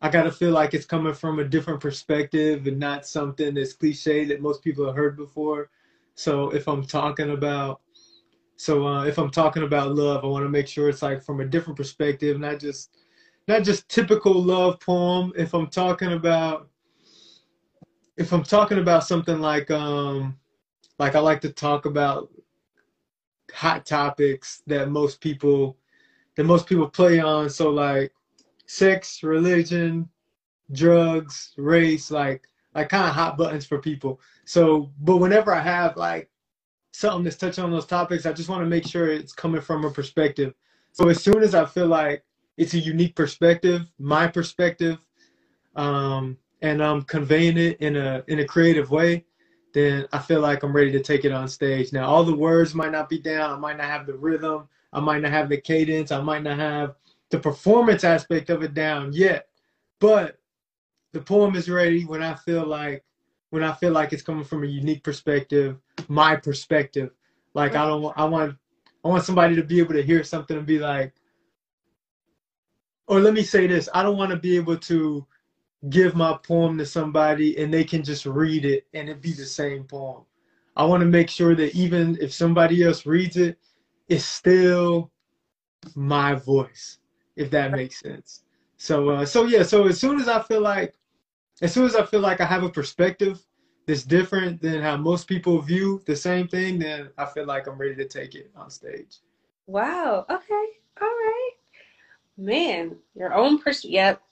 I 0.00 0.08
gotta 0.08 0.32
feel 0.32 0.50
like 0.50 0.74
it's 0.74 0.86
coming 0.86 1.14
from 1.14 1.38
a 1.38 1.44
different 1.44 1.80
perspective 1.80 2.66
and 2.66 2.78
not 2.78 3.06
something 3.06 3.54
that's 3.54 3.74
cliche 3.74 4.24
that 4.24 4.40
most 4.40 4.62
people 4.62 4.86
have 4.86 4.96
heard 4.96 5.16
before. 5.16 5.70
So 6.20 6.50
if 6.50 6.68
I'm 6.68 6.84
talking 6.84 7.30
about 7.30 7.80
so 8.56 8.86
uh, 8.86 9.04
if 9.04 9.16
I'm 9.16 9.30
talking 9.30 9.62
about 9.62 9.94
love, 9.94 10.22
I 10.22 10.26
want 10.26 10.44
to 10.44 10.50
make 10.50 10.68
sure 10.68 10.90
it's 10.90 11.00
like 11.00 11.22
from 11.22 11.40
a 11.40 11.46
different 11.46 11.78
perspective, 11.78 12.38
not 12.38 12.58
just 12.58 12.94
not 13.48 13.62
just 13.62 13.88
typical 13.88 14.34
love 14.34 14.78
poem. 14.80 15.32
If 15.34 15.54
I'm 15.54 15.68
talking 15.68 16.12
about 16.12 16.68
if 18.18 18.34
I'm 18.34 18.42
talking 18.42 18.78
about 18.78 19.06
something 19.06 19.40
like 19.40 19.70
um 19.70 20.36
like 20.98 21.14
I 21.14 21.20
like 21.20 21.40
to 21.40 21.52
talk 21.54 21.86
about 21.86 22.28
hot 23.54 23.86
topics 23.86 24.62
that 24.66 24.90
most 24.90 25.22
people 25.22 25.78
that 26.36 26.44
most 26.44 26.66
people 26.66 26.86
play 26.86 27.18
on. 27.18 27.48
So 27.48 27.70
like 27.70 28.12
sex, 28.66 29.22
religion, 29.22 30.06
drugs, 30.70 31.54
race, 31.56 32.10
like 32.10 32.42
like 32.74 32.88
kind 32.88 33.08
of 33.08 33.14
hot 33.14 33.36
buttons 33.36 33.66
for 33.66 33.78
people. 33.78 34.20
So, 34.44 34.92
but 35.00 35.18
whenever 35.18 35.54
I 35.54 35.60
have 35.60 35.96
like 35.96 36.30
something 36.92 37.24
that's 37.24 37.36
touching 37.36 37.64
on 37.64 37.70
those 37.70 37.86
topics, 37.86 38.26
I 38.26 38.32
just 38.32 38.48
want 38.48 38.62
to 38.62 38.68
make 38.68 38.86
sure 38.86 39.08
it's 39.08 39.32
coming 39.32 39.60
from 39.60 39.84
a 39.84 39.90
perspective. 39.90 40.54
So 40.92 41.08
as 41.08 41.22
soon 41.22 41.42
as 41.42 41.54
I 41.54 41.64
feel 41.64 41.86
like 41.86 42.24
it's 42.56 42.74
a 42.74 42.78
unique 42.78 43.14
perspective, 43.14 43.82
my 43.98 44.26
perspective, 44.26 44.98
um, 45.76 46.36
and 46.62 46.82
I'm 46.82 47.02
conveying 47.02 47.56
it 47.56 47.80
in 47.80 47.96
a 47.96 48.22
in 48.28 48.40
a 48.40 48.44
creative 48.44 48.90
way, 48.90 49.24
then 49.72 50.06
I 50.12 50.18
feel 50.18 50.40
like 50.40 50.62
I'm 50.62 50.74
ready 50.74 50.92
to 50.92 51.00
take 51.00 51.24
it 51.24 51.32
on 51.32 51.48
stage. 51.48 51.92
Now, 51.92 52.06
all 52.06 52.24
the 52.24 52.34
words 52.34 52.74
might 52.74 52.92
not 52.92 53.08
be 53.08 53.18
down. 53.18 53.50
I 53.50 53.56
might 53.56 53.78
not 53.78 53.86
have 53.86 54.06
the 54.06 54.14
rhythm. 54.14 54.68
I 54.92 55.00
might 55.00 55.22
not 55.22 55.30
have 55.30 55.48
the 55.48 55.60
cadence. 55.60 56.10
I 56.10 56.20
might 56.20 56.42
not 56.42 56.58
have 56.58 56.96
the 57.30 57.38
performance 57.38 58.04
aspect 58.04 58.50
of 58.50 58.62
it 58.62 58.74
down 58.74 59.12
yet. 59.12 59.48
But 60.00 60.39
the 61.12 61.20
poem 61.20 61.56
is 61.56 61.68
ready 61.68 62.04
when 62.04 62.22
I 62.22 62.34
feel 62.34 62.66
like 62.66 63.04
when 63.50 63.64
I 63.64 63.72
feel 63.72 63.92
like 63.92 64.12
it's 64.12 64.22
coming 64.22 64.44
from 64.44 64.62
a 64.62 64.68
unique 64.68 65.02
perspective, 65.02 65.76
my 66.08 66.36
perspective. 66.36 67.10
Like 67.54 67.74
I 67.74 67.86
don't 67.86 68.12
I 68.16 68.24
want 68.24 68.56
I 69.04 69.08
want 69.08 69.24
somebody 69.24 69.56
to 69.56 69.64
be 69.64 69.80
able 69.80 69.94
to 69.94 70.02
hear 70.02 70.22
something 70.22 70.56
and 70.56 70.66
be 70.66 70.78
like 70.78 71.14
or 73.06 73.18
let 73.20 73.34
me 73.34 73.42
say 73.42 73.66
this, 73.66 73.88
I 73.92 74.04
don't 74.04 74.16
want 74.16 74.30
to 74.30 74.36
be 74.36 74.56
able 74.56 74.76
to 74.76 75.26
give 75.88 76.14
my 76.14 76.38
poem 76.44 76.78
to 76.78 76.86
somebody 76.86 77.58
and 77.58 77.74
they 77.74 77.82
can 77.82 78.04
just 78.04 78.24
read 78.24 78.64
it 78.64 78.86
and 78.94 79.08
it 79.08 79.20
be 79.20 79.32
the 79.32 79.44
same 79.44 79.82
poem. 79.82 80.22
I 80.76 80.84
want 80.84 81.00
to 81.00 81.06
make 81.06 81.28
sure 81.28 81.56
that 81.56 81.74
even 81.74 82.16
if 82.20 82.32
somebody 82.32 82.84
else 82.84 83.06
reads 83.06 83.36
it, 83.36 83.58
it's 84.08 84.24
still 84.24 85.10
my 85.96 86.34
voice, 86.34 86.98
if 87.34 87.50
that 87.50 87.72
makes 87.72 87.98
sense. 87.98 88.44
So, 88.76 89.08
uh, 89.10 89.26
so 89.26 89.44
yeah. 89.44 89.62
So 89.62 89.88
as 89.88 89.98
soon 89.98 90.20
as 90.20 90.28
I 90.28 90.40
feel 90.42 90.60
like, 90.60 90.94
as 91.62 91.72
soon 91.72 91.84
as 91.84 91.94
I 91.94 92.04
feel 92.04 92.20
like 92.20 92.40
I 92.40 92.46
have 92.46 92.62
a 92.62 92.70
perspective 92.70 93.40
that's 93.86 94.02
different 94.02 94.60
than 94.60 94.82
how 94.82 94.96
most 94.96 95.26
people 95.26 95.60
view 95.60 96.02
the 96.06 96.16
same 96.16 96.48
thing, 96.48 96.78
then 96.78 97.10
I 97.18 97.26
feel 97.26 97.46
like 97.46 97.66
I'm 97.66 97.78
ready 97.78 97.96
to 97.96 98.06
take 98.06 98.34
it 98.34 98.50
on 98.56 98.70
stage. 98.70 99.18
Wow. 99.66 100.26
Okay. 100.30 100.64
All 101.00 101.08
right. 101.08 101.50
Man, 102.36 102.96
your 103.14 103.34
own 103.34 103.58
person. 103.58 103.90
Yep. 103.90 104.22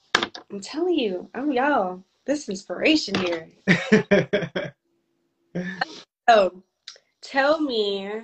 I'm 0.51 0.61
telling 0.61 0.99
you, 0.99 1.29
I'm 1.35 1.53
y'all. 1.53 2.03
This 2.25 2.49
inspiration 2.49 3.15
here. 3.15 3.49
oh, 6.29 6.63
tell 7.23 7.61
me 7.61 8.23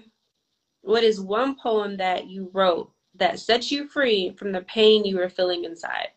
what 0.83 1.03
is 1.03 1.21
one 1.21 1.57
poem 1.57 1.97
that 1.97 2.27
you 2.27 2.51
wrote 2.53 2.93
that 3.14 3.40
sets 3.40 3.71
you 3.71 3.88
free 3.88 4.35
from 4.37 4.53
the 4.53 4.61
pain 4.62 5.05
you 5.05 5.17
were 5.17 5.31
feeling 5.31 5.64
inside? 5.64 6.09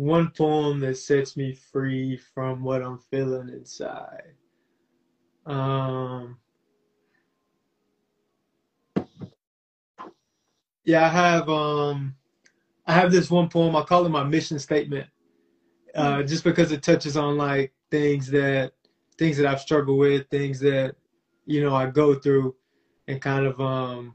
One 0.00 0.30
poem 0.30 0.80
that 0.80 0.96
sets 0.96 1.36
me 1.36 1.52
free 1.52 2.16
from 2.16 2.62
what 2.62 2.80
I'm 2.80 2.96
feeling 2.96 3.50
inside. 3.50 4.32
Um, 5.44 6.38
yeah, 10.84 11.04
I 11.04 11.08
have 11.08 11.50
um 11.50 12.14
I 12.86 12.94
have 12.94 13.12
this 13.12 13.30
one 13.30 13.50
poem. 13.50 13.76
I 13.76 13.82
call 13.82 14.06
it 14.06 14.08
my 14.08 14.24
mission 14.24 14.58
statement, 14.58 15.06
uh, 15.94 16.14
mm. 16.14 16.28
just 16.28 16.44
because 16.44 16.72
it 16.72 16.82
touches 16.82 17.18
on 17.18 17.36
like 17.36 17.74
things 17.90 18.26
that 18.28 18.72
things 19.18 19.36
that 19.36 19.44
I've 19.44 19.60
struggled 19.60 19.98
with, 19.98 20.30
things 20.30 20.60
that 20.60 20.94
you 21.44 21.62
know 21.62 21.76
I 21.76 21.90
go 21.90 22.14
through, 22.14 22.56
and 23.06 23.20
kind 23.20 23.44
of 23.44 23.60
um, 23.60 24.14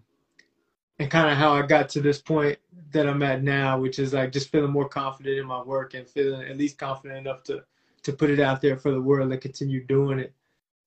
and 0.99 1.11
kind 1.11 1.29
of 1.29 1.37
how 1.37 1.53
I 1.53 1.65
got 1.65 1.89
to 1.89 2.01
this 2.01 2.21
point 2.21 2.57
that 2.91 3.07
I'm 3.07 3.21
at 3.23 3.43
now, 3.43 3.79
which 3.79 3.99
is 3.99 4.13
like 4.13 4.31
just 4.31 4.49
feeling 4.49 4.71
more 4.71 4.87
confident 4.87 5.37
in 5.37 5.45
my 5.45 5.61
work 5.61 5.93
and 5.93 6.07
feeling 6.07 6.47
at 6.47 6.57
least 6.57 6.77
confident 6.77 7.19
enough 7.19 7.43
to 7.43 7.63
to 8.03 8.13
put 8.13 8.29
it 8.29 8.39
out 8.39 8.61
there 8.61 8.77
for 8.77 8.91
the 8.91 9.01
world 9.01 9.31
and 9.31 9.41
continue 9.41 9.83
doing 9.83 10.19
it. 10.19 10.33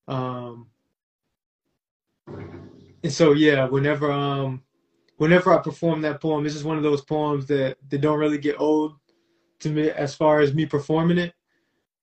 Um, 0.06 0.68
and 3.02 3.12
so 3.12 3.32
yeah, 3.32 3.66
whenever 3.66 4.10
um 4.10 4.62
whenever 5.16 5.52
I 5.52 5.60
perform 5.62 6.00
that 6.02 6.20
poem, 6.20 6.44
this 6.44 6.54
is 6.54 6.64
one 6.64 6.76
of 6.76 6.82
those 6.82 7.02
poems 7.02 7.46
that 7.46 7.76
that 7.90 8.00
don't 8.00 8.18
really 8.18 8.38
get 8.38 8.60
old 8.60 8.96
to 9.60 9.68
me 9.68 9.90
as 9.90 10.14
far 10.14 10.40
as 10.40 10.54
me 10.54 10.64
performing 10.64 11.18
it. 11.18 11.34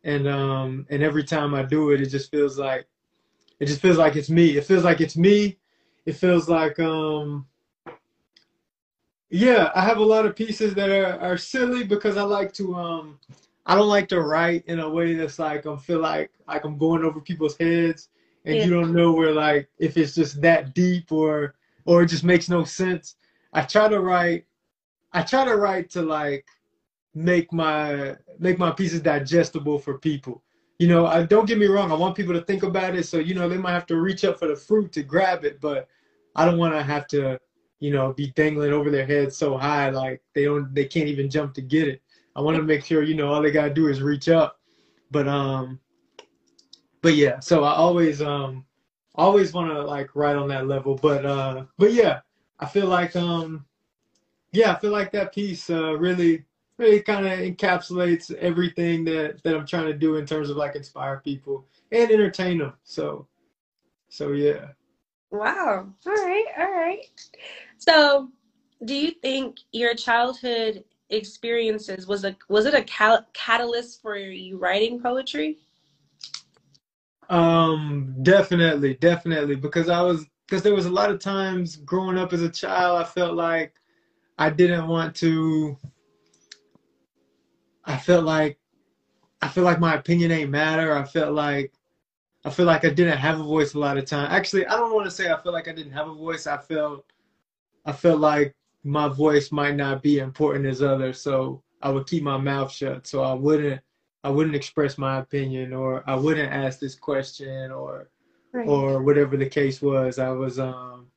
And 0.04 0.28
um 0.28 0.86
and 0.90 1.02
every 1.02 1.24
time 1.24 1.56
I 1.56 1.64
do 1.64 1.92
it, 1.92 2.02
it 2.02 2.10
just 2.10 2.30
feels 2.30 2.60
like 2.60 2.88
it 3.60 3.66
just 3.66 3.82
feels 3.82 3.98
like 3.98 4.16
it's 4.16 4.30
me. 4.30 4.58
It 4.58 4.66
feels 4.66 4.84
like 4.84 5.02
it's 5.02 5.18
me. 5.18 5.58
It 6.06 6.14
feels 6.14 6.48
like 6.48 6.78
um 6.80 7.48
yeah, 9.30 9.72
I 9.76 9.82
have 9.82 9.98
a 9.98 10.06
lot 10.06 10.26
of 10.26 10.36
pieces 10.36 10.74
that 10.76 10.90
are, 10.90 11.20
are 11.20 11.38
silly 11.38 11.84
because 11.84 12.18
I 12.18 12.24
like 12.24 12.54
to 12.54 12.76
um 12.76 13.20
I 13.66 13.76
don't 13.76 13.90
like 13.90 14.08
to 14.10 14.22
write 14.22 14.64
in 14.68 14.80
a 14.80 14.90
way 14.90 15.16
that's 15.16 15.40
like 15.40 15.66
I 15.66 15.76
feel 15.78 16.00
like 16.00 16.32
like 16.48 16.64
I'm 16.64 16.78
going 16.78 17.04
over 17.04 17.20
people's 17.20 17.58
heads 17.58 18.10
and 18.46 18.56
yeah. 18.56 18.64
you 18.64 18.70
don't 18.70 18.94
know 18.94 19.12
where 19.12 19.32
like 19.32 19.70
if 19.80 19.98
it's 19.98 20.16
just 20.16 20.42
that 20.42 20.74
deep 20.76 21.12
or 21.12 21.56
or 21.86 22.04
it 22.04 22.08
just 22.08 22.24
makes 22.24 22.50
no 22.50 22.64
sense. 22.64 23.16
I 23.54 23.62
try 23.62 23.88
to 23.88 24.00
write 24.00 24.46
I 25.14 25.24
try 25.24 25.46
to 25.46 25.56
write 25.56 25.90
to 25.92 26.02
like 26.02 26.46
make 27.16 27.52
my 27.52 28.16
make 28.38 28.60
my 28.60 28.72
pieces 28.72 29.02
digestible 29.02 29.80
for 29.80 29.98
people. 29.98 30.44
You 30.78 30.90
know, 30.90 31.08
I 31.08 31.24
don't 31.24 31.48
get 31.48 31.58
me 31.58 31.68
wrong, 31.68 31.92
I 31.92 31.96
want 31.96 32.16
people 32.16 32.34
to 32.34 32.42
think 32.42 32.64
about 32.64 32.96
it 32.96 33.06
so 33.06 33.18
you 33.18 33.34
know 33.34 33.50
they 33.50 33.58
might 33.58 33.72
have 33.72 33.88
to 33.88 34.00
reach 34.00 34.24
up 34.24 34.38
for 34.38 34.48
the 34.48 34.56
fruit 34.56 34.92
to 34.92 35.04
grab 35.04 35.46
it, 35.46 35.60
but 35.62 35.88
I 36.36 36.46
don't 36.46 36.58
want 36.58 36.74
to 36.74 36.84
have 36.84 37.08
to, 37.08 37.40
you 37.86 37.92
know, 37.92 38.14
be 38.14 38.32
dangling 38.32 38.74
over 38.74 38.90
their 38.90 39.06
heads 39.06 39.38
so 39.38 39.56
high 39.56 39.90
like 39.92 40.20
they 40.34 40.44
don't 40.44 40.74
they 40.74 40.86
can't 40.86 41.08
even 41.08 41.30
jump 41.30 41.54
to 41.54 41.62
get 41.62 41.88
it. 41.88 42.02
I 42.36 42.42
want 42.42 42.58
to 42.58 42.64
make 42.64 42.84
sure 42.84 43.04
you 43.04 43.14
know 43.14 43.32
all 43.32 43.44
they 43.44 43.52
got 43.52 43.66
to 43.66 43.74
do 43.74 43.90
is 43.90 44.02
reach 44.02 44.28
up. 44.28 44.60
But 45.12 45.28
um 45.28 45.80
but 47.04 47.14
yeah, 47.14 47.40
so 47.40 47.64
I 47.64 47.74
always 47.76 48.24
um 48.24 48.66
always 49.14 49.54
want 49.54 49.70
to 49.70 49.84
like 49.84 50.16
write 50.16 50.36
on 50.36 50.48
that 50.48 50.66
level. 50.66 50.96
But 50.96 51.28
uh 51.28 51.66
but 51.78 51.94
yeah, 51.94 52.22
I 52.60 52.66
feel 52.66 52.88
like 52.88 53.16
um 53.16 53.66
yeah, 54.52 54.74
I 54.74 54.80
feel 54.80 54.92
like 54.92 55.12
that 55.12 55.32
piece 55.32 55.70
uh 55.70 55.96
really 55.96 56.44
really 56.80 57.04
kind 57.04 57.28
of 57.28 57.38
encapsulates 57.38 58.34
everything 58.38 59.06
that 59.06 59.44
that 59.44 59.56
I'm 59.56 59.68
trying 59.68 59.86
to 59.86 59.94
do 59.94 60.16
in 60.16 60.26
terms 60.26 60.50
of 60.50 60.58
like 60.58 60.76
inspire 60.76 61.22
people 61.24 61.68
and 61.92 62.10
entertain 62.10 62.58
them. 62.58 62.74
So 62.84 63.28
so 64.10 64.32
yeah. 64.32 64.70
Wow. 65.30 65.88
All 66.08 66.14
right. 66.14 66.46
All 66.58 66.72
right. 66.72 67.06
So, 67.78 68.30
do 68.84 68.96
you 68.96 69.12
think 69.12 69.58
your 69.72 69.94
childhood 69.94 70.84
experiences 71.10 72.08
was 72.08 72.26
a 72.26 72.36
was 72.50 72.66
it 72.66 72.74
a 72.74 72.84
cal- 72.84 73.26
catalyst 73.34 74.02
for 74.02 74.18
you 74.18 74.58
writing 74.58 75.00
poetry? 75.00 75.58
Um, 77.30 78.16
definitely, 78.22 78.96
definitely, 78.96 79.56
because 79.56 79.90
I 79.90 80.02
was 80.02 80.26
because 80.48 80.64
there 80.64 80.76
was 80.76 80.86
a 80.86 80.92
lot 80.92 81.10
of 81.10 81.20
times 81.20 81.78
growing 81.78 82.18
up 82.18 82.34
as 82.34 82.42
a 82.42 82.50
child, 82.50 83.02
I 83.02 83.04
felt 83.04 83.36
like 83.36 83.74
I 84.38 84.50
didn't 84.50 84.88
want 84.88 85.16
to. 85.18 85.78
I 87.84 87.98
felt 87.98 88.26
like 88.26 88.60
I 89.42 89.48
feel 89.48 89.64
like 89.64 89.80
my 89.80 89.96
opinion 89.96 90.32
ain't 90.32 90.50
matter. 90.50 90.96
I 90.96 91.04
felt 91.04 91.34
like 91.34 91.74
I 92.44 92.50
feel 92.50 92.66
like 92.66 92.86
I 92.86 92.90
didn't 92.90 93.18
have 93.18 93.40
a 93.40 93.44
voice 93.44 93.74
a 93.74 93.80
lot 93.80 93.98
of 93.98 94.06
time. 94.06 94.32
Actually, 94.32 94.68
I 94.68 94.76
don't 94.76 94.94
want 94.94 95.06
to 95.06 95.12
say 95.12 95.32
I 95.32 95.38
feel 95.38 95.52
like 95.52 95.68
I 95.68 95.74
didn't 95.74 95.94
have 95.94 96.08
a 96.08 96.14
voice. 96.14 96.46
I 96.48 96.58
felt 96.58 97.06
I 97.86 97.92
felt 97.92 98.20
like 98.20 98.56
my 98.84 99.08
voice 99.08 99.52
might 99.52 99.76
not 99.76 100.04
be 100.04 100.20
important 100.20 100.66
as 100.66 100.82
others, 100.82 101.22
so 101.22 101.64
I 101.82 101.90
would 101.90 102.08
keep 102.08 102.24
my 102.24 102.38
mouth 102.38 102.72
shut. 102.72 103.08
So 103.08 103.24
I 103.24 103.34
wouldn't 103.34 103.82
I 104.24 104.30
wouldn't 104.30 104.56
express 104.56 104.98
my 104.98 105.20
opinion 105.20 105.72
or 105.72 106.04
I 106.10 106.16
wouldn't 106.16 106.52
ask 106.52 106.80
this 106.80 106.96
question 106.96 107.72
or 107.72 108.10
right. 108.54 108.68
or 108.68 109.04
whatever 109.04 109.38
the 109.38 109.48
case 109.48 109.82
was. 109.82 110.18
I 110.18 110.30
was 110.30 110.60
um 110.60 111.08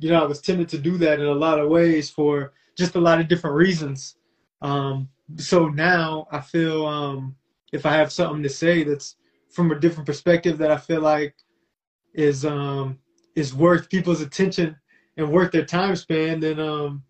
you 0.00 0.10
know, 0.10 0.22
I 0.22 0.26
was 0.26 0.40
tempted 0.40 0.68
to 0.70 0.78
do 0.78 0.98
that 0.98 1.20
in 1.20 1.26
a 1.26 1.32
lot 1.32 1.60
of 1.60 1.70
ways 1.70 2.10
for 2.10 2.52
just 2.76 2.96
a 2.96 3.00
lot 3.00 3.20
of 3.20 3.28
different 3.28 3.56
reasons. 3.56 4.16
Um 4.60 5.08
so 5.36 5.68
now 5.68 6.28
I 6.30 6.40
feel 6.40 6.86
um 6.86 7.36
if 7.72 7.86
I 7.86 7.94
have 7.94 8.12
something 8.12 8.42
to 8.42 8.50
say 8.50 8.84
that's 8.84 9.16
from 9.50 9.70
a 9.70 9.80
different 9.80 10.06
perspective 10.06 10.58
that 10.58 10.70
I 10.70 10.76
feel 10.76 11.00
like 11.00 11.34
is 12.12 12.44
um 12.44 12.98
is 13.34 13.54
worth 13.54 13.88
people's 13.88 14.20
attention 14.20 14.76
and 15.16 15.30
worth 15.30 15.52
their 15.52 15.64
time 15.64 15.96
span, 15.96 16.40
then 16.40 16.60
um 16.60 17.02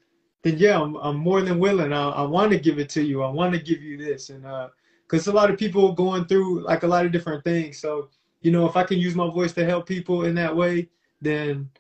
then 0.43 0.59
yeah, 0.59 0.81
I'm, 0.81 0.95
I'm 0.97 1.17
more 1.17 1.41
than 1.41 1.59
willing. 1.59 1.93
I, 1.93 2.11
I 2.11 2.23
want 2.23 2.53
to 2.53 2.59
give 2.59 2.79
it 2.79 2.91
to 2.91 3.03
you. 3.03 3.23
I 3.23 3.31
want 3.31 3.55
to 3.55 3.61
give 3.61 3.83
you 3.83 3.97
this, 3.97 4.29
and 4.31 4.47
uh, 4.47 4.69
because 5.09 5.27
a 5.27 5.33
lot 5.33 5.51
of 5.51 5.59
people 5.59 5.93
going 5.93 6.27
through 6.27 6.61
like 6.61 6.83
a 6.83 6.87
lot 6.87 7.07
of 7.07 7.13
different 7.13 7.45
things. 7.45 7.79
So 7.79 8.11
you 8.43 8.51
know, 8.53 8.67
if 8.67 8.77
I 8.77 8.85
can 8.85 8.99
use 8.99 9.15
my 9.15 9.29
voice 9.31 9.53
to 9.55 9.65
help 9.65 9.87
people 9.87 10.27
in 10.27 10.35
that 10.35 10.55
way, 10.55 10.89
then 11.21 11.71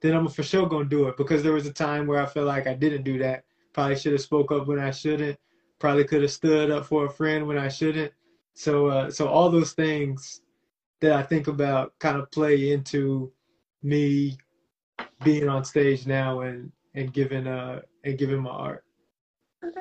then 0.00 0.14
I'm 0.14 0.28
for 0.28 0.42
sure 0.42 0.68
gonna 0.68 0.84
do 0.84 1.06
it. 1.08 1.16
Because 1.16 1.42
there 1.42 1.52
was 1.52 1.66
a 1.66 1.72
time 1.72 2.06
where 2.06 2.20
I 2.20 2.26
felt 2.26 2.46
like 2.46 2.66
I 2.66 2.74
didn't 2.74 3.04
do 3.04 3.18
that. 3.18 3.44
Probably 3.72 3.96
should 3.96 4.12
have 4.12 4.20
spoke 4.20 4.50
up 4.50 4.66
when 4.66 4.80
I 4.80 4.90
shouldn't. 4.90 5.38
Probably 5.78 6.04
could 6.04 6.22
have 6.22 6.32
stood 6.32 6.72
up 6.72 6.86
for 6.86 7.06
a 7.06 7.10
friend 7.10 7.46
when 7.46 7.56
I 7.56 7.68
shouldn't. 7.68 8.12
So 8.54 8.88
uh, 8.88 9.10
so 9.12 9.28
all 9.28 9.48
those 9.48 9.72
things 9.72 10.40
that 11.00 11.12
I 11.12 11.22
think 11.22 11.46
about 11.46 11.96
kind 12.00 12.16
of 12.16 12.28
play 12.32 12.72
into 12.72 13.30
me 13.84 14.36
being 15.24 15.48
on 15.48 15.64
stage 15.64 16.06
now 16.06 16.40
and 16.40 16.70
and 16.94 17.12
giving 17.12 17.46
uh 17.46 17.80
and 18.04 18.18
giving 18.18 18.40
my 18.40 18.50
art. 18.50 18.84
Okay. 19.64 19.80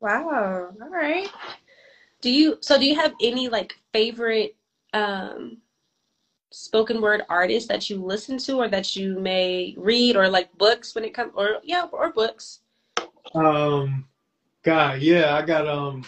Wow. 0.00 0.70
All 0.80 0.90
right. 0.90 1.28
Do 2.20 2.30
you 2.30 2.58
so 2.60 2.78
do 2.78 2.84
you 2.84 2.94
have 2.96 3.14
any 3.22 3.48
like 3.48 3.78
favorite 3.92 4.56
um 4.92 5.58
spoken 6.50 7.00
word 7.00 7.22
artists 7.28 7.68
that 7.68 7.90
you 7.90 8.02
listen 8.02 8.38
to 8.38 8.56
or 8.56 8.68
that 8.68 8.96
you 8.96 9.18
may 9.20 9.74
read 9.76 10.16
or 10.16 10.28
like 10.28 10.56
books 10.56 10.94
when 10.94 11.04
it 11.04 11.14
comes 11.14 11.32
or 11.34 11.58
yeah 11.62 11.86
or 11.92 12.12
books? 12.12 12.60
Um 13.34 14.06
God, 14.62 15.00
yeah, 15.00 15.34
I 15.34 15.42
got 15.42 15.66
um 15.66 16.04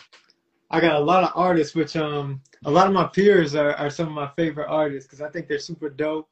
I 0.71 0.81
got 0.81 0.97
a 0.97 1.05
lot 1.05 1.25
of 1.25 1.31
artists 1.35 1.75
which 1.75 1.97
um 1.97 2.41
a 2.65 2.71
lot 2.71 2.87
of 2.87 2.93
my 2.93 3.07
peers 3.07 3.55
are, 3.55 3.73
are 3.73 3.91
some 3.91 4.09
of 4.09 4.15
my 4.15 4.29
favorite 4.37 4.69
artists 4.69 5.07
because 5.07 5.21
I 5.23 5.31
think 5.31 5.49
they're 5.49 5.59
super 5.59 5.89
dope. 5.89 6.29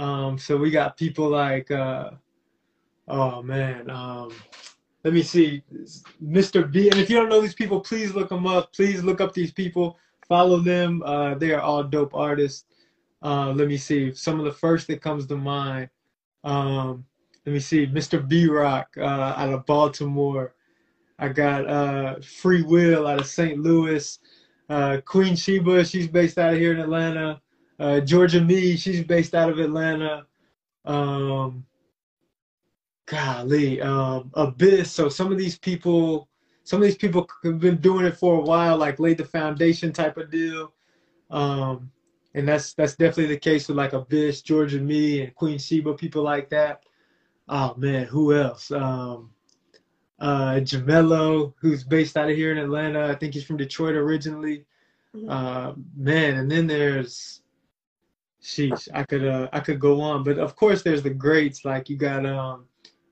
Um 0.00 0.38
so 0.38 0.56
we 0.56 0.70
got 0.70 0.96
people 0.96 1.28
like 1.28 1.70
uh 1.70 2.10
oh 3.08 3.42
man, 3.42 3.90
um 3.90 4.32
let 5.04 5.14
me 5.14 5.22
see, 5.22 5.62
Mr. 6.22 6.70
B. 6.70 6.90
And 6.90 7.00
if 7.00 7.08
you 7.08 7.16
don't 7.16 7.30
know 7.30 7.40
these 7.40 7.54
people, 7.54 7.80
please 7.80 8.14
look 8.14 8.28
them 8.28 8.46
up. 8.46 8.72
Please 8.72 9.02
look 9.02 9.20
up 9.20 9.32
these 9.32 9.50
people. 9.50 9.96
Follow 10.28 10.58
them. 10.58 11.02
Uh, 11.04 11.34
they 11.34 11.52
are 11.52 11.60
all 11.60 11.82
dope 11.82 12.14
artists. 12.14 12.66
Uh, 13.22 13.50
let 13.52 13.66
me 13.68 13.78
see. 13.78 14.12
Some 14.12 14.38
of 14.38 14.44
the 14.44 14.52
first 14.52 14.86
that 14.88 15.00
comes 15.00 15.26
to 15.26 15.36
mind. 15.36 15.88
Um, 16.44 17.06
let 17.46 17.52
me 17.54 17.60
see. 17.60 17.86
Mr. 17.86 18.26
B 18.26 18.46
Rock 18.46 18.94
uh, 18.98 19.34
out 19.36 19.54
of 19.54 19.64
Baltimore. 19.64 20.54
I 21.18 21.28
got 21.28 21.66
uh, 21.66 22.16
Free 22.20 22.62
Will 22.62 23.06
out 23.06 23.20
of 23.20 23.26
St. 23.26 23.58
Louis. 23.58 24.18
Uh, 24.68 24.98
Queen 25.04 25.34
Sheba, 25.34 25.84
she's 25.84 26.08
based 26.08 26.38
out 26.38 26.52
of 26.52 26.60
here 26.60 26.72
in 26.72 26.80
Atlanta. 26.80 27.40
Uh, 27.80 28.00
Georgia 28.00 28.40
Me, 28.40 28.76
she's 28.76 29.02
based 29.02 29.34
out 29.34 29.48
of 29.48 29.58
Atlanta. 29.58 30.26
Um, 30.84 31.64
golly, 33.06 33.80
um, 33.80 34.30
Abyss. 34.34 34.92
So 34.92 35.08
some 35.08 35.32
of 35.32 35.38
these 35.38 35.58
people, 35.58 36.28
some 36.62 36.80
of 36.80 36.86
these 36.86 36.96
people 36.96 37.26
have 37.42 37.58
been 37.58 37.78
doing 37.78 38.06
it 38.06 38.16
for 38.16 38.38
a 38.38 38.42
while, 38.42 38.76
like 38.76 39.00
laid 39.00 39.18
the 39.18 39.24
foundation 39.24 39.92
type 39.92 40.16
of 40.16 40.30
deal. 40.30 40.72
Um, 41.30 41.90
and 42.34 42.46
that's 42.46 42.74
that's 42.74 42.94
definitely 42.94 43.34
the 43.34 43.40
case 43.40 43.66
with 43.66 43.76
like 43.76 43.92
Abyss, 43.92 44.42
Georgia 44.42 44.78
Me, 44.78 45.22
and 45.22 45.34
Queen 45.34 45.58
Sheba, 45.58 45.94
people 45.94 46.22
like 46.22 46.50
that. 46.50 46.84
Oh 47.48 47.74
man, 47.76 48.06
who 48.06 48.34
else? 48.34 48.70
Um, 48.70 49.30
uh, 50.20 50.60
Jamello, 50.60 51.54
who's 51.60 51.82
based 51.82 52.16
out 52.16 52.30
of 52.30 52.36
here 52.36 52.52
in 52.52 52.58
Atlanta. 52.58 53.08
I 53.08 53.14
think 53.14 53.34
he's 53.34 53.44
from 53.44 53.56
Detroit 53.56 53.96
originally. 53.96 54.66
Mm-hmm. 55.16 55.28
Uh, 55.28 55.72
man, 55.96 56.36
and 56.36 56.50
then 56.50 56.66
there's, 56.68 57.40
sheesh, 58.42 58.88
I 58.94 59.04
could 59.04 59.26
uh, 59.26 59.48
I 59.52 59.60
could 59.60 59.80
go 59.80 60.00
on, 60.00 60.24
but 60.24 60.38
of 60.38 60.56
course 60.56 60.82
there's 60.82 61.02
the 61.02 61.10
greats 61.10 61.64
like 61.64 61.88
you 61.88 61.96
got 61.96 62.26
um, 62.26 62.66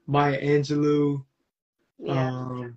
Maya 0.07 0.41
Angelou. 0.41 1.24
Yeah. 1.99 2.29
Um, 2.29 2.76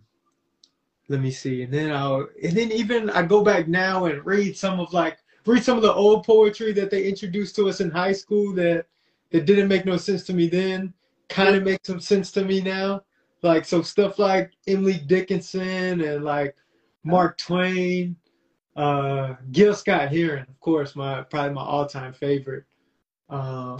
let 1.08 1.20
me 1.20 1.32
see, 1.32 1.64
and 1.64 1.74
then 1.74 1.92
I'll 1.92 2.28
and 2.42 2.54
then 2.56 2.72
even 2.72 3.10
I 3.10 3.24
go 3.24 3.44
back 3.44 3.68
now 3.68 4.06
and 4.06 4.26
read 4.26 4.58
some 4.58 4.80
of 4.80 4.94
like 4.94 5.18
read 5.46 5.64
some 5.64 5.78
of 5.78 5.84
the 5.84 5.94
old 5.94 6.26
poetry 6.26 6.72
that 6.74 6.90
they 6.90 7.04
introduced 7.04 7.56
to 7.58 7.68
us 7.70 7.82
in 7.82 7.92
high 7.92 8.14
school 8.14 8.54
that 8.56 8.86
that 9.32 9.46
didn't 9.46 9.68
make 9.68 9.86
no 9.86 9.98
sense 9.98 10.24
to 10.26 10.34
me 10.34 10.48
then, 10.48 10.94
kind 11.30 11.56
of 11.56 11.64
makes 11.64 11.88
some 11.88 12.00
sense 12.00 12.32
to 12.34 12.46
me 12.46 12.62
now. 12.62 13.02
Like 13.42 13.66
so 13.66 13.82
stuff 13.82 14.20
like 14.20 14.52
Emily 14.68 15.00
Dickinson 15.08 16.02
and 16.02 16.24
like 16.24 16.56
Mark 17.04 17.38
Twain, 17.38 18.16
uh, 18.76 19.36
Gil 19.52 19.74
Scott 19.74 20.12
Heron, 20.12 20.46
of 20.48 20.60
course, 20.60 20.96
my 20.96 21.22
probably 21.24 21.54
my 21.54 21.64
all 21.64 21.86
time 21.86 22.14
favorite. 22.14 22.66
Um, 23.30 23.80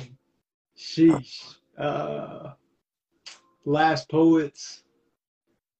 sheesh. 0.78 1.56
Uh, 1.78 2.52
Last 3.66 4.10
Poets. 4.10 4.84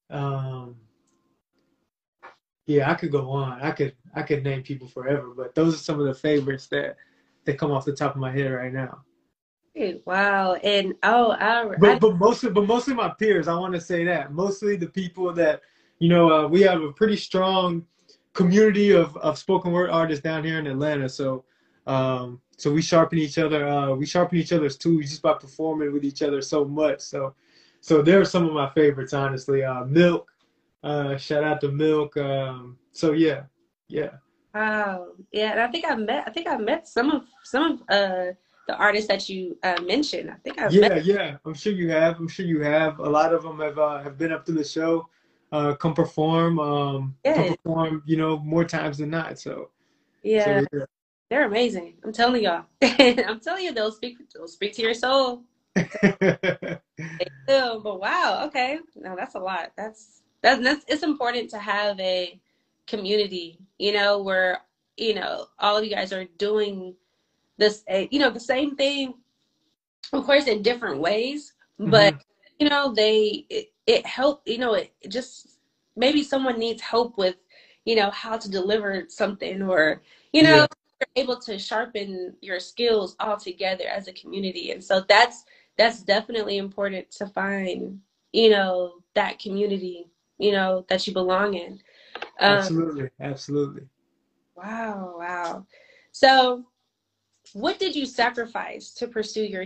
Um, 0.10 0.76
yeah, 2.68 2.90
I 2.92 2.96
could 2.96 3.12
go 3.12 3.30
on. 3.30 3.62
I 3.62 3.72
could 3.72 3.96
I 4.16 4.24
could 4.24 4.44
name 4.44 4.64
people 4.64 4.88
forever, 4.88 5.34
but 5.36 5.56
those 5.56 5.76
are 5.76 5.80
some 5.80 6.00
of 6.00 6.06
the 6.06 6.14
favorites 6.14 6.68
that 6.68 6.98
that 7.46 7.58
come 7.58 7.72
off 7.72 7.86
the 7.86 7.96
top 7.96 8.16
of 8.16 8.22
my 8.22 8.32
head 8.32 8.52
right 8.52 8.74
now. 8.74 9.02
Wow, 10.06 10.56
and 10.56 10.94
oh, 11.04 11.32
I, 11.32 11.76
but 11.80 12.00
but 12.00 12.18
mostly 12.18 12.52
but 12.52 12.68
mostly 12.68 12.94
my 12.94 13.10
peers. 13.10 13.48
I 13.48 13.56
want 13.56 13.74
to 13.74 13.82
say 13.82 14.04
that 14.06 14.34
mostly 14.34 14.76
the 14.76 14.88
people 14.88 15.34
that 15.34 15.62
you 16.00 16.10
know 16.10 16.32
uh, 16.32 16.48
we 16.48 16.62
have 16.62 16.82
a 16.82 16.92
pretty 16.92 17.16
strong 17.16 17.86
community 18.34 18.92
of 18.92 19.16
of 19.18 19.38
spoken 19.38 19.72
word 19.72 19.90
artists 19.90 20.24
down 20.24 20.44
here 20.44 20.60
in 20.60 20.68
Atlanta. 20.68 21.10
So 21.10 21.44
um, 21.88 22.42
so 22.58 22.72
we 22.72 22.82
sharpen 22.82 23.18
each 23.18 23.38
other. 23.38 23.68
Uh, 23.68 23.96
we 23.96 24.06
sharpen 24.06 24.38
each 24.38 24.54
other's 24.54 24.78
tools 24.78 25.10
just 25.10 25.22
by 25.22 25.34
performing 25.34 25.92
with 25.92 26.04
each 26.04 26.22
other 26.22 26.42
so 26.42 26.66
much. 26.66 27.02
So 27.02 27.34
so 27.82 28.02
they're 28.02 28.26
some 28.26 28.46
of 28.46 28.54
my 28.54 28.70
favorites, 28.70 29.14
honestly. 29.14 29.64
Uh, 29.64 29.86
Milk, 29.86 30.32
uh, 30.84 31.18
shout 31.18 31.44
out 31.44 31.60
to 31.62 31.72
Milk. 31.72 32.16
Um, 32.18 32.78
so 32.92 33.14
yeah, 33.14 33.44
yeah. 33.88 34.12
Wow, 34.54 35.08
yeah, 35.32 35.52
and 35.52 35.62
I 35.62 35.68
think 35.68 35.86
I 35.90 35.96
met. 35.96 36.26
I 36.28 36.32
think 36.32 36.48
I 36.48 36.58
met 36.58 36.88
some 36.88 37.10
of 37.10 37.24
some 37.44 37.72
of 37.72 37.82
uh, 37.90 38.34
the 38.68 38.76
artists 38.76 39.08
that 39.08 39.28
you 39.30 39.58
uh, 39.64 39.82
mentioned. 39.82 40.30
I 40.30 40.36
think 40.44 40.60
I. 40.62 40.70
Yeah, 40.70 40.90
met- 40.90 41.06
yeah. 41.06 41.38
I'm 41.46 41.54
sure 41.54 41.74
you 41.74 41.90
have. 41.90 42.20
I'm 42.20 42.28
sure 42.28 42.46
you 42.46 42.62
have. 42.62 43.00
A 43.00 43.10
lot 43.10 43.34
of 43.34 43.44
them 43.44 43.60
have 43.60 43.80
uh, 43.80 44.04
have 44.04 44.18
been 44.18 44.32
up 44.32 44.46
to 44.46 44.52
the 44.52 44.64
show. 44.64 45.08
Uh, 45.52 45.74
come 45.76 45.94
perform. 45.94 46.60
Um, 46.60 47.16
yeah. 47.26 47.36
come 47.36 47.56
perform. 47.56 48.04
You 48.06 48.18
know, 48.18 48.40
more 48.40 48.64
times 48.64 48.98
than 49.00 49.10
not. 49.10 49.40
So. 49.40 49.70
Yeah. 50.24 50.62
So, 50.62 50.68
yeah. 50.74 50.86
They're 51.32 51.46
amazing. 51.46 51.94
I'm 52.04 52.12
telling 52.12 52.44
y'all. 52.44 52.66
I'm 52.82 53.40
telling 53.40 53.64
you, 53.64 53.72
they'll 53.74 53.94
speak. 53.94 54.18
They'll 54.34 54.50
speak 54.50 54.74
to 54.74 54.82
your 54.82 54.94
soul. 54.94 55.44
they 55.76 56.78
do, 57.48 57.80
but 57.82 58.02
wow. 58.02 58.44
Okay, 58.48 58.80
no, 58.98 59.16
that's 59.16 59.36
a 59.36 59.40
lot. 59.40 59.72
That's 59.78 60.24
that's 60.42 60.62
that's. 60.62 60.84
It's 60.90 61.04
important 61.04 61.50
to 61.52 61.58
have 61.58 61.98
a 62.02 62.38
community. 62.86 63.60
You 63.80 63.94
know, 63.94 64.22
where 64.22 64.60
you 64.98 65.14
know 65.14 65.46
all 65.58 65.78
of 65.78 65.86
you 65.86 65.90
guys 65.90 66.12
are 66.12 66.26
doing 66.38 66.96
this. 67.58 67.86
Eh, 67.88 68.08
you 68.12 68.20
know, 68.20 68.30
the 68.30 68.38
same 68.38 68.76
thing. 68.76 69.14
Of 70.12 70.26
course, 70.26 70.48
in 70.48 70.62
different 70.62 71.00
ways, 71.00 71.54
but 71.80 72.16
mm-hmm. 72.16 72.31
You 72.62 72.70
know, 72.70 72.94
they 72.94 73.48
it, 73.50 73.74
it 73.88 74.06
help. 74.06 74.44
You 74.46 74.60
know, 74.60 74.76
it, 74.76 74.94
it 75.02 75.10
just 75.10 75.58
maybe 75.96 76.22
someone 76.22 76.60
needs 76.60 76.80
help 76.80 77.18
with 77.18 77.36
you 77.86 77.96
know 77.96 78.12
how 78.12 78.38
to 78.38 78.50
deliver 78.50 79.06
something 79.10 79.64
or 79.64 80.04
you 80.32 80.44
know 80.44 80.56
yeah. 80.58 80.68
you're 81.00 81.24
able 81.24 81.40
to 81.40 81.58
sharpen 81.58 82.36
your 82.40 82.60
skills 82.60 83.16
all 83.20 83.36
together 83.36 83.86
as 83.92 84.08
a 84.08 84.14
community. 84.14 84.70
And 84.70 84.84
so 84.84 85.04
that's 85.10 85.44
that's 85.76 86.04
definitely 86.04 86.58
important 86.58 87.10
to 87.14 87.26
find 87.26 88.00
you 88.32 88.52
know 88.52 88.94
that 89.16 89.40
community 89.40 90.06
you 90.38 90.52
know 90.52 90.86
that 90.88 91.08
you 91.08 91.14
belong 91.14 91.56
in. 91.56 91.82
Um, 92.40 92.60
absolutely. 92.60 93.10
Absolutely. 93.20 93.88
Wow. 94.56 95.16
Wow. 95.18 95.66
So 96.12 96.66
what 97.54 97.80
did 97.80 97.96
you 97.96 98.06
sacrifice 98.06 98.92
to 98.92 99.08
pursue 99.08 99.44
your 99.46 99.66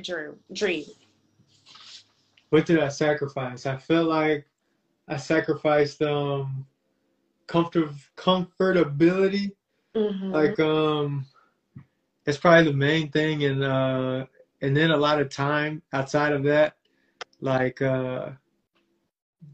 dream 0.54 0.86
what 2.50 2.66
did 2.66 2.80
i 2.80 2.88
sacrifice 2.88 3.66
i 3.66 3.76
felt 3.78 4.08
like 4.08 4.46
i 5.08 5.18
sacrificed 5.18 6.02
um 6.02 6.66
comfort 7.48 7.90
comfortability 8.18 9.52
mm-hmm. 9.96 10.32
like 10.32 10.60
um 10.60 11.26
it's 12.26 12.38
probably 12.38 12.72
the 12.72 12.78
main 12.78 13.10
thing 13.12 13.44
and 13.44 13.64
uh 13.64 14.26
and 14.62 14.76
then 14.76 14.92
a 14.92 14.98
lot 14.98 15.22
of 15.22 15.30
time 15.30 15.82
outside 15.94 16.34
of 16.34 16.44
that, 16.44 16.76
like 17.40 17.82
uh, 17.82 18.30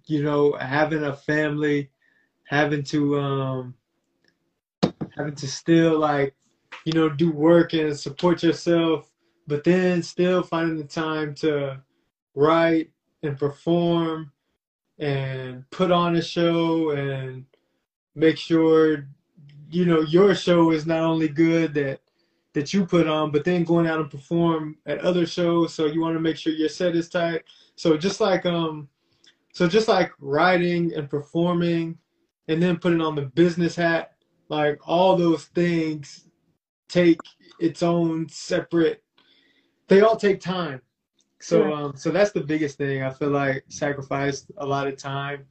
you 0.06 0.24
know, 0.24 0.54
having 0.54 1.04
a 1.04 1.14
family, 1.14 1.90
having 2.46 2.84
to 2.84 3.20
um, 3.20 3.74
having 5.16 5.36
to 5.36 5.48
still 5.48 6.00
like 6.00 6.36
you 6.86 6.94
know 6.94 7.10
do 7.10 7.32
work 7.32 7.74
and 7.74 7.98
support 7.98 8.44
yourself, 8.44 9.12
but 9.48 9.64
then 9.64 10.02
still 10.02 10.44
finding 10.44 10.78
the 10.78 10.84
time 10.84 11.34
to 11.36 11.82
write 12.36 12.92
and 13.24 13.38
perform 13.38 14.32
and 15.00 15.70
put 15.72 15.92
on 15.92 16.16
a 16.16 16.22
show 16.22 16.92
and 16.92 17.46
make 18.16 18.38
sure 18.38 19.08
you 19.70 19.86
know 19.86 20.02
your 20.02 20.36
show 20.36 20.72
is 20.72 20.86
not 20.86 21.02
only 21.02 21.28
good 21.28 21.74
that 21.74 22.02
that 22.54 22.74
you 22.74 22.86
put 22.86 23.08
on, 23.08 23.32
but 23.32 23.46
then 23.46 23.64
going 23.64 23.88
out 23.88 24.00
and 24.00 24.12
perform 24.12 24.78
at 24.86 25.00
other 25.00 25.26
shows. 25.26 25.74
So 25.74 25.86
you 25.86 26.02
want 26.02 26.16
to 26.16 26.20
make 26.20 26.36
sure 26.36 26.52
your 26.52 26.68
set 26.68 26.96
is 26.98 27.08
tight. 27.08 27.44
So 27.78 27.96
just 27.98 28.20
like 28.20 28.46
um, 28.46 28.90
so 29.54 29.68
just 29.68 29.88
like 29.88 30.12
writing 30.20 30.94
and 30.94 31.10
performing, 31.10 31.98
and 32.48 32.62
then 32.62 32.78
putting 32.78 33.02
on 33.02 33.16
the 33.16 33.24
business 33.24 33.76
hat, 33.76 34.14
like 34.50 34.80
all 34.86 35.16
those 35.16 35.46
things 35.46 36.28
take 36.90 37.20
its 37.60 37.82
own 37.82 38.28
separate. 38.28 39.04
They 39.88 40.02
all 40.02 40.18
take 40.18 40.42
time. 40.42 40.82
So 41.42 41.74
um, 41.74 41.96
so 41.96 42.12
that's 42.12 42.32
the 42.32 42.42
biggest 42.42 42.78
thing. 42.78 43.04
I 43.04 43.10
feel 43.12 43.30
like 43.30 43.66
sacrificed 43.68 44.52
a 44.58 44.66
lot 44.66 44.88
of 44.88 44.98
time. 44.98 45.46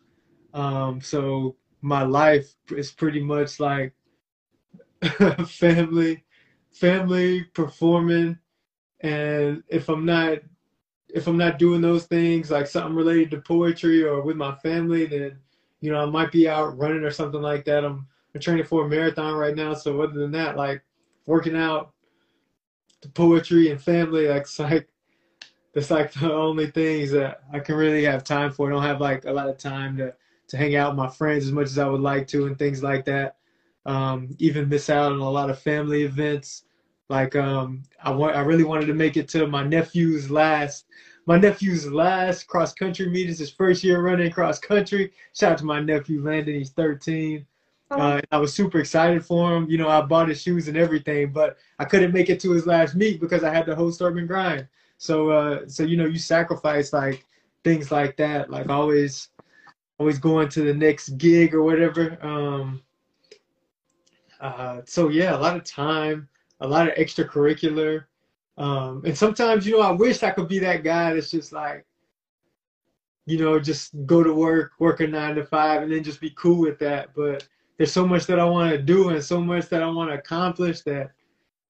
Um, 0.54 1.00
so 1.00 1.56
my 1.82 2.02
life 2.02 2.54
is 2.70 2.90
pretty 2.90 3.20
much 3.22 3.60
like 3.60 3.94
family 5.46 6.24
family, 6.72 7.44
performing, 7.44 8.38
and 9.00 9.62
if 9.68 9.88
I'm 9.88 10.04
not 10.04 10.38
if 11.12 11.26
I'm 11.26 11.36
not 11.36 11.58
doing 11.58 11.80
those 11.80 12.06
things 12.06 12.52
like 12.52 12.68
something 12.68 12.94
related 12.94 13.32
to 13.32 13.40
poetry 13.40 14.04
or 14.04 14.22
with 14.22 14.36
my 14.36 14.54
family, 14.56 15.06
then 15.06 15.38
you 15.80 15.92
know 15.92 16.00
I 16.00 16.06
might 16.06 16.32
be 16.32 16.48
out 16.48 16.78
running 16.78 17.04
or 17.04 17.10
something 17.10 17.42
like 17.42 17.64
that. 17.66 17.84
I'm 17.84 18.06
I'm 18.34 18.40
training 18.40 18.64
for 18.64 18.86
a 18.86 18.88
marathon 18.88 19.34
right 19.34 19.56
now, 19.56 19.74
so 19.74 20.00
other 20.00 20.18
than 20.18 20.30
that, 20.32 20.56
like 20.56 20.82
working 21.26 21.56
out, 21.56 21.92
the 23.02 23.08
poetry 23.08 23.70
and 23.70 23.80
family, 23.80 24.28
like 24.28 24.42
it's 24.42 24.58
like 24.58 24.88
that's 25.72 25.90
like 25.90 26.12
the 26.12 26.32
only 26.32 26.70
things 26.70 27.10
that 27.12 27.42
I 27.52 27.60
can 27.60 27.76
really 27.76 28.04
have 28.04 28.24
time 28.24 28.50
for. 28.50 28.68
I 28.68 28.74
don't 28.74 28.82
have 28.82 29.00
like 29.00 29.24
a 29.24 29.32
lot 29.32 29.48
of 29.48 29.58
time 29.58 29.96
to 29.98 30.14
to 30.48 30.56
hang 30.56 30.74
out 30.74 30.90
with 30.90 30.98
my 30.98 31.08
friends 31.08 31.44
as 31.44 31.52
much 31.52 31.66
as 31.66 31.78
I 31.78 31.88
would 31.88 32.00
like 32.00 32.26
to 32.28 32.46
and 32.46 32.58
things 32.58 32.82
like 32.82 33.04
that. 33.04 33.36
Um, 33.86 34.34
even 34.38 34.68
miss 34.68 34.90
out 34.90 35.12
on 35.12 35.20
a 35.20 35.30
lot 35.30 35.48
of 35.48 35.60
family 35.60 36.02
events. 36.02 36.64
Like 37.08 37.36
um, 37.36 37.82
I 38.02 38.10
want, 38.10 38.36
I 38.36 38.40
really 38.40 38.64
wanted 38.64 38.86
to 38.86 38.94
make 38.94 39.16
it 39.16 39.28
to 39.30 39.46
my 39.46 39.64
nephew's 39.64 40.28
last, 40.28 40.86
my 41.26 41.38
nephew's 41.38 41.86
last 41.86 42.48
cross 42.48 42.74
country 42.74 43.08
meet. 43.08 43.30
It's 43.30 43.38
his 43.38 43.50
first 43.50 43.84
year 43.84 44.00
running 44.00 44.30
cross 44.32 44.58
country. 44.58 45.12
Shout 45.36 45.52
out 45.52 45.58
to 45.58 45.64
my 45.64 45.80
nephew 45.80 46.22
Landon. 46.22 46.54
He's 46.54 46.70
13. 46.70 47.46
Uh, 47.92 48.20
I 48.30 48.38
was 48.38 48.54
super 48.54 48.78
excited 48.78 49.24
for 49.24 49.56
him. 49.56 49.68
You 49.68 49.78
know, 49.78 49.88
I 49.88 50.00
bought 50.02 50.28
his 50.28 50.40
shoes 50.40 50.68
and 50.68 50.76
everything, 50.76 51.32
but 51.32 51.58
I 51.78 51.84
couldn't 51.84 52.12
make 52.12 52.28
it 52.30 52.38
to 52.40 52.52
his 52.52 52.66
last 52.66 52.94
meet 52.94 53.20
because 53.20 53.42
I 53.42 53.52
had 53.52 53.66
to 53.66 53.74
host 53.74 54.00
urban 54.00 54.26
grind. 54.26 54.68
So, 55.00 55.30
uh, 55.30 55.60
so 55.66 55.82
you 55.82 55.96
know, 55.96 56.04
you 56.04 56.18
sacrifice 56.18 56.92
like 56.92 57.24
things 57.64 57.90
like 57.90 58.18
that, 58.18 58.50
like 58.50 58.68
always, 58.68 59.28
always 59.98 60.18
going 60.18 60.50
to 60.50 60.60
the 60.60 60.74
next 60.74 61.16
gig 61.16 61.54
or 61.54 61.62
whatever. 61.62 62.18
Um, 62.22 62.82
uh, 64.42 64.82
so 64.84 65.08
yeah, 65.08 65.34
a 65.34 65.40
lot 65.40 65.56
of 65.56 65.64
time, 65.64 66.28
a 66.60 66.68
lot 66.68 66.86
of 66.86 66.94
extracurricular. 66.96 68.04
Um, 68.58 69.02
and 69.06 69.16
sometimes, 69.16 69.66
you 69.66 69.72
know, 69.72 69.80
I 69.80 69.92
wish 69.92 70.22
I 70.22 70.32
could 70.32 70.48
be 70.48 70.58
that 70.58 70.84
guy 70.84 71.14
that's 71.14 71.30
just 71.30 71.50
like, 71.50 71.86
you 73.24 73.38
know, 73.38 73.58
just 73.58 73.94
go 74.04 74.22
to 74.22 74.34
work, 74.34 74.72
work 74.80 75.00
a 75.00 75.06
nine 75.06 75.34
to 75.36 75.46
five, 75.46 75.82
and 75.82 75.90
then 75.90 76.04
just 76.04 76.20
be 76.20 76.34
cool 76.36 76.60
with 76.60 76.78
that. 76.80 77.14
But 77.16 77.48
there's 77.78 77.92
so 77.92 78.06
much 78.06 78.26
that 78.26 78.38
I 78.38 78.44
want 78.44 78.70
to 78.72 78.82
do 78.82 79.08
and 79.08 79.24
so 79.24 79.40
much 79.40 79.70
that 79.70 79.82
I 79.82 79.88
want 79.88 80.10
to 80.10 80.18
accomplish 80.18 80.82
that 80.82 81.12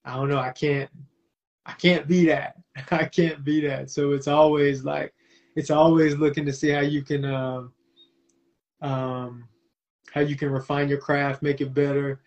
I 0.04 0.16
don't 0.16 0.28
know. 0.28 0.40
I 0.40 0.50
can't. 0.50 0.90
I 1.64 1.74
can't 1.74 2.08
be 2.08 2.26
that. 2.26 2.56
I 2.90 3.04
can't 3.04 3.44
be 3.44 3.60
that. 3.66 3.90
So 3.90 4.12
it's 4.12 4.28
always 4.28 4.84
like, 4.84 5.14
it's 5.56 5.70
always 5.70 6.16
looking 6.16 6.46
to 6.46 6.52
see 6.52 6.70
how 6.70 6.80
you 6.80 7.02
can, 7.02 7.24
um, 7.24 7.72
um, 8.80 9.48
how 10.12 10.20
you 10.20 10.36
can 10.36 10.50
refine 10.50 10.88
your 10.88 10.98
craft, 10.98 11.42
make 11.42 11.60
it 11.60 11.74
better, 11.74 12.20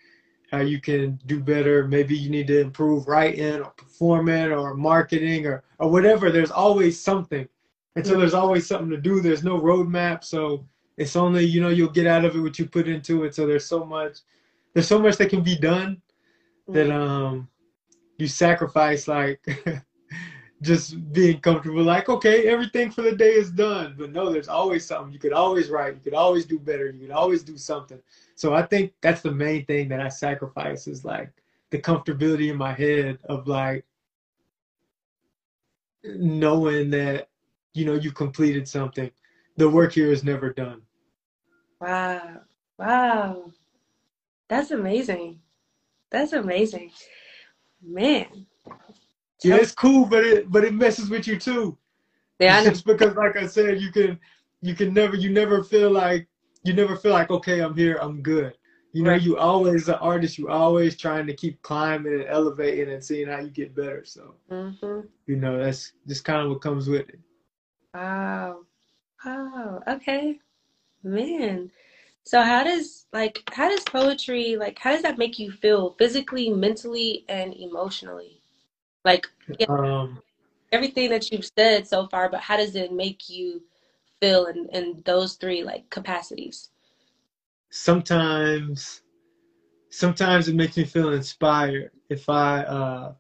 how 0.51 0.60
you 0.60 0.80
can 0.80 1.20
do 1.26 1.39
better. 1.39 1.88
Maybe 1.88 2.16
you 2.16 2.30
need 2.30 2.47
to 2.47 2.62
improve 2.62 3.08
writing 3.08 3.62
or 3.62 3.72
performing 3.72 4.51
or 4.51 4.74
marketing 4.74 5.47
or, 5.47 5.64
or 5.80 5.89
whatever. 5.89 6.32
There's 6.32 6.51
always 6.51 7.01
something. 7.01 7.47
And 7.95 8.06
so 8.06 8.18
there's 8.18 8.34
always 8.34 8.68
something 8.68 8.89
to 8.89 8.97
do. 8.97 9.22
There's 9.22 9.43
no 9.43 9.60
roadmap. 9.60 10.24
So 10.24 10.66
it's 10.97 11.16
only, 11.16 11.43
you 11.45 11.62
know, 11.62 11.70
you'll 11.70 11.89
get 11.89 12.08
out 12.08 12.26
of 12.26 12.36
it 12.36 12.39
what 12.39 12.58
you 12.58 12.66
put 12.66 12.88
into 12.88 13.24
it. 13.24 13.36
So 13.36 13.45
there's 13.45 13.66
so 13.66 13.86
much, 13.86 14.20
there's 14.74 14.88
so 14.88 14.99
much 14.99 15.18
that 15.18 15.30
can 15.30 15.43
be 15.43 15.58
done 15.58 16.01
that 16.68 16.89
um 16.91 17.47
you 18.18 18.28
sacrifice 18.28 19.08
like 19.08 19.41
just 20.64 21.14
being 21.14 21.39
comfortable 21.39 21.84
like 21.84 22.09
okay 22.09 22.47
everything 22.47 22.89
for 22.89 23.03
the 23.03 23.16
day 23.16 23.34
is 23.34 23.51
done 23.51 23.95
but 23.97 24.11
no 24.11 24.32
there's 24.32 24.47
always 24.47 24.86
something 24.86 25.14
you 25.14 25.20
could 25.20 25.34
always 25.34 25.70
write 25.70 25.93
you 25.93 25.99
could 25.99 26.14
always 26.14 26.45
do 26.45 26.57
better 26.57 26.88
you 26.89 27.01
could 27.07 27.11
always 27.11 27.43
do 27.43 27.57
something 27.57 27.99
so 28.36 28.53
i 28.53 28.61
think 28.61 28.93
that's 29.01 29.22
the 29.22 29.32
main 29.32 29.66
thing 29.66 29.88
that 29.89 29.99
i 29.99 30.07
sacrifice 30.09 30.88
is 30.88 31.05
like 31.05 31.32
the 31.70 31.80
comfortability 31.80 32.49
in 32.49 32.57
my 32.57 32.74
head 32.74 33.20
of 33.26 33.47
like 33.47 33.86
knowing 36.03 36.89
that 36.91 37.30
you 37.74 37.86
know 37.86 37.95
you 37.95 38.11
completed 38.11 38.68
something. 38.68 39.09
The 39.57 39.70
work 39.70 39.93
here 39.93 40.11
is 40.11 40.24
never 40.24 40.51
done. 40.51 40.82
Wow. 41.80 42.41
Wow. 42.78 43.51
That's 44.47 44.72
amazing. 44.72 45.39
That's 46.11 46.34
amazing. 46.34 46.91
Man. 47.82 48.45
Yeah, 49.44 49.56
it's 49.58 49.74
cool, 49.74 50.06
but 50.06 50.26
it 50.26 50.52
but 50.52 50.64
it 50.66 50.74
messes 50.74 51.10
with 51.10 51.28
you 51.28 51.39
too. 51.39 51.78
Yeah, 52.39 52.64
Just 52.64 52.86
because 52.86 53.16
like 53.16 53.38
I 53.38 53.48
said, 53.48 53.82
you 53.82 53.91
can 53.91 54.20
you 54.62 54.76
can 54.76 54.94
never 54.94 55.16
you 55.16 55.30
never 55.32 55.64
feel 55.64 55.91
like 55.91 56.28
you 56.64 56.74
never 56.74 56.96
feel 56.98 57.14
like 57.14 57.32
okay, 57.32 57.62
I'm 57.62 57.76
here, 57.76 57.98
I'm 58.02 58.22
good. 58.22 58.54
You 58.94 59.04
know, 59.04 59.12
Right. 59.12 59.22
you 59.22 59.38
always 59.38 59.89
an 59.89 59.96
artist, 59.96 60.38
you 60.38 60.50
always 60.50 60.98
trying 60.98 61.28
to 61.28 61.36
keep 61.36 61.62
climbing 61.64 62.14
and 62.14 62.26
elevating 62.28 62.94
and 62.94 63.04
seeing 63.04 63.28
how 63.28 63.39
you 63.39 63.50
get 63.52 63.76
better. 63.76 64.04
So, 64.06 64.36
hmm 64.50 65.02
you 65.28 65.38
know, 65.38 65.60
that's 65.64 65.94
just 66.08 66.26
kind 66.26 66.44
of 66.44 66.50
what 66.52 66.62
comes 66.62 66.89
with 66.89 67.10
it. 67.10 67.20
Wow. 67.94 68.66
Wow. 69.26 69.84
Okay. 69.88 70.39
Man. 71.04 71.72
So 72.26 72.44
how 72.44 72.64
does 72.66 73.08
like 73.14 73.44
how 73.54 73.70
does 73.70 73.84
poetry 73.86 74.58
like 74.58 74.80
how 74.80 74.94
does 74.94 75.04
that 75.04 75.20
make 75.20 75.39
you 75.39 75.52
feel 75.52 75.96
physically, 76.00 76.52
mentally, 76.52 77.26
and 77.30 77.56
emotionally? 77.56 78.43
Like 79.06 79.28
yeah, 79.60 79.66
Um, 79.68 80.22
everything 80.72 81.10
that 81.10 81.32
you've 81.32 81.49
said 81.58 81.88
so 81.88 82.08
far, 82.08 82.30
but 82.30 82.41
how 82.41 82.58
does 82.58 82.76
it 82.76 82.91
make 82.93 83.30
you 83.30 83.62
feel 84.22 84.45
in, 84.45 84.70
in 84.70 85.01
those 85.06 85.36
three 85.36 85.64
like 85.64 85.89
capacities? 85.89 86.70
sometimes 87.74 89.01
sometimes 89.89 90.47
it 90.47 90.56
makes 90.56 90.78
me 90.78 90.84
feel 90.86 91.12
inspired 91.14 91.89
if 92.08 92.30
I 92.30 92.60
uh 92.62 93.14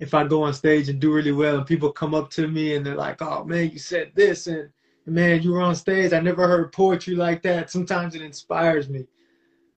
if 0.00 0.12
I 0.12 0.24
go 0.26 0.42
on 0.42 0.52
stage 0.52 0.90
and 0.90 1.00
do 1.00 1.12
really 1.12 1.32
well 1.32 1.56
and 1.56 1.66
people 1.66 1.90
come 1.90 2.14
up 2.14 2.28
to 2.32 2.46
me 2.46 2.74
and 2.74 2.84
they're 2.84 2.94
like, 2.96 3.22
"Oh 3.22 3.44
man, 3.44 3.70
you 3.70 3.78
said 3.78 4.12
this 4.14 4.46
and 4.48 4.68
man, 5.06 5.42
you 5.42 5.52
were 5.52 5.62
on 5.62 5.74
stage. 5.76 6.12
I 6.12 6.20
never 6.20 6.46
heard 6.46 6.72
poetry 6.72 7.14
like 7.14 7.42
that." 7.42 7.70
Sometimes 7.70 8.14
it 8.14 8.22
inspires 8.22 8.88
me. 8.90 9.06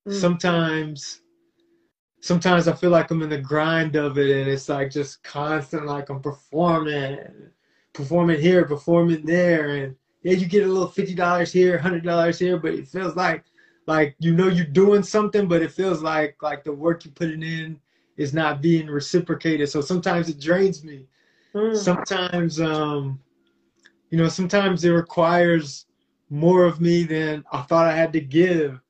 Mm. 0.07 0.13
Sometimes 0.13 1.21
sometimes 2.21 2.67
I 2.67 2.73
feel 2.73 2.89
like 2.89 3.11
I'm 3.11 3.21
in 3.21 3.29
the 3.29 3.37
grind 3.37 3.95
of 3.95 4.17
it 4.17 4.29
and 4.29 4.49
it's 4.49 4.69
like 4.69 4.91
just 4.91 5.23
constant 5.23 5.85
like 5.85 6.09
I'm 6.09 6.21
performing 6.21 7.17
performing 7.93 8.39
here, 8.39 8.65
performing 8.65 9.25
there 9.25 9.69
and 9.77 9.95
yeah, 10.23 10.33
you 10.33 10.45
get 10.45 10.63
a 10.63 10.67
little 10.67 10.87
fifty 10.87 11.15
dollars 11.15 11.51
here, 11.51 11.77
hundred 11.77 12.03
dollars 12.03 12.39
here, 12.39 12.57
but 12.57 12.73
it 12.73 12.87
feels 12.87 13.15
like 13.15 13.45
like 13.85 14.15
you 14.19 14.33
know 14.33 14.47
you're 14.47 14.65
doing 14.65 15.03
something, 15.03 15.47
but 15.47 15.61
it 15.61 15.71
feels 15.71 16.01
like 16.01 16.35
like 16.41 16.63
the 16.63 16.73
work 16.73 17.05
you're 17.05 17.13
putting 17.13 17.43
in 17.43 17.79
is 18.17 18.33
not 18.33 18.61
being 18.61 18.87
reciprocated. 18.87 19.69
So 19.69 19.81
sometimes 19.81 20.27
it 20.29 20.39
drains 20.39 20.83
me. 20.83 21.05
Mm. 21.53 21.75
Sometimes 21.75 22.59
um 22.59 23.19
you 24.09 24.17
know, 24.17 24.29
sometimes 24.29 24.83
it 24.85 24.91
requires 24.91 25.85
more 26.29 26.65
of 26.65 26.81
me 26.81 27.03
than 27.03 27.43
I 27.51 27.61
thought 27.61 27.87
I 27.87 27.95
had 27.95 28.13
to 28.13 28.21
give. 28.21 28.81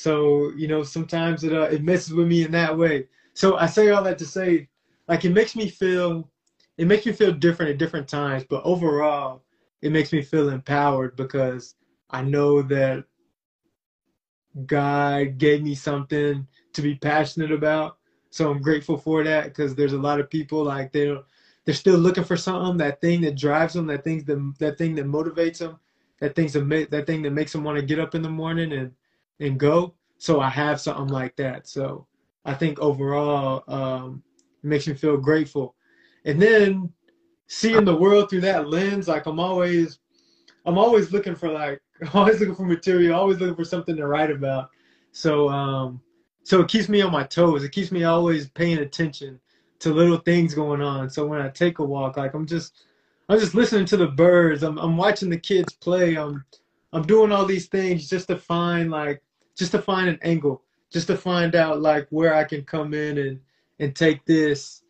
So, 0.00 0.50
you 0.56 0.66
know, 0.66 0.82
sometimes 0.82 1.44
it 1.44 1.52
uh, 1.52 1.68
it 1.70 1.84
messes 1.84 2.14
with 2.14 2.26
me 2.26 2.42
in 2.42 2.52
that 2.52 2.74
way. 2.74 3.06
So 3.34 3.58
I 3.58 3.66
say 3.66 3.90
all 3.90 4.02
that 4.04 4.16
to 4.20 4.24
say 4.24 4.66
like 5.08 5.26
it 5.26 5.32
makes 5.32 5.54
me 5.54 5.68
feel 5.68 6.30
it 6.78 6.86
makes 6.86 7.04
me 7.04 7.12
feel 7.12 7.32
different 7.32 7.72
at 7.72 7.76
different 7.76 8.08
times, 8.08 8.44
but 8.48 8.62
overall 8.64 9.42
it 9.82 9.92
makes 9.92 10.10
me 10.10 10.22
feel 10.22 10.48
empowered 10.48 11.16
because 11.16 11.74
I 12.08 12.22
know 12.22 12.62
that 12.62 13.04
God 14.64 15.36
gave 15.36 15.62
me 15.62 15.74
something 15.74 16.46
to 16.72 16.80
be 16.80 16.94
passionate 16.94 17.52
about. 17.52 17.98
So 18.30 18.50
I'm 18.50 18.62
grateful 18.62 18.96
for 18.96 19.22
that 19.22 19.48
because 19.48 19.74
there's 19.74 19.92
a 19.92 19.98
lot 19.98 20.18
of 20.18 20.30
people 20.30 20.64
like 20.64 20.92
they 20.92 21.04
don't, 21.08 21.26
they're 21.66 21.74
still 21.74 21.98
looking 21.98 22.24
for 22.24 22.38
something 22.38 22.78
that 22.78 23.02
thing 23.02 23.20
that 23.20 23.36
drives 23.36 23.74
them, 23.74 23.86
that 23.88 24.04
things 24.04 24.24
that 24.24 24.54
that 24.60 24.78
thing 24.78 24.94
that 24.94 25.04
motivates 25.04 25.58
them, 25.58 25.78
that 26.20 26.34
things 26.34 26.54
that 26.54 26.88
that 26.90 27.06
thing 27.06 27.20
that 27.20 27.32
makes 27.32 27.52
them 27.52 27.64
want 27.64 27.76
to 27.76 27.84
get 27.84 28.00
up 28.00 28.14
in 28.14 28.22
the 28.22 28.30
morning 28.30 28.72
and 28.72 28.92
and 29.40 29.58
go. 29.58 29.94
So 30.18 30.40
I 30.40 30.50
have 30.50 30.80
something 30.80 31.08
like 31.08 31.34
that. 31.36 31.66
So 31.66 32.06
I 32.44 32.54
think 32.54 32.78
overall 32.78 33.64
um, 33.68 34.22
it 34.62 34.66
makes 34.66 34.86
me 34.86 34.94
feel 34.94 35.16
grateful. 35.16 35.74
And 36.24 36.40
then 36.40 36.92
seeing 37.46 37.84
the 37.84 37.96
world 37.96 38.30
through 38.30 38.42
that 38.42 38.68
lens, 38.68 39.08
like 39.08 39.26
I'm 39.26 39.40
always 39.40 39.98
I'm 40.66 40.78
always 40.78 41.12
looking 41.12 41.34
for 41.34 41.50
like 41.50 41.80
always 42.14 42.40
looking 42.40 42.54
for 42.54 42.66
material, 42.66 43.18
always 43.18 43.38
looking 43.38 43.56
for 43.56 43.64
something 43.64 43.96
to 43.96 44.06
write 44.06 44.30
about. 44.30 44.70
So 45.12 45.48
um 45.48 46.00
so 46.44 46.60
it 46.60 46.68
keeps 46.68 46.88
me 46.88 47.00
on 47.00 47.12
my 47.12 47.24
toes. 47.24 47.64
It 47.64 47.72
keeps 47.72 47.90
me 47.90 48.04
always 48.04 48.48
paying 48.50 48.78
attention 48.78 49.40
to 49.80 49.92
little 49.92 50.18
things 50.18 50.54
going 50.54 50.82
on. 50.82 51.08
So 51.08 51.26
when 51.26 51.40
I 51.40 51.48
take 51.48 51.78
a 51.78 51.84
walk, 51.84 52.16
like 52.16 52.34
I'm 52.34 52.46
just 52.46 52.84
I'm 53.28 53.38
just 53.38 53.54
listening 53.54 53.86
to 53.86 53.96
the 53.96 54.08
birds. 54.08 54.62
I'm 54.62 54.78
I'm 54.78 54.96
watching 54.96 55.30
the 55.30 55.38
kids 55.38 55.72
play. 55.72 56.16
I'm 56.16 56.44
I'm 56.92 57.02
doing 57.02 57.32
all 57.32 57.46
these 57.46 57.68
things 57.68 58.08
just 58.08 58.28
to 58.28 58.36
find 58.36 58.90
like 58.90 59.22
just 59.60 59.72
to 59.72 59.82
find 59.82 60.08
an 60.08 60.18
angle, 60.22 60.62
just 60.90 61.06
to 61.08 61.16
find 61.18 61.54
out 61.54 61.82
like 61.82 62.08
where 62.08 62.34
I 62.34 62.44
can 62.44 62.64
come 62.64 62.94
in 62.94 63.18
and 63.18 63.38
and 63.78 63.94
take 63.94 64.24
this 64.24 64.82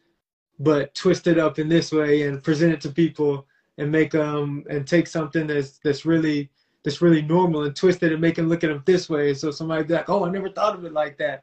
but 0.60 0.94
twist 0.94 1.26
it 1.26 1.38
up 1.38 1.58
in 1.58 1.68
this 1.68 1.90
way 1.90 2.22
and 2.22 2.42
present 2.42 2.72
it 2.72 2.80
to 2.82 2.90
people 2.90 3.46
and 3.78 3.90
make 3.90 4.14
um 4.14 4.64
and 4.70 4.86
take 4.86 5.08
something 5.08 5.48
that's 5.48 5.78
that's 5.78 6.06
really 6.06 6.48
that's 6.84 7.02
really 7.02 7.20
normal 7.22 7.64
and 7.64 7.74
twist 7.74 8.04
it 8.04 8.12
and 8.12 8.20
make 8.20 8.36
them 8.36 8.48
look 8.48 8.62
at 8.62 8.68
them 8.68 8.82
this 8.86 9.10
way. 9.10 9.34
So 9.34 9.50
somebody 9.50 9.82
be 9.84 9.94
like, 9.94 10.08
oh, 10.08 10.24
I 10.24 10.30
never 10.30 10.48
thought 10.48 10.76
of 10.76 10.84
it 10.84 10.92
like 10.92 11.18
that. 11.18 11.42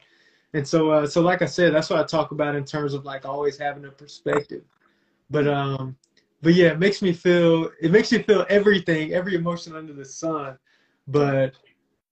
And 0.53 0.65
so 0.65 0.89
uh, 0.89 1.05
so 1.05 1.21
like 1.21 1.41
I 1.41 1.47
said, 1.47 1.73
that's 1.73 1.89
what 1.89 1.99
I 1.99 2.03
talk 2.03 2.31
about 2.31 2.55
in 2.55 2.63
terms 2.63 2.93
of 2.93 3.03
like 3.03 3.25
always 3.25 3.57
having 3.57 3.83
a 3.83 3.91
perspective. 3.91 4.63
But 5.29 5.49
um 5.49 5.97
but 6.41 6.53
yeah, 6.53 6.67
it 6.67 6.79
makes 6.79 7.01
me 7.01 7.11
feel 7.11 7.71
it 7.81 7.91
makes 7.91 8.09
me 8.13 8.23
feel 8.23 8.45
everything, 8.49 9.11
every 9.11 9.35
emotion 9.35 9.75
under 9.75 9.91
the 9.91 10.05
sun. 10.05 10.57
But 11.09 11.55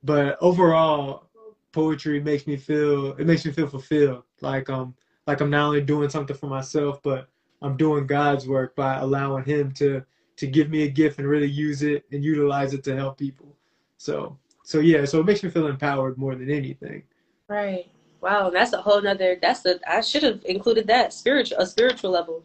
but 0.05 0.37
overall 0.39 1.29
poetry 1.71 2.21
makes 2.21 2.47
me 2.47 2.55
feel 2.55 3.13
it 3.13 3.25
makes 3.27 3.45
me 3.45 3.51
feel 3.51 3.67
fulfilled. 3.67 4.23
Like 4.41 4.69
um 4.69 4.95
like 5.27 5.41
I'm 5.41 5.49
not 5.49 5.67
only 5.67 5.81
doing 5.81 6.09
something 6.09 6.35
for 6.35 6.47
myself, 6.47 7.01
but 7.03 7.27
I'm 7.61 7.75
doing 7.75 8.07
God's 8.07 8.47
work 8.47 8.75
by 8.75 8.95
allowing 8.95 9.43
Him 9.43 9.71
to 9.73 10.03
to 10.37 10.47
give 10.47 10.69
me 10.69 10.83
a 10.83 10.89
gift 10.89 11.19
and 11.19 11.27
really 11.27 11.47
use 11.49 11.81
it 11.81 12.05
and 12.11 12.23
utilize 12.23 12.73
it 12.73 12.83
to 12.85 12.95
help 12.95 13.17
people. 13.17 13.55
So 13.97 14.37
so 14.63 14.79
yeah, 14.79 15.05
so 15.05 15.19
it 15.19 15.25
makes 15.25 15.43
me 15.43 15.49
feel 15.49 15.67
empowered 15.67 16.17
more 16.17 16.35
than 16.35 16.49
anything. 16.49 17.03
Right. 17.47 17.89
Wow, 18.21 18.49
that's 18.49 18.73
a 18.73 18.81
whole 18.81 19.01
nother 19.01 19.37
that's 19.41 19.65
a 19.65 19.79
I 19.87 20.01
should 20.01 20.23
have 20.23 20.41
included 20.45 20.87
that 20.87 21.13
spiritual 21.13 21.57
a 21.59 21.65
spiritual 21.65 22.11
level 22.11 22.43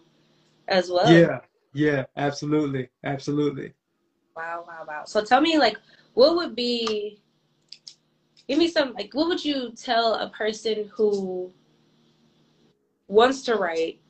as 0.68 0.90
well. 0.90 1.08
Yeah, 1.11 1.40
yeah, 1.72 2.04
absolutely, 2.16 2.88
absolutely. 3.04 3.74
Wow, 4.36 4.64
wow, 4.66 4.84
wow. 4.86 5.04
So 5.04 5.22
tell 5.22 5.40
me 5.40 5.58
like 5.58 5.76
what 6.14 6.36
would 6.36 6.56
be 6.56 7.20
give 8.51 8.59
me 8.59 8.66
some 8.66 8.92
like 8.94 9.12
what 9.14 9.28
would 9.28 9.44
you 9.44 9.70
tell 9.76 10.14
a 10.14 10.28
person 10.30 10.90
who 10.92 11.53
wants 13.07 13.42
to 13.42 13.55
write 13.55 14.01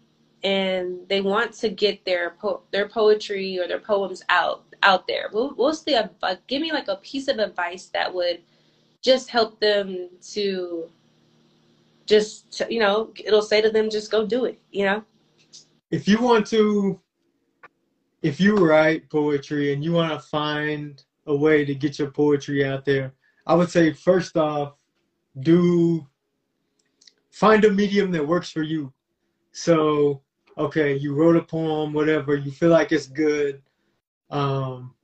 and 0.42 1.06
they 1.10 1.20
want 1.20 1.52
to 1.52 1.68
get 1.68 2.02
their 2.06 2.30
po- 2.40 2.62
their 2.70 2.88
poetry 2.88 3.58
or 3.58 3.68
their 3.68 3.80
poems 3.80 4.22
out 4.30 4.64
out 4.82 5.06
there. 5.06 5.28
What, 5.30 5.58
what's 5.58 5.82
the 5.82 5.96
adv- 5.96 6.46
give 6.46 6.62
me 6.62 6.72
like 6.72 6.88
a 6.88 6.96
piece 6.96 7.28
of 7.28 7.38
advice 7.38 7.90
that 7.92 8.14
would 8.14 8.40
just 9.02 9.28
help 9.28 9.60
them 9.60 10.08
to 10.32 10.88
just 12.06 12.62
you 12.70 12.80
know 12.80 13.12
it'll 13.22 13.42
say 13.42 13.60
to 13.60 13.70
them 13.70 13.90
just 13.90 14.10
go 14.10 14.26
do 14.26 14.46
it 14.46 14.58
you 14.72 14.86
know 14.86 15.04
If 15.90 16.08
you 16.08 16.18
want 16.18 16.46
to 16.46 16.98
if 18.22 18.40
you 18.40 18.56
write 18.56 19.10
poetry 19.10 19.74
and 19.74 19.84
you 19.84 19.92
want 19.92 20.12
to 20.12 20.18
find 20.18 21.02
a 21.26 21.36
way 21.36 21.62
to 21.66 21.74
get 21.74 21.98
your 21.98 22.10
poetry 22.10 22.64
out 22.64 22.86
there, 22.86 23.14
I 23.50 23.54
would 23.54 23.68
say 23.68 23.92
first 23.92 24.36
off, 24.36 24.74
do 25.40 26.06
find 27.32 27.64
a 27.64 27.70
medium 27.72 28.12
that 28.12 28.24
works 28.24 28.48
for 28.48 28.62
you. 28.62 28.92
So, 29.50 30.22
okay, 30.56 30.94
you 30.96 31.16
wrote 31.16 31.34
a 31.34 31.42
poem, 31.42 31.92
whatever, 31.92 32.36
you 32.36 32.52
feel 32.52 32.68
like 32.68 32.92
it's 32.92 33.08
good. 33.08 33.60
Um, 34.30 34.94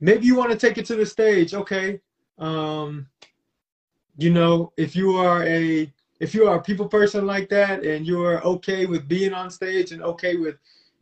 maybe 0.00 0.26
you 0.26 0.34
want 0.34 0.50
to 0.50 0.58
take 0.58 0.76
it 0.76 0.86
to 0.86 0.96
the 0.96 1.06
stage. 1.06 1.54
Okay. 1.54 2.00
Um, 2.36 3.06
you 4.18 4.30
know, 4.32 4.72
if 4.76 4.96
you 4.96 5.14
are 5.16 5.44
a 5.44 5.92
if 6.18 6.34
you 6.34 6.48
are 6.48 6.58
a 6.58 6.62
people 6.62 6.88
person 6.88 7.26
like 7.26 7.48
that 7.50 7.84
and 7.84 8.04
you 8.04 8.24
are 8.24 8.42
okay 8.42 8.86
with 8.86 9.06
being 9.06 9.32
on 9.32 9.52
stage 9.52 9.92
and 9.92 10.02
okay 10.02 10.34
with 10.34 10.56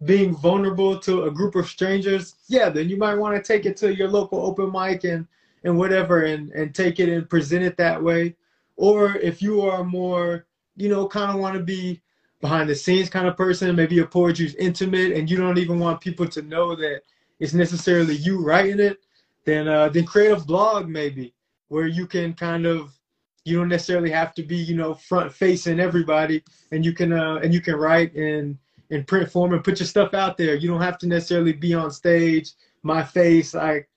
being 0.05 0.36
vulnerable 0.36 0.99
to 0.99 1.24
a 1.24 1.30
group 1.30 1.55
of 1.55 1.66
strangers, 1.66 2.34
yeah, 2.49 2.68
then 2.68 2.90
you 2.90 2.99
might 2.99 3.14
want 3.14 3.34
to 3.34 3.43
take 3.43 3.64
it 3.64 3.78
to 3.78 3.95
your 3.95 4.09
local 4.09 4.43
open 4.43 4.70
mic 4.70 5.05
and 5.05 5.26
and 5.65 5.79
whatever 5.79 6.25
and 6.25 6.51
and 6.53 6.75
take 6.75 7.01
it 7.01 7.09
and 7.09 7.29
present 7.29 7.65
it 7.65 7.77
that 7.77 8.03
way. 8.03 8.37
Or 8.77 9.17
if 9.17 9.43
you 9.43 9.63
are 9.63 9.85
more, 9.85 10.47
you 10.77 10.89
know, 10.89 11.07
kind 11.07 11.31
of 11.31 11.39
want 11.39 11.57
to 11.57 11.63
be 11.63 12.01
behind 12.41 12.69
the 12.69 12.75
scenes 12.75 13.09
kind 13.09 13.27
of 13.27 13.37
person, 13.37 13.77
maybe 13.77 13.95
your 13.95 14.07
poetry's 14.07 14.55
intimate 14.57 15.13
and 15.13 15.31
you 15.31 15.37
don't 15.37 15.59
even 15.59 15.79
want 15.79 16.01
people 16.01 16.27
to 16.27 16.43
know 16.43 16.75
that 16.75 17.03
it's 17.39 17.55
necessarily 17.55 18.17
you 18.17 18.45
writing 18.45 18.81
it, 18.81 18.99
then 19.45 19.69
uh, 19.69 19.89
then 19.89 20.05
create 20.05 20.31
a 20.31 20.37
blog 20.37 20.89
maybe 20.89 21.35
where 21.69 21.87
you 21.87 22.07
can 22.07 22.33
kind 22.35 22.67
of 22.67 22.93
you 23.45 23.59
don't 23.59 23.69
necessarily 23.69 24.11
have 24.11 24.35
to 24.35 24.43
be 24.43 24.57
you 24.57 24.77
know 24.77 24.95
front 24.95 25.33
facing 25.33 25.81
everybody 25.81 26.43
and 26.71 26.85
you 26.85 26.93
can 26.93 27.13
uh, 27.13 27.37
and 27.43 27.53
you 27.53 27.61
can 27.61 27.75
write 27.77 28.15
in 28.15 28.59
in 28.91 29.05
print 29.05 29.31
form 29.31 29.55
and 29.55 29.65
put 29.65 29.81
your 29.81 29.87
stuff 29.87 30.13
out 30.13 30.37
there. 30.37 30.55
You 30.55 30.69
don't 30.69 30.83
have 30.83 30.99
to 30.99 31.07
necessarily 31.07 31.53
be 31.53 31.75
on 31.75 31.91
stage 31.91 32.53
my 32.83 33.03
face 33.03 33.55
like 33.55 33.89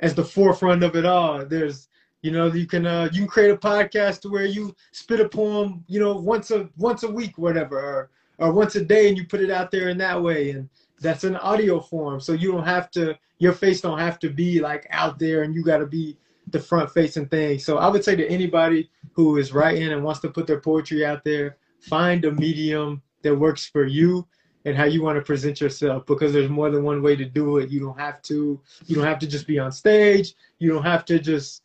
as 0.00 0.14
the 0.14 0.24
forefront 0.24 0.82
of 0.82 0.96
it 0.96 1.04
all. 1.04 1.44
There's 1.44 1.88
you 2.22 2.30
know 2.30 2.46
you 2.52 2.66
can 2.66 2.86
uh, 2.86 3.08
you 3.12 3.20
can 3.20 3.28
create 3.28 3.50
a 3.50 3.56
podcast 3.56 4.20
to 4.20 4.28
where 4.28 4.44
you 4.44 4.74
spit 4.92 5.20
a 5.20 5.28
poem 5.28 5.84
you 5.86 6.00
know 6.00 6.16
once 6.16 6.50
a 6.50 6.68
once 6.76 7.02
a 7.02 7.10
week 7.10 7.38
whatever 7.38 7.78
or 7.78 8.10
or 8.38 8.52
once 8.52 8.74
a 8.76 8.84
day 8.84 9.08
and 9.08 9.16
you 9.16 9.26
put 9.26 9.40
it 9.40 9.50
out 9.50 9.70
there 9.70 9.88
in 9.88 9.98
that 9.98 10.20
way 10.20 10.50
and 10.50 10.68
that's 11.00 11.24
an 11.24 11.36
audio 11.36 11.80
form 11.80 12.20
so 12.20 12.32
you 12.32 12.50
don't 12.50 12.64
have 12.64 12.90
to 12.90 13.16
your 13.38 13.52
face 13.52 13.80
don't 13.80 13.98
have 13.98 14.18
to 14.18 14.28
be 14.30 14.60
like 14.60 14.86
out 14.90 15.18
there 15.18 15.42
and 15.42 15.54
you 15.54 15.62
got 15.62 15.78
to 15.78 15.86
be 15.86 16.16
the 16.48 16.58
front 16.58 16.90
facing 16.90 17.26
thing 17.26 17.58
so 17.58 17.78
i 17.78 17.88
would 17.88 18.02
say 18.02 18.16
to 18.16 18.26
anybody 18.28 18.90
who 19.12 19.36
is 19.36 19.52
writing 19.52 19.92
and 19.92 20.02
wants 20.02 20.20
to 20.20 20.28
put 20.28 20.46
their 20.46 20.60
poetry 20.60 21.04
out 21.04 21.22
there 21.24 21.56
find 21.80 22.24
a 22.24 22.32
medium 22.32 23.00
that 23.22 23.34
works 23.34 23.66
for 23.66 23.86
you 23.86 24.26
and 24.68 24.76
how 24.76 24.84
you 24.84 25.02
want 25.02 25.16
to 25.16 25.22
present 25.22 25.60
yourself 25.60 26.06
because 26.06 26.32
there's 26.32 26.50
more 26.50 26.70
than 26.70 26.84
one 26.84 27.02
way 27.02 27.16
to 27.16 27.24
do 27.24 27.58
it. 27.58 27.70
You 27.70 27.80
don't 27.80 27.98
have 27.98 28.22
to 28.22 28.60
you 28.86 28.94
don't 28.94 29.04
have 29.04 29.18
to 29.20 29.26
just 29.26 29.46
be 29.46 29.58
on 29.58 29.72
stage. 29.72 30.34
You 30.58 30.70
don't 30.72 30.82
have 30.82 31.04
to 31.06 31.18
just 31.18 31.62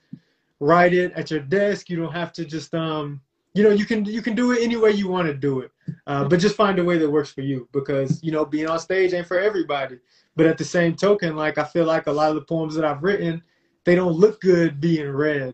write 0.60 0.94
it 0.94 1.12
at 1.14 1.30
your 1.30 1.42
desk. 1.42 1.90
You 1.90 1.98
don't 1.98 2.14
have 2.14 2.32
to 2.34 2.46
just 2.46 2.74
um 2.74 3.22
you 3.54 3.64
know 3.64 3.70
you 3.70 3.86
can 3.86 4.06
you 4.06 4.22
can 4.22 4.36
do 4.36 4.52
it 4.52 4.64
any 4.64 4.76
way 4.76 4.92
you 4.92 5.08
want 5.08 5.28
to 5.28 5.34
do 5.34 5.60
it 5.60 5.72
uh, 6.08 6.24
but 6.24 6.40
just 6.40 6.56
find 6.56 6.80
a 6.80 6.84
way 6.84 6.98
that 6.98 7.10
works 7.10 7.32
for 7.32 7.42
you 7.42 7.68
because 7.72 8.24
you 8.24 8.32
know 8.32 8.46
being 8.46 8.68
on 8.68 8.80
stage 8.80 9.14
ain't 9.14 9.28
for 9.28 9.40
everybody. 9.40 10.00
But 10.36 10.48
at 10.48 10.58
the 10.58 10.66
same 10.66 10.96
token 10.96 11.36
like 11.36 11.60
i 11.60 11.64
feel 11.64 11.86
like 11.86 12.08
a 12.08 12.12
lot 12.12 12.30
of 12.30 12.36
the 12.36 12.42
poems 12.42 12.74
that 12.76 12.86
i've 12.86 13.04
written 13.04 13.44
they 13.84 13.96
don't 13.96 14.14
look 14.14 14.42
good 14.42 14.80
being 14.80 15.10
read. 15.10 15.54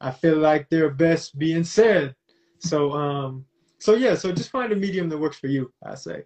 I 0.00 0.10
feel 0.10 0.36
like 0.36 0.68
they're 0.68 0.90
best 0.90 1.38
being 1.38 1.64
said. 1.64 2.14
So 2.58 2.92
um 2.92 3.46
so 3.80 3.94
yeah 3.94 4.14
so 4.14 4.30
just 4.30 4.50
find 4.50 4.72
a 4.72 4.76
medium 4.76 5.08
that 5.08 5.18
works 5.18 5.38
for 5.38 5.48
you 5.48 5.72
i 5.82 5.94
say 5.94 6.22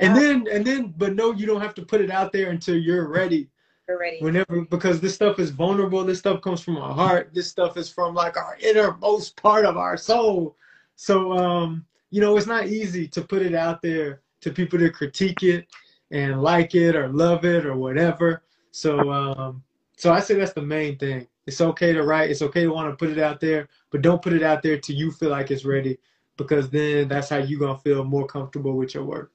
and 0.00 0.16
then 0.16 0.46
and 0.50 0.66
then 0.66 0.94
but 0.96 1.14
no 1.14 1.32
you 1.32 1.46
don't 1.46 1.60
have 1.60 1.74
to 1.74 1.82
put 1.82 2.00
it 2.00 2.10
out 2.10 2.32
there 2.32 2.50
until 2.50 2.76
you're 2.76 3.08
ready 3.08 3.48
ready. 3.96 4.18
Whenever 4.20 4.62
because 4.62 5.00
this 5.00 5.14
stuff 5.14 5.38
is 5.38 5.50
vulnerable, 5.50 6.04
this 6.04 6.18
stuff 6.18 6.42
comes 6.42 6.60
from 6.60 6.76
our 6.76 6.92
heart. 6.92 7.30
This 7.32 7.48
stuff 7.48 7.76
is 7.76 7.90
from 7.90 8.14
like 8.14 8.36
our 8.36 8.58
innermost 8.60 9.40
part 9.40 9.64
of 9.64 9.76
our 9.76 9.96
soul. 9.96 10.56
So 10.96 11.32
um, 11.32 11.86
you 12.10 12.20
know, 12.20 12.36
it's 12.36 12.46
not 12.46 12.66
easy 12.66 13.06
to 13.08 13.22
put 13.22 13.42
it 13.42 13.54
out 13.54 13.82
there 13.82 14.22
to 14.40 14.50
people 14.50 14.78
to 14.78 14.90
critique 14.90 15.42
it 15.42 15.66
and 16.10 16.42
like 16.42 16.74
it 16.74 16.96
or 16.96 17.08
love 17.08 17.44
it 17.44 17.66
or 17.66 17.76
whatever. 17.76 18.42
So 18.70 19.10
um 19.10 19.62
so 19.96 20.12
I 20.12 20.20
say 20.20 20.34
that's 20.34 20.52
the 20.52 20.62
main 20.62 20.96
thing. 20.98 21.26
It's 21.46 21.60
okay 21.60 21.92
to 21.92 22.02
write, 22.02 22.30
it's 22.30 22.42
okay 22.42 22.64
to 22.64 22.72
want 22.72 22.90
to 22.90 22.96
put 22.96 23.16
it 23.16 23.22
out 23.22 23.40
there, 23.40 23.68
but 23.90 24.02
don't 24.02 24.22
put 24.22 24.34
it 24.34 24.42
out 24.42 24.62
there 24.62 24.78
till 24.78 24.96
you 24.96 25.10
feel 25.10 25.30
like 25.30 25.50
it's 25.50 25.64
ready 25.64 25.98
because 26.36 26.70
then 26.70 27.08
that's 27.08 27.30
how 27.30 27.38
you're 27.38 27.58
gonna 27.58 27.78
feel 27.78 28.04
more 28.04 28.26
comfortable 28.26 28.74
with 28.74 28.94
your 28.94 29.04
work. 29.04 29.32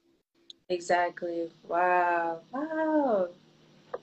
Exactly. 0.74 1.50
Wow. 1.68 2.40
Wow. 2.52 3.28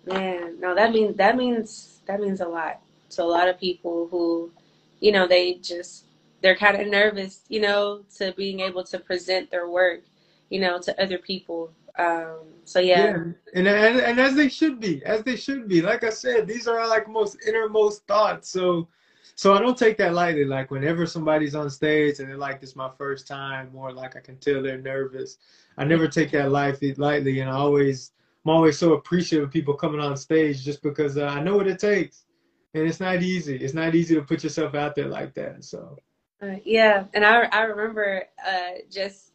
Man, 0.06 0.60
no, 0.60 0.74
that 0.74 0.92
means 0.92 1.18
that 1.18 1.36
means 1.36 2.00
that 2.08 2.20
means 2.20 2.42
a 2.42 2.48
lot 2.48 2.80
to 3.12 3.24
a 3.24 3.26
lot 3.26 3.48
of 3.50 3.60
people 3.60 4.08
who, 4.10 4.52
you 5.00 5.12
know, 5.12 5.28
they 5.28 5.56
just 5.56 6.06
they're 6.42 6.56
kind 6.56 6.80
of 6.80 6.88
nervous, 6.88 7.42
you 7.50 7.62
know, 7.62 8.02
to 8.18 8.34
being 8.34 8.62
able 8.62 8.84
to 8.86 8.98
present 9.00 9.52
their 9.52 9.70
work, 9.70 10.02
you 10.50 10.60
know, 10.60 10.80
to 10.80 11.04
other 11.04 11.18
people. 11.18 11.72
Um, 12.00 12.40
so 12.64 12.80
yeah. 12.80 13.06
yeah. 13.06 13.16
And, 13.54 13.68
and 13.68 14.00
and 14.00 14.20
as 14.20 14.34
they 14.36 14.50
should 14.50 14.80
be, 14.80 15.04
as 15.06 15.24
they 15.24 15.36
should 15.36 15.68
be. 15.68 15.82
Like 15.82 16.04
I 16.04 16.10
said, 16.10 16.48
these 16.48 16.68
are 16.68 16.88
like 16.88 17.08
most 17.08 17.38
innermost 17.46 18.08
thoughts. 18.08 18.50
So 18.50 18.88
so 19.36 19.54
I 19.54 19.60
don't 19.60 19.78
take 19.78 19.98
that 19.98 20.14
lightly. 20.14 20.46
Like 20.46 20.72
whenever 20.72 21.06
somebody's 21.06 21.56
on 21.56 21.70
stage 21.70 22.20
and 22.20 22.30
they're 22.30 22.38
like, 22.38 22.60
"This 22.60 22.72
is 22.72 22.76
my 22.76 22.90
first 22.98 23.28
time," 23.28 23.72
or 23.74 23.92
like 23.92 24.16
I 24.16 24.20
can 24.20 24.38
tell 24.38 24.62
they're 24.62 24.78
nervous. 24.78 25.38
I 25.78 25.86
never 25.86 26.08
take 26.08 26.32
that 26.32 26.52
lightly, 26.52 26.94
lightly, 26.96 27.40
and 27.40 27.50
I 27.50 27.54
always 27.54 28.12
I'm 28.46 28.52
always 28.52 28.78
so 28.78 28.94
appreciative 28.94 29.48
of 29.48 29.54
people 29.54 29.74
coming 29.74 30.02
on 30.02 30.18
stage 30.18 30.64
just 30.64 30.82
because 30.82 31.18
uh, 31.18 31.26
I 31.26 31.42
know 31.42 31.56
what 31.56 31.68
it 31.68 31.80
takes, 31.80 32.26
and 32.74 32.88
it's 32.88 33.00
not 33.00 33.22
easy. 33.22 33.56
It's 33.56 33.74
not 33.74 33.96
easy 33.96 34.16
to 34.16 34.22
put 34.22 34.44
yourself 34.44 34.76
out 34.76 34.96
there 34.96 35.08
like 35.08 35.34
that. 35.36 35.64
So. 35.64 35.98
Uh, 36.42 36.56
yeah, 36.64 37.06
and 37.14 37.24
I 37.24 37.44
I 37.52 37.62
remember 37.64 38.24
uh, 38.46 38.72
just 38.90 39.34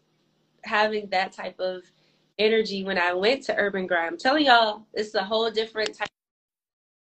having 0.64 1.08
that 1.10 1.32
type 1.32 1.60
of 1.60 1.82
energy 2.38 2.84
when 2.84 2.98
I 2.98 3.12
went 3.14 3.44
to 3.44 3.56
Urban 3.56 3.86
Grind. 3.86 4.08
I'm 4.08 4.18
telling 4.18 4.46
y'all, 4.46 4.86
it's 4.92 5.14
a 5.14 5.22
whole 5.22 5.50
different 5.50 5.94
type 5.94 6.08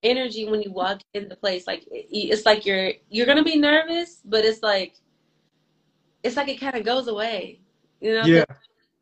energy 0.03 0.49
when 0.49 0.63
you 0.63 0.73
walk 0.73 1.01
in 1.15 1.29
the 1.29 1.37
place. 1.37 1.67
Like 1.67 1.87
it's 1.91 2.47
like 2.47 2.67
you're 2.67 2.93
you're 3.09 3.27
gonna 3.27 3.45
be 3.45 3.57
nervous, 3.57 4.21
but 4.25 4.45
it's 4.45 4.63
like 4.63 4.95
it's 6.23 6.37
like 6.37 6.49
it 6.49 6.61
kind 6.61 6.77
of 6.77 6.85
goes 6.85 7.09
away. 7.09 7.61
You 8.01 8.15
know, 8.15 8.25
yeah. 8.25 8.45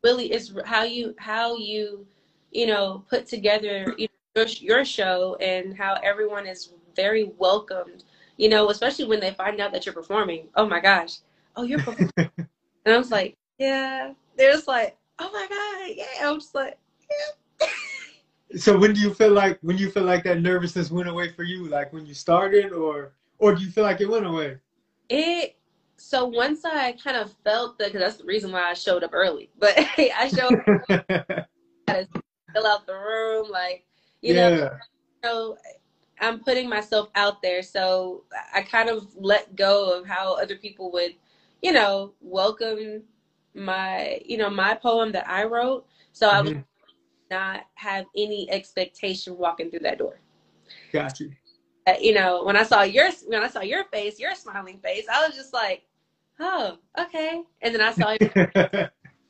really, 0.02 0.32
it's 0.32 0.52
how 0.64 0.82
you 0.82 1.14
how 1.18 1.56
you 1.56 2.06
you 2.50 2.66
know, 2.66 3.04
put 3.08 3.26
together 3.26 3.94
you 3.96 4.08
know, 4.36 4.42
your, 4.42 4.46
your 4.46 4.84
show 4.84 5.36
and 5.40 5.76
how 5.76 5.98
everyone 6.02 6.46
is 6.46 6.72
very 6.96 7.32
welcomed, 7.38 8.04
you 8.36 8.48
know, 8.48 8.70
especially 8.70 9.04
when 9.04 9.20
they 9.20 9.32
find 9.32 9.60
out 9.60 9.72
that 9.72 9.86
you're 9.86 9.94
performing. 9.94 10.48
Oh 10.54 10.66
my 10.66 10.80
gosh. 10.80 11.18
Oh, 11.56 11.62
you're 11.64 11.78
performing. 11.80 12.10
and 12.16 12.94
I 12.94 12.96
was 12.96 13.10
like, 13.10 13.36
yeah. 13.58 14.12
They're 14.36 14.52
just 14.52 14.68
like, 14.68 14.96
oh 15.18 15.30
my 15.32 15.46
God. 15.48 15.94
Yeah. 15.96 16.28
I'm 16.28 16.40
just 16.40 16.54
like, 16.54 16.78
yeah. 17.10 17.34
So 18.56 18.78
when 18.78 18.94
do 18.94 19.00
you 19.00 19.12
feel 19.12 19.32
like, 19.32 19.58
when 19.62 19.78
you 19.78 19.90
feel 19.90 20.04
like 20.04 20.24
that 20.24 20.40
nervousness 20.40 20.90
went 20.90 21.08
away 21.08 21.32
for 21.32 21.42
you? 21.42 21.66
Like 21.66 21.92
when 21.92 22.06
you 22.06 22.14
started 22.14 22.72
or, 22.72 23.12
or 23.38 23.54
do 23.54 23.62
you 23.62 23.70
feel 23.70 23.84
like 23.84 24.00
it 24.00 24.08
went 24.08 24.26
away? 24.26 24.56
It, 25.08 25.56
so 25.96 26.26
once 26.26 26.64
I 26.64 26.92
kind 26.92 27.16
of 27.16 27.34
felt 27.44 27.78
that, 27.78 27.88
because 27.88 28.00
that's 28.00 28.16
the 28.16 28.24
reason 28.24 28.52
why 28.52 28.70
I 28.70 28.74
showed 28.74 29.02
up 29.02 29.10
early, 29.12 29.50
but 29.58 29.74
I 29.98 30.28
showed 30.28 30.62
up, 30.88 31.46
fill 32.54 32.66
out 32.66 32.86
the 32.86 32.94
room, 32.94 33.50
like 33.50 33.84
you 34.22 34.34
yeah. 34.34 34.50
know. 34.50 34.70
So 35.24 35.58
I'm 36.20 36.40
putting 36.40 36.68
myself 36.68 37.08
out 37.14 37.42
there, 37.42 37.62
so 37.62 38.24
I 38.54 38.62
kind 38.62 38.88
of 38.88 39.08
let 39.16 39.56
go 39.56 39.98
of 39.98 40.06
how 40.06 40.34
other 40.34 40.56
people 40.56 40.90
would, 40.92 41.14
you 41.62 41.72
know, 41.72 42.12
welcome 42.20 43.02
my, 43.54 44.20
you 44.24 44.38
know, 44.38 44.50
my 44.50 44.74
poem 44.74 45.12
that 45.12 45.28
I 45.28 45.44
wrote. 45.44 45.86
So 46.12 46.28
mm-hmm. 46.28 46.36
I 46.36 46.40
would 46.40 46.52
mm-hmm. 46.52 46.62
Not 47.30 47.66
have 47.74 48.06
any 48.16 48.50
expectation 48.50 49.36
walking 49.36 49.70
through 49.70 49.80
that 49.80 49.98
door. 49.98 50.20
Got 50.92 51.20
you. 51.20 51.32
Uh, 51.86 51.94
you 52.00 52.12
know, 52.12 52.44
when 52.44 52.56
I 52.56 52.62
saw 52.62 52.82
your 52.82 53.10
when 53.26 53.42
I 53.42 53.48
saw 53.48 53.60
your 53.60 53.84
face, 53.84 54.18
your 54.18 54.34
smiling 54.34 54.78
face, 54.78 55.06
I 55.12 55.26
was 55.26 55.36
just 55.36 55.54
like, 55.54 55.84
oh, 56.40 56.78
okay. 56.98 57.42
And 57.62 57.74
then 57.74 57.80
I 57.80 57.92
saw 57.92 58.10
you. 58.12 58.30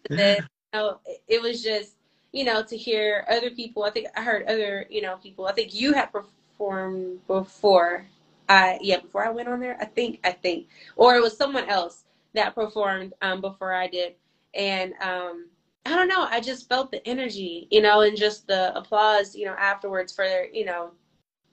then, 0.09 0.39
you 0.39 0.47
know, 0.73 0.99
it 1.29 1.41
was 1.41 1.63
just 1.63 1.99
you 2.33 2.45
know, 2.45 2.63
to 2.63 2.77
hear 2.77 3.25
other 3.31 3.51
people. 3.51 3.85
I 3.85 3.91
think 3.91 4.09
I 4.17 4.23
heard 4.23 4.47
other, 4.47 4.87
you 4.91 5.01
know, 5.01 5.17
people. 5.17 5.47
I 5.47 5.53
think 5.53 5.75
you 5.75 5.93
had 5.93 6.13
performed 6.13 7.27
before. 7.27 8.07
I 8.49 8.79
yeah, 8.81 9.01
before 9.01 9.27
I 9.27 9.31
went 9.31 9.49
on 9.49 9.61
there. 9.61 9.77
I 9.81 9.85
think 9.85 10.21
I 10.25 10.33
think, 10.33 10.69
or 10.97 11.17
it 11.17 11.23
was 11.23 11.37
someone 11.37 11.69
else 11.69 12.05
that 12.35 12.55
performed 12.55 13.13
um, 13.23 13.41
before 13.41 13.73
I 13.73 13.89
did, 13.89 14.15
and 14.55 14.95
um, 15.01 15.49
I 15.87 15.97
don't 15.97 16.09
know. 16.09 16.27
I 16.29 16.41
just 16.41 16.69
felt 16.69 16.91
the 16.91 17.07
energy, 17.07 17.67
you 17.71 17.81
know, 17.81 18.03
and 18.03 18.17
just 18.17 18.47
the 18.47 18.77
applause, 18.77 19.35
you 19.35 19.47
know, 19.47 19.55
afterwards 19.59 20.15
for 20.15 20.45
you 20.53 20.65
know. 20.65 20.93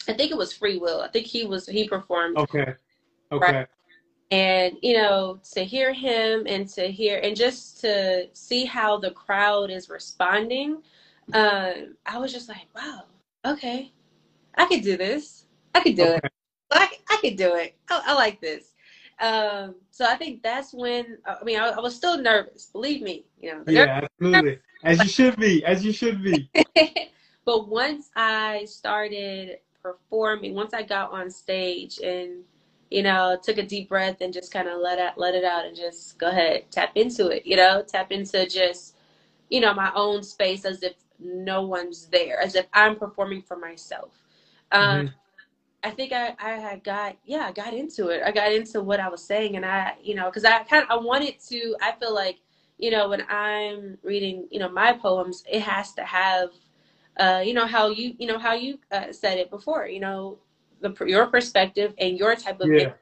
I 0.07 0.13
think 0.13 0.31
it 0.31 0.37
was 0.37 0.53
Free 0.53 0.77
Will. 0.77 1.01
I 1.01 1.07
think 1.07 1.25
he 1.25 1.45
was 1.45 1.65
he 1.65 1.87
performed. 1.87 2.37
Okay. 2.37 2.75
Okay. 3.31 3.53
Right? 3.53 3.67
and 4.31 4.77
you 4.81 4.93
know 4.93 5.39
to 5.51 5.63
hear 5.63 5.93
him 5.93 6.45
and 6.47 6.67
to 6.67 6.87
hear 6.87 7.19
and 7.23 7.35
just 7.35 7.79
to 7.79 8.27
see 8.33 8.65
how 8.65 8.97
the 8.97 9.11
crowd 9.11 9.69
is 9.69 9.89
responding 9.89 10.81
um 11.33 11.95
i 12.05 12.17
was 12.17 12.33
just 12.33 12.49
like 12.49 12.67
wow 12.75 13.03
okay 13.45 13.91
i 14.55 14.65
could 14.65 14.81
do 14.81 14.97
this 14.97 15.45
i 15.75 15.79
could 15.79 15.95
do 15.95 16.03
okay. 16.03 16.19
it 16.23 16.31
I, 16.71 16.89
I 17.09 17.17
could 17.21 17.35
do 17.35 17.55
it 17.55 17.75
I, 17.89 18.01
I, 18.07 18.13
like 18.13 18.41
this 18.41 18.73
um 19.19 19.75
so 19.91 20.05
i 20.05 20.15
think 20.15 20.43
that's 20.43 20.73
when 20.73 21.17
i 21.25 21.43
mean 21.43 21.57
I, 21.57 21.69
I 21.69 21.79
was 21.79 21.95
still 21.95 22.21
nervous 22.21 22.65
believe 22.67 23.01
me 23.01 23.25
you 23.39 23.53
know 23.53 23.63
yeah 23.67 24.01
absolutely 24.03 24.59
as 24.83 25.01
you 25.01 25.09
should 25.09 25.37
be 25.37 25.63
as 25.63 25.85
you 25.85 25.93
should 25.93 26.21
be 26.21 26.49
but 27.45 27.69
once 27.69 28.09
i 28.15 28.65
started 28.65 29.59
performing 29.81 30.53
once 30.53 30.73
i 30.73 30.83
got 30.83 31.11
on 31.11 31.29
stage 31.29 31.99
and 31.99 32.43
you 32.89 33.03
know, 33.03 33.37
took 33.41 33.57
a 33.57 33.63
deep 33.65 33.89
breath 33.89 34.21
and 34.21 34.33
just 34.33 34.53
kind 34.53 34.67
of 34.67 34.79
let 34.79 34.99
it 34.99 35.17
let 35.17 35.35
it 35.35 35.43
out 35.43 35.65
and 35.65 35.75
just 35.75 36.17
go 36.17 36.29
ahead, 36.29 36.63
tap 36.71 36.91
into 36.95 37.27
it, 37.27 37.45
you 37.45 37.55
know, 37.55 37.83
tap 37.85 38.11
into 38.11 38.47
just, 38.47 38.95
you 39.49 39.59
know, 39.59 39.73
my 39.73 39.91
own 39.95 40.23
space 40.23 40.65
as 40.65 40.83
if 40.83 40.93
no 41.19 41.63
one's 41.63 42.05
there, 42.07 42.39
as 42.39 42.55
if 42.55 42.67
I'm 42.73 42.95
performing 42.95 43.41
for 43.41 43.57
myself. 43.57 44.11
Um, 44.71 45.07
mm-hmm. 45.07 45.15
I 45.85 45.91
think 45.91 46.13
I, 46.13 46.35
I 46.39 46.53
had 46.53 46.83
got, 46.83 47.15
yeah, 47.25 47.45
I 47.45 47.51
got 47.51 47.73
into 47.73 48.07
it. 48.07 48.23
I 48.25 48.31
got 48.31 48.51
into 48.51 48.81
what 48.81 48.99
I 48.99 49.07
was 49.07 49.23
saying 49.23 49.55
and 49.55 49.63
I, 49.63 49.93
you 50.01 50.15
know, 50.15 50.29
cause 50.31 50.43
I 50.43 50.63
kind 50.63 50.83
of, 50.83 50.89
I 50.89 50.97
wanted 50.97 51.39
to, 51.49 51.75
I 51.79 51.91
feel 51.91 52.13
like, 52.13 52.39
you 52.79 52.89
know, 52.89 53.09
when 53.09 53.21
I'm 53.29 53.95
reading, 54.01 54.47
you 54.49 54.57
know, 54.57 54.67
my 54.67 54.93
poems, 54.93 55.43
it 55.47 55.61
has 55.61 55.93
to 55.93 56.03
have, 56.03 56.49
uh, 57.17 57.43
you 57.45 57.53
know, 57.53 57.67
how 57.67 57.89
you, 57.89 58.15
you 58.17 58.25
know, 58.25 58.39
how 58.39 58.53
you 58.53 58.79
uh, 58.91 59.11
said 59.11 59.37
it 59.37 59.51
before, 59.51 59.87
you 59.87 59.99
know, 59.99 60.39
the 60.81 61.05
your 61.05 61.27
perspective 61.27 61.93
and 61.99 62.17
your 62.17 62.35
type 62.35 62.59
of 62.61 62.69
yeah. 62.71 62.93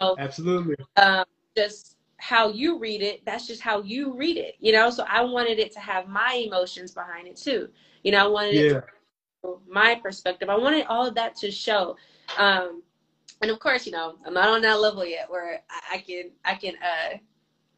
So, 0.00 0.16
absolutely 0.18 0.76
um, 0.96 1.24
just 1.56 1.96
how 2.16 2.50
you 2.50 2.78
read 2.78 3.00
it 3.00 3.24
that's 3.24 3.46
just 3.46 3.62
how 3.62 3.80
you 3.82 4.12
read 4.14 4.36
it 4.36 4.56
you 4.58 4.72
know 4.72 4.90
so 4.90 5.04
i 5.08 5.22
wanted 5.22 5.58
it 5.58 5.72
to 5.72 5.78
have 5.78 6.08
my 6.08 6.42
emotions 6.44 6.90
behind 6.90 7.28
it 7.28 7.36
too 7.36 7.68
you 8.02 8.10
know 8.10 8.18
i 8.18 8.26
wanted 8.26 8.54
yeah. 8.54 8.60
it 8.60 8.68
to 8.70 8.84
my 9.68 9.94
perspective. 9.94 10.48
I 10.48 10.56
wanted 10.56 10.86
all 10.86 11.06
of 11.06 11.14
that 11.14 11.36
to 11.36 11.50
show. 11.50 11.96
Um, 12.36 12.82
and 13.40 13.50
of 13.50 13.58
course, 13.60 13.86
you 13.86 13.92
know, 13.92 14.16
I'm 14.26 14.34
not 14.34 14.48
on 14.48 14.62
that 14.62 14.80
level 14.80 15.04
yet 15.04 15.30
where 15.30 15.62
I 15.90 15.98
can 15.98 16.30
I 16.44 16.54
can 16.54 16.74
uh, 16.76 17.18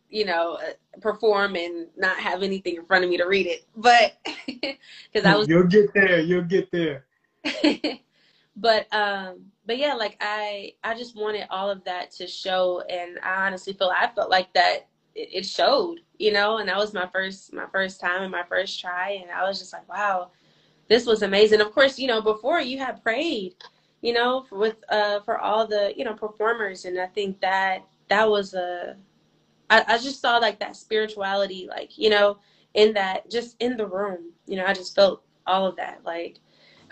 you 0.09 0.25
know 0.25 0.55
uh, 0.55 1.01
perform 1.01 1.57
and 1.57 1.89
not 1.97 2.17
have 2.19 2.43
anything 2.43 2.77
in 2.77 2.87
front 2.87 3.05
of 3.05 3.11
me 3.11 3.17
to 3.19 3.25
read 3.25 3.47
it. 3.47 3.67
But 3.77 4.17
because 4.47 5.25
I 5.25 5.37
was, 5.37 5.49
you'll 5.49 5.67
get 5.67 5.93
there. 5.95 6.21
You'll 6.21 6.45
get 6.45 6.71
there. 6.71 7.05
but 8.57 8.93
um, 8.93 9.47
but 9.67 9.79
yeah, 9.79 9.95
like 9.95 10.17
I 10.21 10.73
I 10.83 10.95
just 10.97 11.15
wanted 11.17 11.47
all 11.51 11.71
of 11.71 11.85
that 11.85 12.11
to 12.13 12.27
show, 12.27 12.83
and 12.89 13.19
I 13.23 13.47
honestly 13.47 13.75
feel 13.75 13.93
I 13.95 14.09
felt 14.15 14.31
like 14.31 14.53
that 14.55 14.89
it, 15.15 15.29
it 15.33 15.47
showed, 15.47 16.01
you 16.19 16.33
know, 16.33 16.59
and 16.59 16.69
that 16.69 16.79
was 16.79 16.95
my 16.95 17.07
first 17.13 17.53
my 17.53 17.67
first 17.71 18.01
time 18.01 18.23
and 18.23 18.33
my 18.33 18.45
first 18.49 18.81
try, 18.81 19.19
and 19.23 19.31
I 19.31 19.47
was 19.47 19.59
just 19.59 19.73
like, 19.75 19.89
wow, 19.89 20.31
this 20.91 21.07
was 21.07 21.23
amazing. 21.23 21.63
Of 21.63 21.73
course, 21.73 21.99
you 21.99 22.07
know, 22.07 22.21
before 22.21 22.61
you 22.61 22.79
had 22.79 23.03
prayed 23.03 23.55
you 24.03 24.13
know, 24.13 24.47
with 24.51 24.77
uh 24.89 25.21
for 25.21 25.39
all 25.39 25.67
the 25.67 25.93
you 25.97 26.05
know 26.05 26.15
performers, 26.15 26.85
and 26.85 26.99
I 26.99 27.07
think 27.07 27.41
that 27.41 27.85
that 28.09 28.29
was 28.29 28.55
a 28.55 28.97
I, 29.69 29.85
I 29.87 29.99
just 29.99 30.21
saw 30.21 30.39
like 30.39 30.59
that 30.61 30.77
spirituality, 30.77 31.69
like 31.69 31.99
you 31.99 32.11
know, 32.11 32.39
in 32.75 32.93
that 32.95 33.31
just 33.31 33.57
in 33.61 33.77
the 33.77 33.87
room, 33.87 34.33
you 34.47 34.57
know, 34.57 34.65
I 34.65 34.73
just 34.73 34.95
felt 34.95 35.23
all 35.47 35.67
of 35.67 35.77
that, 35.77 36.01
like, 36.05 36.39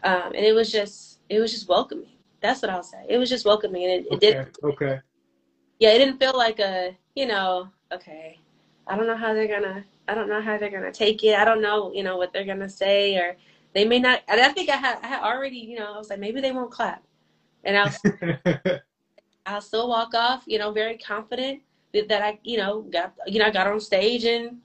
um, 0.05 0.33
and 0.35 0.45
it 0.45 0.55
was 0.55 0.71
just 0.71 1.21
it 1.29 1.41
was 1.41 1.53
just 1.53 1.69
welcoming. 1.69 2.13
That's 2.41 2.63
what 2.63 2.71
I'll 2.71 2.83
say. 2.83 3.05
It 3.09 3.19
was 3.19 3.29
just 3.31 3.47
welcoming, 3.47 3.85
and 3.85 3.93
it, 3.93 4.07
it 4.07 4.15
okay. 4.15 4.33
did. 4.33 4.59
Okay. 4.65 5.01
Yeah, 5.81 5.91
it 5.91 5.99
didn't 5.99 6.19
feel 6.19 6.37
like 6.37 6.59
a 6.59 6.97
you 7.15 7.27
know 7.27 7.71
okay. 7.93 8.39
I 8.87 8.97
don't 8.97 9.07
know 9.07 9.17
how 9.17 9.33
they're 9.33 9.49
gonna. 9.49 9.85
I 10.09 10.15
don't 10.15 10.29
know 10.29 10.41
how 10.41 10.59
they're 10.59 10.71
gonna 10.71 10.93
take 10.93 11.25
it. 11.25 11.39
I 11.39 11.45
don't 11.45 11.63
know, 11.63 11.93
you 11.93 12.03
know, 12.03 12.17
what 12.17 12.33
they're 12.33 12.45
gonna 12.45 12.69
say 12.69 13.17
or 13.17 13.37
they 13.75 13.85
may 13.85 13.99
not. 13.99 14.23
And 14.29 14.41
I 14.41 14.49
think 14.51 14.71
I 14.71 14.77
had, 14.77 14.99
I 15.03 15.07
had 15.07 15.23
already, 15.23 15.59
you 15.59 15.79
know, 15.79 15.95
I 15.95 15.99
was 15.99 16.11
like, 16.11 16.19
maybe 16.19 16.41
they 16.41 16.53
won't 16.53 16.71
clap, 16.71 17.03
and 17.65 17.77
I'll, 17.77 17.93
I'll 19.47 19.61
still 19.61 19.89
walk 19.89 20.15
off, 20.15 20.45
you 20.47 20.59
know, 20.59 20.73
very 20.73 20.99
confident 20.99 21.63
that, 21.95 22.09
that 22.09 22.23
I, 22.23 22.39
you 22.43 22.59
know, 22.59 22.83
got, 22.83 23.15
you 23.27 23.39
know, 23.39 23.47
I 23.47 23.51
got 23.51 23.67
on 23.67 23.81
stage 23.81 24.25
and, 24.25 24.59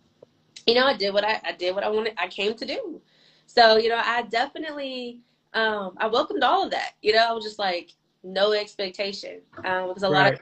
you 0.67 0.75
know, 0.75 0.85
I 0.85 0.95
did 0.95 1.13
what 1.13 1.23
I, 1.23 1.39
I 1.43 1.51
did 1.53 1.75
what 1.75 1.83
I 1.83 1.89
wanted, 1.89 2.13
I 2.17 2.27
came 2.27 2.55
to 2.55 2.65
do. 2.65 3.01
So, 3.45 3.77
you 3.77 3.89
know, 3.89 4.01
I 4.03 4.23
definitely, 4.23 5.21
um, 5.53 5.93
I 5.97 6.07
welcomed 6.07 6.43
all 6.43 6.63
of 6.63 6.71
that. 6.71 6.93
You 7.01 7.13
know, 7.13 7.25
I 7.27 7.31
was 7.33 7.43
just 7.43 7.59
like, 7.59 7.91
no 8.23 8.53
expectation, 8.53 9.41
um, 9.65 9.89
because 9.89 10.03
a 10.03 10.09
right. 10.09 10.31
lot 10.31 10.33
of, 10.33 10.39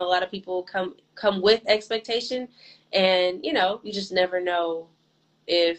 a 0.00 0.04
lot 0.04 0.22
of 0.22 0.30
people 0.30 0.62
come 0.62 0.94
come 1.14 1.40
with 1.40 1.62
expectation, 1.66 2.48
and 2.92 3.44
you 3.44 3.52
know, 3.52 3.80
you 3.82 3.92
just 3.92 4.12
never 4.12 4.40
know 4.40 4.88
if 5.46 5.78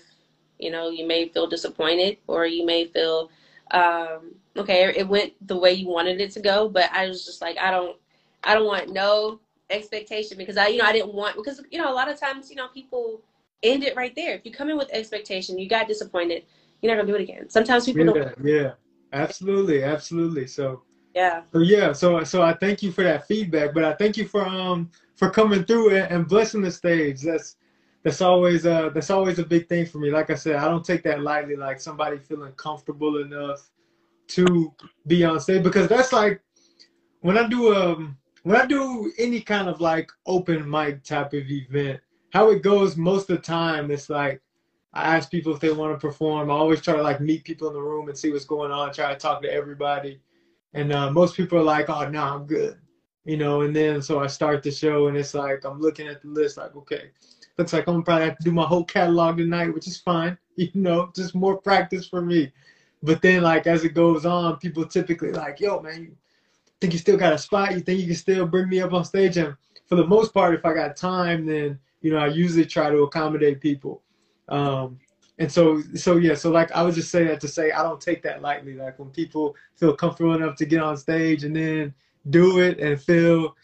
you 0.59 0.71
know, 0.71 0.89
you 0.89 1.07
may 1.07 1.27
feel 1.29 1.47
disappointed 1.47 2.17
or 2.27 2.45
you 2.45 2.65
may 2.65 2.85
feel, 2.85 3.29
um, 3.71 4.35
okay, 4.55 4.93
it 4.95 5.07
went 5.07 5.33
the 5.47 5.57
way 5.57 5.73
you 5.73 5.87
wanted 5.87 6.19
it 6.21 6.31
to 6.31 6.39
go. 6.39 6.69
But 6.69 6.91
I 6.93 7.07
was 7.07 7.25
just 7.25 7.41
like, 7.41 7.57
I 7.57 7.71
don't, 7.71 7.97
I 8.43 8.53
don't 8.53 8.65
want 8.65 8.91
no 8.91 9.39
expectation 9.69 10.37
because 10.37 10.57
I, 10.57 10.67
you 10.67 10.77
know, 10.77 10.85
I 10.85 10.93
didn't 10.93 11.13
want, 11.13 11.35
because, 11.35 11.61
you 11.71 11.79
know, 11.79 11.91
a 11.91 11.93
lot 11.93 12.09
of 12.09 12.19
times, 12.19 12.49
you 12.49 12.55
know, 12.55 12.67
people 12.69 13.21
end 13.63 13.83
it 13.83 13.95
right 13.95 14.15
there. 14.15 14.35
If 14.35 14.45
you 14.45 14.51
come 14.51 14.69
in 14.69 14.77
with 14.77 14.89
expectation, 14.91 15.57
you 15.57 15.67
got 15.67 15.87
disappointed, 15.87 16.45
you're 16.81 16.93
not 16.93 17.01
gonna 17.01 17.11
do 17.11 17.15
it 17.15 17.23
again. 17.23 17.49
Sometimes 17.49 17.85
people 17.85 18.05
yeah, 18.05 18.13
don't. 18.13 18.45
Yeah, 18.45 18.71
absolutely, 19.13 19.83
absolutely. 19.83 20.47
So 20.47 20.83
yeah. 21.15 21.41
So 21.51 21.59
yeah, 21.59 21.93
so 21.93 22.23
so 22.23 22.41
I 22.43 22.53
thank 22.53 22.83
you 22.83 22.91
for 22.91 23.03
that 23.03 23.27
feedback, 23.27 23.73
but 23.73 23.83
I 23.83 23.93
thank 23.93 24.17
you 24.17 24.27
for 24.27 24.45
um 24.45 24.91
for 25.15 25.29
coming 25.29 25.63
through 25.63 25.95
and, 25.95 26.11
and 26.11 26.27
blessing 26.27 26.61
the 26.61 26.71
stage. 26.71 27.21
That's 27.21 27.55
that's 28.07 28.21
always 28.21 28.65
uh 28.65 28.87
that's 28.93 29.09
always 29.09 29.37
a 29.37 29.45
big 29.45 29.67
thing 29.67 29.85
for 29.85 29.97
me. 29.97 30.09
Like 30.09 30.29
I 30.29 30.35
said, 30.35 30.55
I 30.55 30.69
don't 30.69 30.85
take 30.85 31.03
that 31.03 31.23
lightly. 31.23 31.57
Like 31.57 31.81
somebody 31.81 32.17
feeling 32.17 32.53
comfortable 32.53 33.21
enough 33.21 33.69
to 34.29 34.73
be 35.07 35.25
on 35.25 35.41
stage 35.41 35.61
because 35.61 35.89
that's 35.89 36.13
like 36.13 36.39
when 37.19 37.37
I 37.37 37.49
do 37.49 37.75
um 37.75 38.17
when 38.43 38.55
I 38.55 38.65
do 38.65 39.11
any 39.17 39.41
kind 39.41 39.67
of 39.67 39.81
like 39.81 40.09
open 40.25 40.69
mic 40.69 41.03
type 41.03 41.33
of 41.33 41.51
event, 41.51 41.99
how 42.31 42.49
it 42.49 42.61
goes 42.61 42.95
most 42.95 43.29
of 43.29 43.35
the 43.35 43.43
time 43.43 43.91
it's 43.91 44.09
like 44.09 44.41
I 44.93 45.17
ask 45.17 45.29
people 45.29 45.53
if 45.53 45.59
they 45.59 45.73
want 45.73 45.93
to 45.93 46.07
perform. 46.07 46.49
I 46.49 46.53
always 46.53 46.79
try 46.79 46.95
to 46.95 47.03
like 47.03 47.19
meet 47.19 47.43
people 47.43 47.67
in 47.67 47.73
the 47.73 47.81
room 47.81 48.07
and 48.07 48.17
see 48.17 48.31
what's 48.31 48.45
going 48.45 48.71
on, 48.71 48.93
try 48.93 49.11
to 49.13 49.19
talk 49.19 49.41
to 49.41 49.51
everybody. 49.51 50.21
And 50.73 50.93
uh, 50.93 51.11
most 51.11 51.35
people 51.35 51.57
are 51.57 51.63
like, 51.63 51.89
oh, 51.89 52.07
no, 52.07 52.23
I'm 52.23 52.45
good. 52.45 52.77
You 53.25 53.35
know, 53.35 53.61
and 53.61 53.75
then 53.75 54.01
so 54.01 54.19
I 54.21 54.27
start 54.27 54.63
the 54.63 54.71
show 54.71 55.07
and 55.07 55.17
it's 55.17 55.33
like, 55.33 55.65
I'm 55.65 55.81
looking 55.81 56.07
at 56.07 56.21
the 56.21 56.29
list 56.29 56.55
like, 56.55 56.73
okay, 56.77 57.11
looks 57.57 57.73
like 57.73 57.87
I'm 57.87 58.03
probably 58.03 58.25
have 58.25 58.37
to 58.37 58.43
do 58.43 58.51
my 58.51 58.65
whole 58.65 58.83
catalog 58.83 59.37
tonight, 59.37 59.73
which 59.73 59.87
is 59.87 59.97
fine. 59.99 60.37
You 60.59 60.71
know, 60.73 61.11
just 61.15 61.35
more 61.35 61.57
practice 61.57 62.07
for 62.07 62.19
me. 62.19 62.51
But 63.03 63.21
then, 63.21 63.43
like 63.43 63.67
as 63.67 63.83
it 63.83 63.93
goes 63.93 64.25
on, 64.25 64.57
people 64.57 64.87
typically 64.87 65.31
like, 65.31 65.59
"Yo, 65.59 65.79
man, 65.79 66.01
you 66.01 66.15
think 66.81 66.93
you 66.93 66.99
still 66.99 67.15
got 67.15 67.31
a 67.31 67.37
spot? 67.37 67.73
You 67.73 67.81
think 67.81 67.99
you 67.99 68.07
can 68.07 68.15
still 68.15 68.47
bring 68.47 68.67
me 68.67 68.81
up 68.81 68.91
on 68.91 69.05
stage?" 69.05 69.37
And 69.37 69.55
for 69.85 69.93
the 69.93 70.07
most 70.07 70.33
part, 70.33 70.55
if 70.55 70.65
I 70.65 70.73
got 70.73 70.95
time, 70.95 71.45
then 71.45 71.77
you 72.01 72.09
know 72.09 72.17
I 72.17 72.25
usually 72.25 72.65
try 72.65 72.89
to 72.89 73.03
accommodate 73.03 73.61
people. 73.61 74.01
Um, 74.49 74.99
and 75.39 75.51
so, 75.51 75.81
so 75.93 76.17
yeah, 76.17 76.33
so 76.33 76.49
like 76.49 76.71
I 76.71 76.81
would 76.81 76.95
just 76.95 77.11
say 77.11 77.25
that 77.25 77.39
to 77.41 77.47
say 77.47 77.71
I 77.71 77.83
don't 77.83 78.01
take 78.01 78.23
that 78.23 78.41
lightly. 78.41 78.73
Like 78.73 78.97
when 78.97 79.09
people 79.09 79.55
feel 79.75 79.95
comfortable 79.95 80.33
enough 80.33 80.55
to 80.55 80.65
get 80.65 80.81
on 80.81 80.97
stage 80.97 81.43
and 81.43 81.55
then 81.55 81.93
do 82.31 82.59
it 82.59 82.79
and 82.79 82.99
feel 82.99 83.55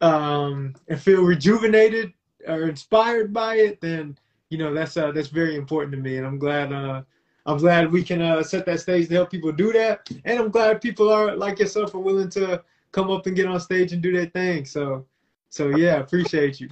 um, 0.00 0.74
and 0.88 1.00
feel 1.00 1.22
rejuvenated 1.22 2.12
are 2.46 2.68
inspired 2.68 3.32
by 3.32 3.56
it, 3.56 3.80
then 3.80 4.16
you 4.50 4.58
know 4.58 4.72
that's 4.72 4.96
uh, 4.96 5.12
that's 5.12 5.28
very 5.28 5.56
important 5.56 5.92
to 5.92 5.98
me, 5.98 6.16
and 6.16 6.26
I'm 6.26 6.38
glad 6.38 6.72
uh, 6.72 7.02
I'm 7.46 7.58
glad 7.58 7.92
we 7.92 8.02
can 8.02 8.22
uh, 8.22 8.42
set 8.42 8.66
that 8.66 8.80
stage 8.80 9.08
to 9.08 9.14
help 9.14 9.30
people 9.30 9.52
do 9.52 9.72
that, 9.72 10.08
and 10.24 10.38
I'm 10.38 10.50
glad 10.50 10.80
people 10.80 11.10
are 11.10 11.36
like 11.36 11.58
yourself 11.58 11.94
are 11.94 12.00
willing 12.00 12.30
to 12.30 12.62
come 12.92 13.10
up 13.10 13.26
and 13.26 13.36
get 13.36 13.46
on 13.46 13.60
stage 13.60 13.92
and 13.92 14.02
do 14.02 14.12
their 14.12 14.26
thing. 14.26 14.64
So, 14.64 15.04
so 15.50 15.76
yeah, 15.76 15.96
appreciate 15.96 16.60
you. 16.60 16.68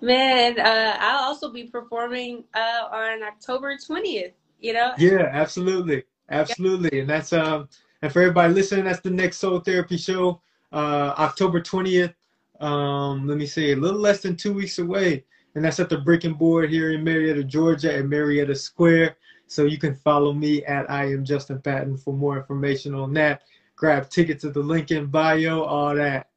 Man, 0.00 0.60
uh, 0.60 0.96
I'll 1.00 1.24
also 1.24 1.50
be 1.50 1.64
performing 1.64 2.44
uh, 2.54 2.88
on 2.92 3.22
October 3.22 3.76
20th. 3.76 4.32
You 4.60 4.72
know. 4.72 4.92
Yeah, 4.98 5.28
absolutely, 5.32 6.04
absolutely, 6.30 7.00
and 7.00 7.08
that's 7.08 7.32
um, 7.32 7.68
and 8.02 8.12
for 8.12 8.20
everybody 8.20 8.52
listening, 8.52 8.84
that's 8.84 9.00
the 9.00 9.10
next 9.10 9.38
Soul 9.38 9.60
Therapy 9.60 9.96
show, 9.96 10.40
uh, 10.72 11.14
October 11.18 11.60
20th 11.60 12.14
um, 12.60 13.26
let 13.26 13.38
me 13.38 13.46
see, 13.46 13.72
a 13.72 13.76
little 13.76 14.00
less 14.00 14.20
than 14.20 14.36
two 14.36 14.52
weeks 14.52 14.78
away. 14.78 15.24
And 15.54 15.64
that's 15.64 15.80
at 15.80 15.88
the 15.88 15.98
Brick 15.98 16.24
and 16.24 16.36
Board 16.36 16.70
here 16.70 16.92
in 16.92 17.04
Marietta, 17.04 17.44
Georgia 17.44 17.94
at 17.94 18.06
Marietta 18.06 18.54
Square. 18.54 19.16
So 19.46 19.64
you 19.64 19.78
can 19.78 19.94
follow 19.94 20.32
me 20.32 20.64
at 20.64 20.90
I 20.90 21.04
am 21.12 21.24
Justin 21.24 21.60
Patton 21.60 21.96
for 21.96 22.14
more 22.14 22.36
information 22.38 22.94
on 22.94 23.12
that. 23.14 23.42
Grab 23.76 24.08
tickets 24.08 24.44
at 24.44 24.54
the 24.54 24.60
link 24.60 24.90
in 24.90 25.06
bio, 25.06 25.62
all 25.62 25.94
that. 25.94 26.28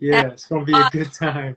Yeah, 0.00 0.28
it's 0.28 0.46
gonna 0.46 0.64
be 0.64 0.74
a 0.74 0.88
good 0.90 1.12
time. 1.12 1.56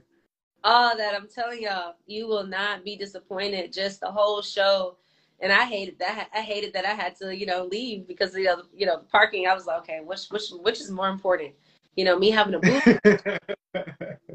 All 0.64 0.96
that 0.96 1.16
I'm 1.16 1.28
telling 1.28 1.64
y'all, 1.64 1.96
you 2.06 2.28
will 2.28 2.46
not 2.46 2.84
be 2.84 2.96
disappointed. 2.96 3.74
Just 3.74 4.00
the 4.00 4.12
whole 4.12 4.42
show, 4.42 4.98
and 5.40 5.52
I 5.52 5.66
hated 5.66 5.98
that. 6.00 6.30
I 6.34 6.42
hated 6.42 6.74
that 6.74 6.86
I 6.86 6.94
had 6.94 7.16
to, 7.18 7.36
you 7.36 7.46
know, 7.46 7.66
leave 7.66 8.08
because 8.08 8.36
you 8.36 8.44
know, 8.44 8.64
you 8.76 8.86
know, 8.86 9.00
parking. 9.12 9.48
I 9.48 9.54
was 9.54 9.66
like, 9.66 9.82
okay, 9.82 10.02
which 10.04 10.28
which 10.30 10.50
which 10.62 10.80
is 10.80 10.92
more 10.92 11.10
important? 11.10 11.54
You 11.96 12.06
know, 12.06 12.18
me 12.18 12.30
having 12.32 12.56
a 12.56 12.60
booth. 12.60 13.40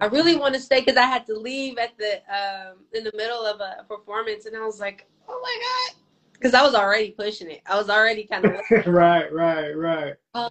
I 0.01 0.07
really 0.07 0.37
want 0.37 0.55
to 0.55 0.61
stay 0.61 0.81
because 0.81 0.97
I 0.97 1.05
had 1.05 1.27
to 1.27 1.39
leave 1.39 1.79
at 1.79 1.97
the 1.99 2.17
um, 2.33 2.79
in 2.93 3.05
the 3.05 3.13
middle 3.17 3.45
of 3.45 3.61
a 3.61 3.85
performance, 3.85 4.47
and 4.47 4.57
I 4.57 4.65
was 4.65 4.81
like, 4.81 5.07
oh 5.29 5.41
my 5.43 5.59
god, 5.61 6.03
because 6.33 6.55
I 6.55 6.63
was 6.63 6.75
already 6.75 7.11
pushing 7.13 7.51
it. 7.51 7.63
I 7.67 7.77
was 7.77 7.89
already 7.89 8.25
kind 8.25 8.45
of 8.71 8.87
right, 8.87 9.33
right, 9.33 9.73
right. 9.73 10.15
Um, 10.35 10.51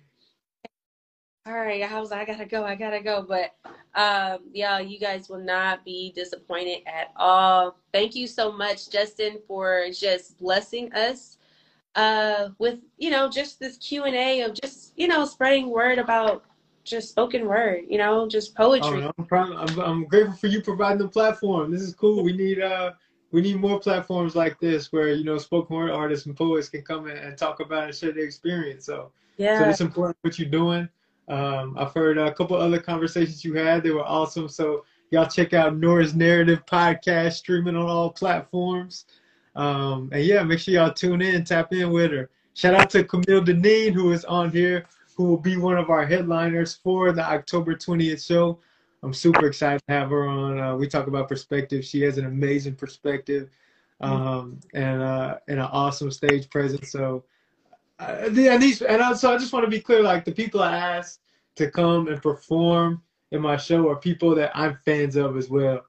all 1.47 1.53
right, 1.53 1.83
I 1.83 1.99
was 1.99 2.11
I 2.11 2.25
gotta 2.25 2.45
go, 2.45 2.63
I 2.63 2.73
gotta 2.73 3.01
go, 3.01 3.23
but 3.27 3.55
um, 3.93 4.39
yeah, 4.51 4.79
you 4.79 4.99
guys 4.99 5.29
will 5.29 5.39
not 5.39 5.85
be 5.85 6.11
disappointed 6.15 6.79
at 6.87 7.11
all. 7.15 7.77
Thank 7.93 8.15
you 8.15 8.25
so 8.25 8.51
much, 8.51 8.89
Justin, 8.89 9.39
for 9.47 9.87
just 9.93 10.39
blessing 10.39 10.91
us 10.93 11.37
uh, 11.95 12.49
with 12.57 12.79
you 12.97 13.09
know 13.09 13.29
just 13.29 13.59
this 13.59 13.77
Q 13.77 14.03
and 14.03 14.15
A 14.15 14.41
of 14.41 14.59
just 14.59 14.93
you 14.97 15.07
know 15.07 15.25
spreading 15.25 15.69
word 15.69 15.99
about 15.99 16.43
just 16.85 17.09
spoken 17.09 17.47
word, 17.47 17.83
you 17.89 17.97
know, 17.97 18.27
just 18.27 18.55
poetry. 18.55 19.03
Oh, 19.03 19.11
I'm, 19.17 19.25
proud, 19.25 19.51
I'm, 19.51 19.79
I'm 19.79 20.05
grateful 20.05 20.35
for 20.35 20.47
you 20.47 20.61
providing 20.61 20.99
the 20.99 21.07
platform. 21.07 21.71
This 21.71 21.81
is 21.81 21.93
cool. 21.93 22.23
We 22.23 22.31
need 22.31 22.61
uh 22.61 22.93
we 23.31 23.41
need 23.41 23.57
more 23.57 23.79
platforms 23.79 24.35
like 24.35 24.59
this 24.59 24.93
where 24.93 25.11
you 25.11 25.25
know 25.25 25.37
spoken 25.37 25.75
word 25.75 25.91
artists 25.91 26.25
and 26.25 26.37
poets 26.37 26.69
can 26.69 26.83
come 26.83 27.09
in 27.09 27.17
and 27.17 27.37
talk 27.37 27.59
about 27.59 27.85
and 27.85 27.95
share 27.95 28.13
their 28.13 28.23
experience. 28.23 28.85
So 28.85 29.11
yeah, 29.37 29.59
so 29.59 29.69
it's 29.69 29.81
important 29.81 30.17
what 30.21 30.39
you're 30.39 30.49
doing. 30.49 30.87
Um, 31.27 31.75
I've 31.77 31.93
heard 31.93 32.17
a 32.17 32.33
couple 32.33 32.55
other 32.55 32.79
conversations 32.79 33.43
you 33.43 33.55
had; 33.55 33.83
they 33.83 33.91
were 33.91 34.05
awesome. 34.05 34.47
So 34.47 34.85
y'all 35.11 35.27
check 35.27 35.53
out 35.53 35.75
Nora's 35.75 36.15
Narrative 36.15 36.65
podcast 36.65 37.33
streaming 37.33 37.75
on 37.75 37.87
all 37.87 38.11
platforms. 38.11 39.05
Um, 39.55 40.09
and 40.11 40.23
yeah, 40.23 40.43
make 40.43 40.59
sure 40.59 40.73
y'all 40.73 40.93
tune 40.93 41.21
in, 41.21 41.43
tap 41.43 41.73
in 41.73 41.91
with 41.91 42.11
her. 42.11 42.29
Shout 42.53 42.73
out 42.73 42.89
to 42.91 43.03
Camille 43.03 43.41
Deneen 43.41 43.93
who 43.93 44.11
is 44.11 44.23
on 44.25 44.51
here 44.51 44.85
who 45.15 45.25
will 45.25 45.37
be 45.37 45.57
one 45.57 45.77
of 45.77 45.89
our 45.89 46.05
headliners 46.05 46.75
for 46.75 47.11
the 47.11 47.23
October 47.23 47.75
20th 47.75 48.25
show. 48.25 48.59
I'm 49.03 49.13
super 49.13 49.45
excited 49.45 49.81
to 49.87 49.93
have 49.93 50.09
her 50.09 50.27
on. 50.27 50.59
Uh, 50.59 50.75
we 50.75 50.87
talk 50.87 51.07
about 51.07 51.29
perspective. 51.29 51.85
She 51.85 52.01
has 52.01 52.17
an 52.17 52.25
amazing 52.25 52.75
perspective 52.75 53.49
um, 54.01 54.59
and 54.73 55.01
uh, 55.01 55.37
and 55.47 55.59
an 55.59 55.65
awesome 55.65 56.11
stage 56.11 56.49
presence. 56.49 56.91
So 56.91 57.23
uh, 57.99 58.29
and 58.29 58.61
these 58.61 58.81
and 58.81 59.01
I, 59.01 59.13
so 59.13 59.33
I 59.33 59.37
just 59.37 59.53
want 59.53 59.65
to 59.65 59.71
be 59.71 59.79
clear. 59.79 60.01
Like 60.01 60.25
the 60.25 60.31
people 60.31 60.61
I 60.61 60.75
asked 60.75 61.21
to 61.55 61.69
come 61.69 62.07
and 62.07 62.21
perform 62.21 63.01
in 63.31 63.41
my 63.41 63.57
show 63.57 63.89
are 63.89 63.95
people 63.95 64.35
that 64.35 64.51
I'm 64.55 64.77
fans 64.85 65.15
of 65.15 65.37
as 65.37 65.49
well, 65.49 65.85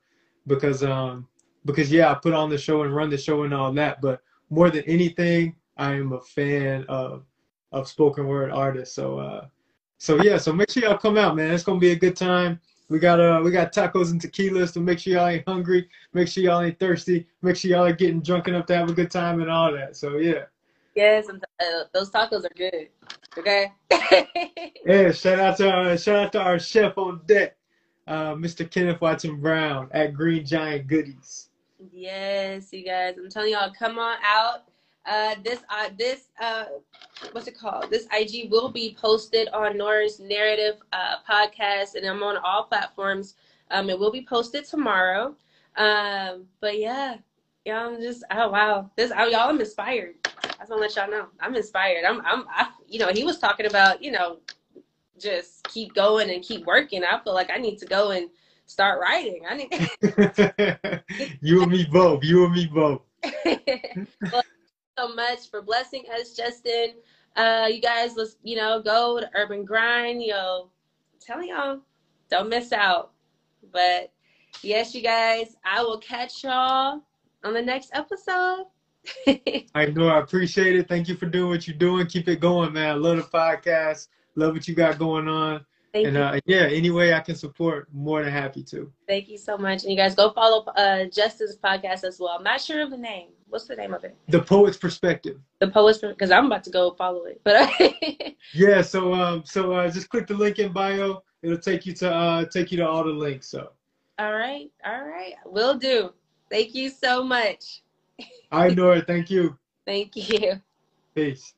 because 0.46 0.84
um 0.84 1.26
because 1.64 1.90
yeah 1.90 2.10
I 2.10 2.14
put 2.14 2.32
on 2.32 2.50
the 2.50 2.58
show 2.58 2.82
and 2.82 2.94
run 2.94 3.10
the 3.10 3.18
show 3.18 3.42
and 3.42 3.52
all 3.52 3.72
that, 3.72 4.00
but 4.00 4.20
more 4.50 4.70
than 4.70 4.84
anything 4.84 5.56
I 5.76 5.94
am 5.94 6.12
a 6.12 6.20
fan 6.20 6.84
of 6.88 7.24
of 7.72 7.88
spoken 7.88 8.26
word 8.26 8.50
artists. 8.50 8.94
So 8.94 9.18
uh 9.18 9.46
so 9.98 10.22
yeah 10.22 10.36
so 10.36 10.52
make 10.52 10.70
sure 10.70 10.84
y'all 10.84 10.98
come 10.98 11.16
out 11.16 11.36
man. 11.36 11.52
It's 11.52 11.64
gonna 11.64 11.80
be 11.80 11.92
a 11.92 11.96
good 11.96 12.16
time. 12.16 12.60
We 12.88 12.98
got 12.98 13.20
uh 13.20 13.40
we 13.44 13.50
got 13.50 13.72
tacos 13.72 14.10
and 14.10 14.20
tequilas 14.20 14.72
to 14.74 14.80
make 14.80 14.98
sure 14.98 15.14
y'all 15.14 15.28
ain't 15.28 15.48
hungry, 15.48 15.88
make 16.12 16.28
sure 16.28 16.44
y'all 16.44 16.62
ain't 16.62 16.78
thirsty, 16.78 17.26
make 17.42 17.56
sure 17.56 17.70
y'all 17.70 17.84
are 17.84 17.92
getting 17.92 18.20
drunk 18.20 18.48
enough 18.48 18.66
to 18.66 18.76
have 18.76 18.88
a 18.88 18.94
good 18.94 19.10
time 19.10 19.40
and 19.40 19.50
all 19.50 19.72
that. 19.72 19.96
So 19.96 20.18
yeah. 20.18 20.44
Yes, 20.96 21.28
uh, 21.28 21.84
those 21.92 22.10
tacos 22.10 22.46
are 22.46 22.54
good. 22.56 22.88
Okay. 23.36 23.70
yeah, 24.86 25.12
shout 25.12 25.38
out 25.38 25.58
to 25.58 25.70
our, 25.70 25.98
shout 25.98 26.16
out 26.16 26.32
to 26.32 26.40
our 26.40 26.58
chef 26.58 26.96
on 26.96 27.20
deck, 27.26 27.56
uh, 28.06 28.32
Mr. 28.34 28.68
Kenneth 28.68 29.02
Watson 29.02 29.38
Brown 29.38 29.90
at 29.92 30.14
Green 30.14 30.44
Giant 30.44 30.86
Goodies. 30.86 31.50
Yes, 31.92 32.72
you 32.72 32.82
guys. 32.82 33.16
I'm 33.18 33.28
telling 33.28 33.52
y'all, 33.52 33.70
come 33.78 33.98
on 33.98 34.16
out. 34.24 34.64
Uh, 35.06 35.36
this 35.44 35.60
uh, 35.70 35.88
this 35.98 36.28
uh, 36.40 36.64
what's 37.32 37.46
it 37.46 37.56
called? 37.56 37.90
This 37.90 38.08
IG 38.12 38.50
will 38.50 38.70
be 38.70 38.96
posted 39.00 39.48
on 39.48 39.78
Nora's 39.78 40.18
Narrative 40.18 40.76
uh, 40.92 41.16
podcast, 41.28 41.94
and 41.94 42.04
I'm 42.04 42.22
on 42.22 42.36
all 42.38 42.64
platforms. 42.64 43.34
Um, 43.70 43.88
it 43.88 43.98
will 43.98 44.10
be 44.10 44.26
posted 44.28 44.64
tomorrow. 44.64 45.36
Um, 45.76 46.46
but 46.60 46.78
yeah, 46.78 47.18
yeah, 47.64 47.86
I'm 47.86 48.00
just 48.00 48.24
oh 48.32 48.50
wow, 48.50 48.90
this 48.96 49.12
oh, 49.16 49.26
y'all, 49.26 49.48
I'm 49.48 49.60
inspired. 49.60 50.14
I 50.24 50.48
just 50.60 50.70
want 50.70 50.80
to 50.82 50.86
let 50.88 50.96
y'all 50.96 51.10
know 51.10 51.26
I'm 51.40 51.54
inspired. 51.54 52.04
I'm 52.04 52.20
I'm 52.24 52.44
I, 52.48 52.68
you 52.88 52.98
know 52.98 53.08
he 53.12 53.22
was 53.22 53.38
talking 53.38 53.66
about 53.66 54.02
you 54.02 54.10
know 54.10 54.38
just 55.18 55.64
keep 55.68 55.94
going 55.94 56.30
and 56.30 56.42
keep 56.42 56.64
working. 56.66 57.04
I 57.04 57.22
feel 57.22 57.34
like 57.34 57.50
I 57.50 57.58
need 57.58 57.78
to 57.78 57.86
go 57.86 58.10
and 58.10 58.28
start 58.66 59.00
writing. 59.00 59.42
I 59.48 59.56
need 59.56 59.70
you 61.40 61.62
and 61.62 61.70
me 61.70 61.86
both. 61.90 62.24
You 62.24 62.44
and 62.44 62.54
me 62.54 62.66
both. 62.66 63.02
well, 64.32 64.42
so 64.98 65.08
much 65.08 65.50
for 65.50 65.62
blessing 65.62 66.04
us, 66.14 66.34
Justin. 66.34 66.94
Uh, 67.36 67.68
you 67.70 67.80
guys, 67.80 68.14
let's 68.16 68.36
you 68.42 68.56
know 68.56 68.80
go 68.80 69.20
to 69.20 69.28
Urban 69.34 69.64
Grind. 69.64 70.22
Yo, 70.22 70.70
tell 71.20 71.44
y'all, 71.44 71.80
don't 72.30 72.48
miss 72.48 72.72
out. 72.72 73.12
But 73.72 74.12
yes, 74.62 74.94
you 74.94 75.02
guys, 75.02 75.56
I 75.64 75.82
will 75.82 75.98
catch 75.98 76.44
y'all 76.44 77.02
on 77.44 77.52
the 77.52 77.62
next 77.62 77.90
episode. 77.92 78.66
I 79.74 79.86
know. 79.86 80.08
I 80.08 80.20
appreciate 80.20 80.76
it. 80.76 80.88
Thank 80.88 81.08
you 81.08 81.16
for 81.16 81.26
doing 81.26 81.50
what 81.50 81.68
you're 81.68 81.76
doing. 81.76 82.06
Keep 82.06 82.28
it 82.28 82.40
going, 82.40 82.72
man. 82.72 83.02
Love 83.02 83.18
the 83.18 83.22
podcast. 83.22 84.08
Love 84.34 84.54
what 84.54 84.66
you 84.66 84.74
got 84.74 84.98
going 84.98 85.28
on. 85.28 85.64
Thank 85.92 86.08
and 86.08 86.16
uh, 86.16 86.40
yeah, 86.46 86.62
any 86.62 86.90
way 86.90 87.14
I 87.14 87.20
can 87.20 87.36
support, 87.36 87.88
more 87.92 88.22
than 88.22 88.32
happy 88.32 88.62
to. 88.64 88.92
Thank 89.06 89.28
you 89.28 89.38
so 89.38 89.56
much. 89.56 89.82
And 89.82 89.92
you 89.92 89.96
guys 89.96 90.14
go 90.14 90.30
follow 90.30 90.64
uh, 90.76 91.04
Justin's 91.04 91.56
podcast 91.56 92.04
as 92.04 92.18
well. 92.18 92.36
I'm 92.36 92.42
not 92.42 92.60
sure 92.60 92.82
of 92.82 92.90
the 92.90 92.98
name. 92.98 93.28
What's 93.48 93.66
the 93.66 93.76
name 93.76 93.94
of 93.94 94.04
it? 94.04 94.16
The 94.28 94.42
Poet's 94.42 94.76
Perspective. 94.76 95.38
The 95.60 95.68
Poet's 95.68 95.98
because 95.98 96.30
I'm 96.30 96.46
about 96.46 96.64
to 96.64 96.70
go 96.70 96.92
follow 96.92 97.24
it. 97.24 97.40
But 97.44 97.70
yeah, 98.52 98.82
so 98.82 99.14
um, 99.14 99.44
so 99.44 99.72
uh, 99.72 99.90
just 99.90 100.08
click 100.08 100.26
the 100.26 100.34
link 100.34 100.58
in 100.58 100.72
bio. 100.72 101.22
It'll 101.42 101.58
take 101.58 101.86
you 101.86 101.92
to 101.94 102.12
uh, 102.12 102.44
take 102.46 102.72
you 102.72 102.78
to 102.78 102.88
all 102.88 103.04
the 103.04 103.10
links. 103.10 103.48
So. 103.48 103.70
All 104.18 104.32
right, 104.32 104.70
all 104.84 105.04
right, 105.04 105.34
will 105.44 105.76
do. 105.76 106.12
Thank 106.50 106.74
you 106.74 106.90
so 106.90 107.22
much. 107.22 107.82
I 108.50 108.68
know 108.68 108.92
it. 108.92 109.06
Thank 109.06 109.30
you. 109.30 109.58
Thank 109.86 110.16
you. 110.16 110.60
Peace. 111.14 111.54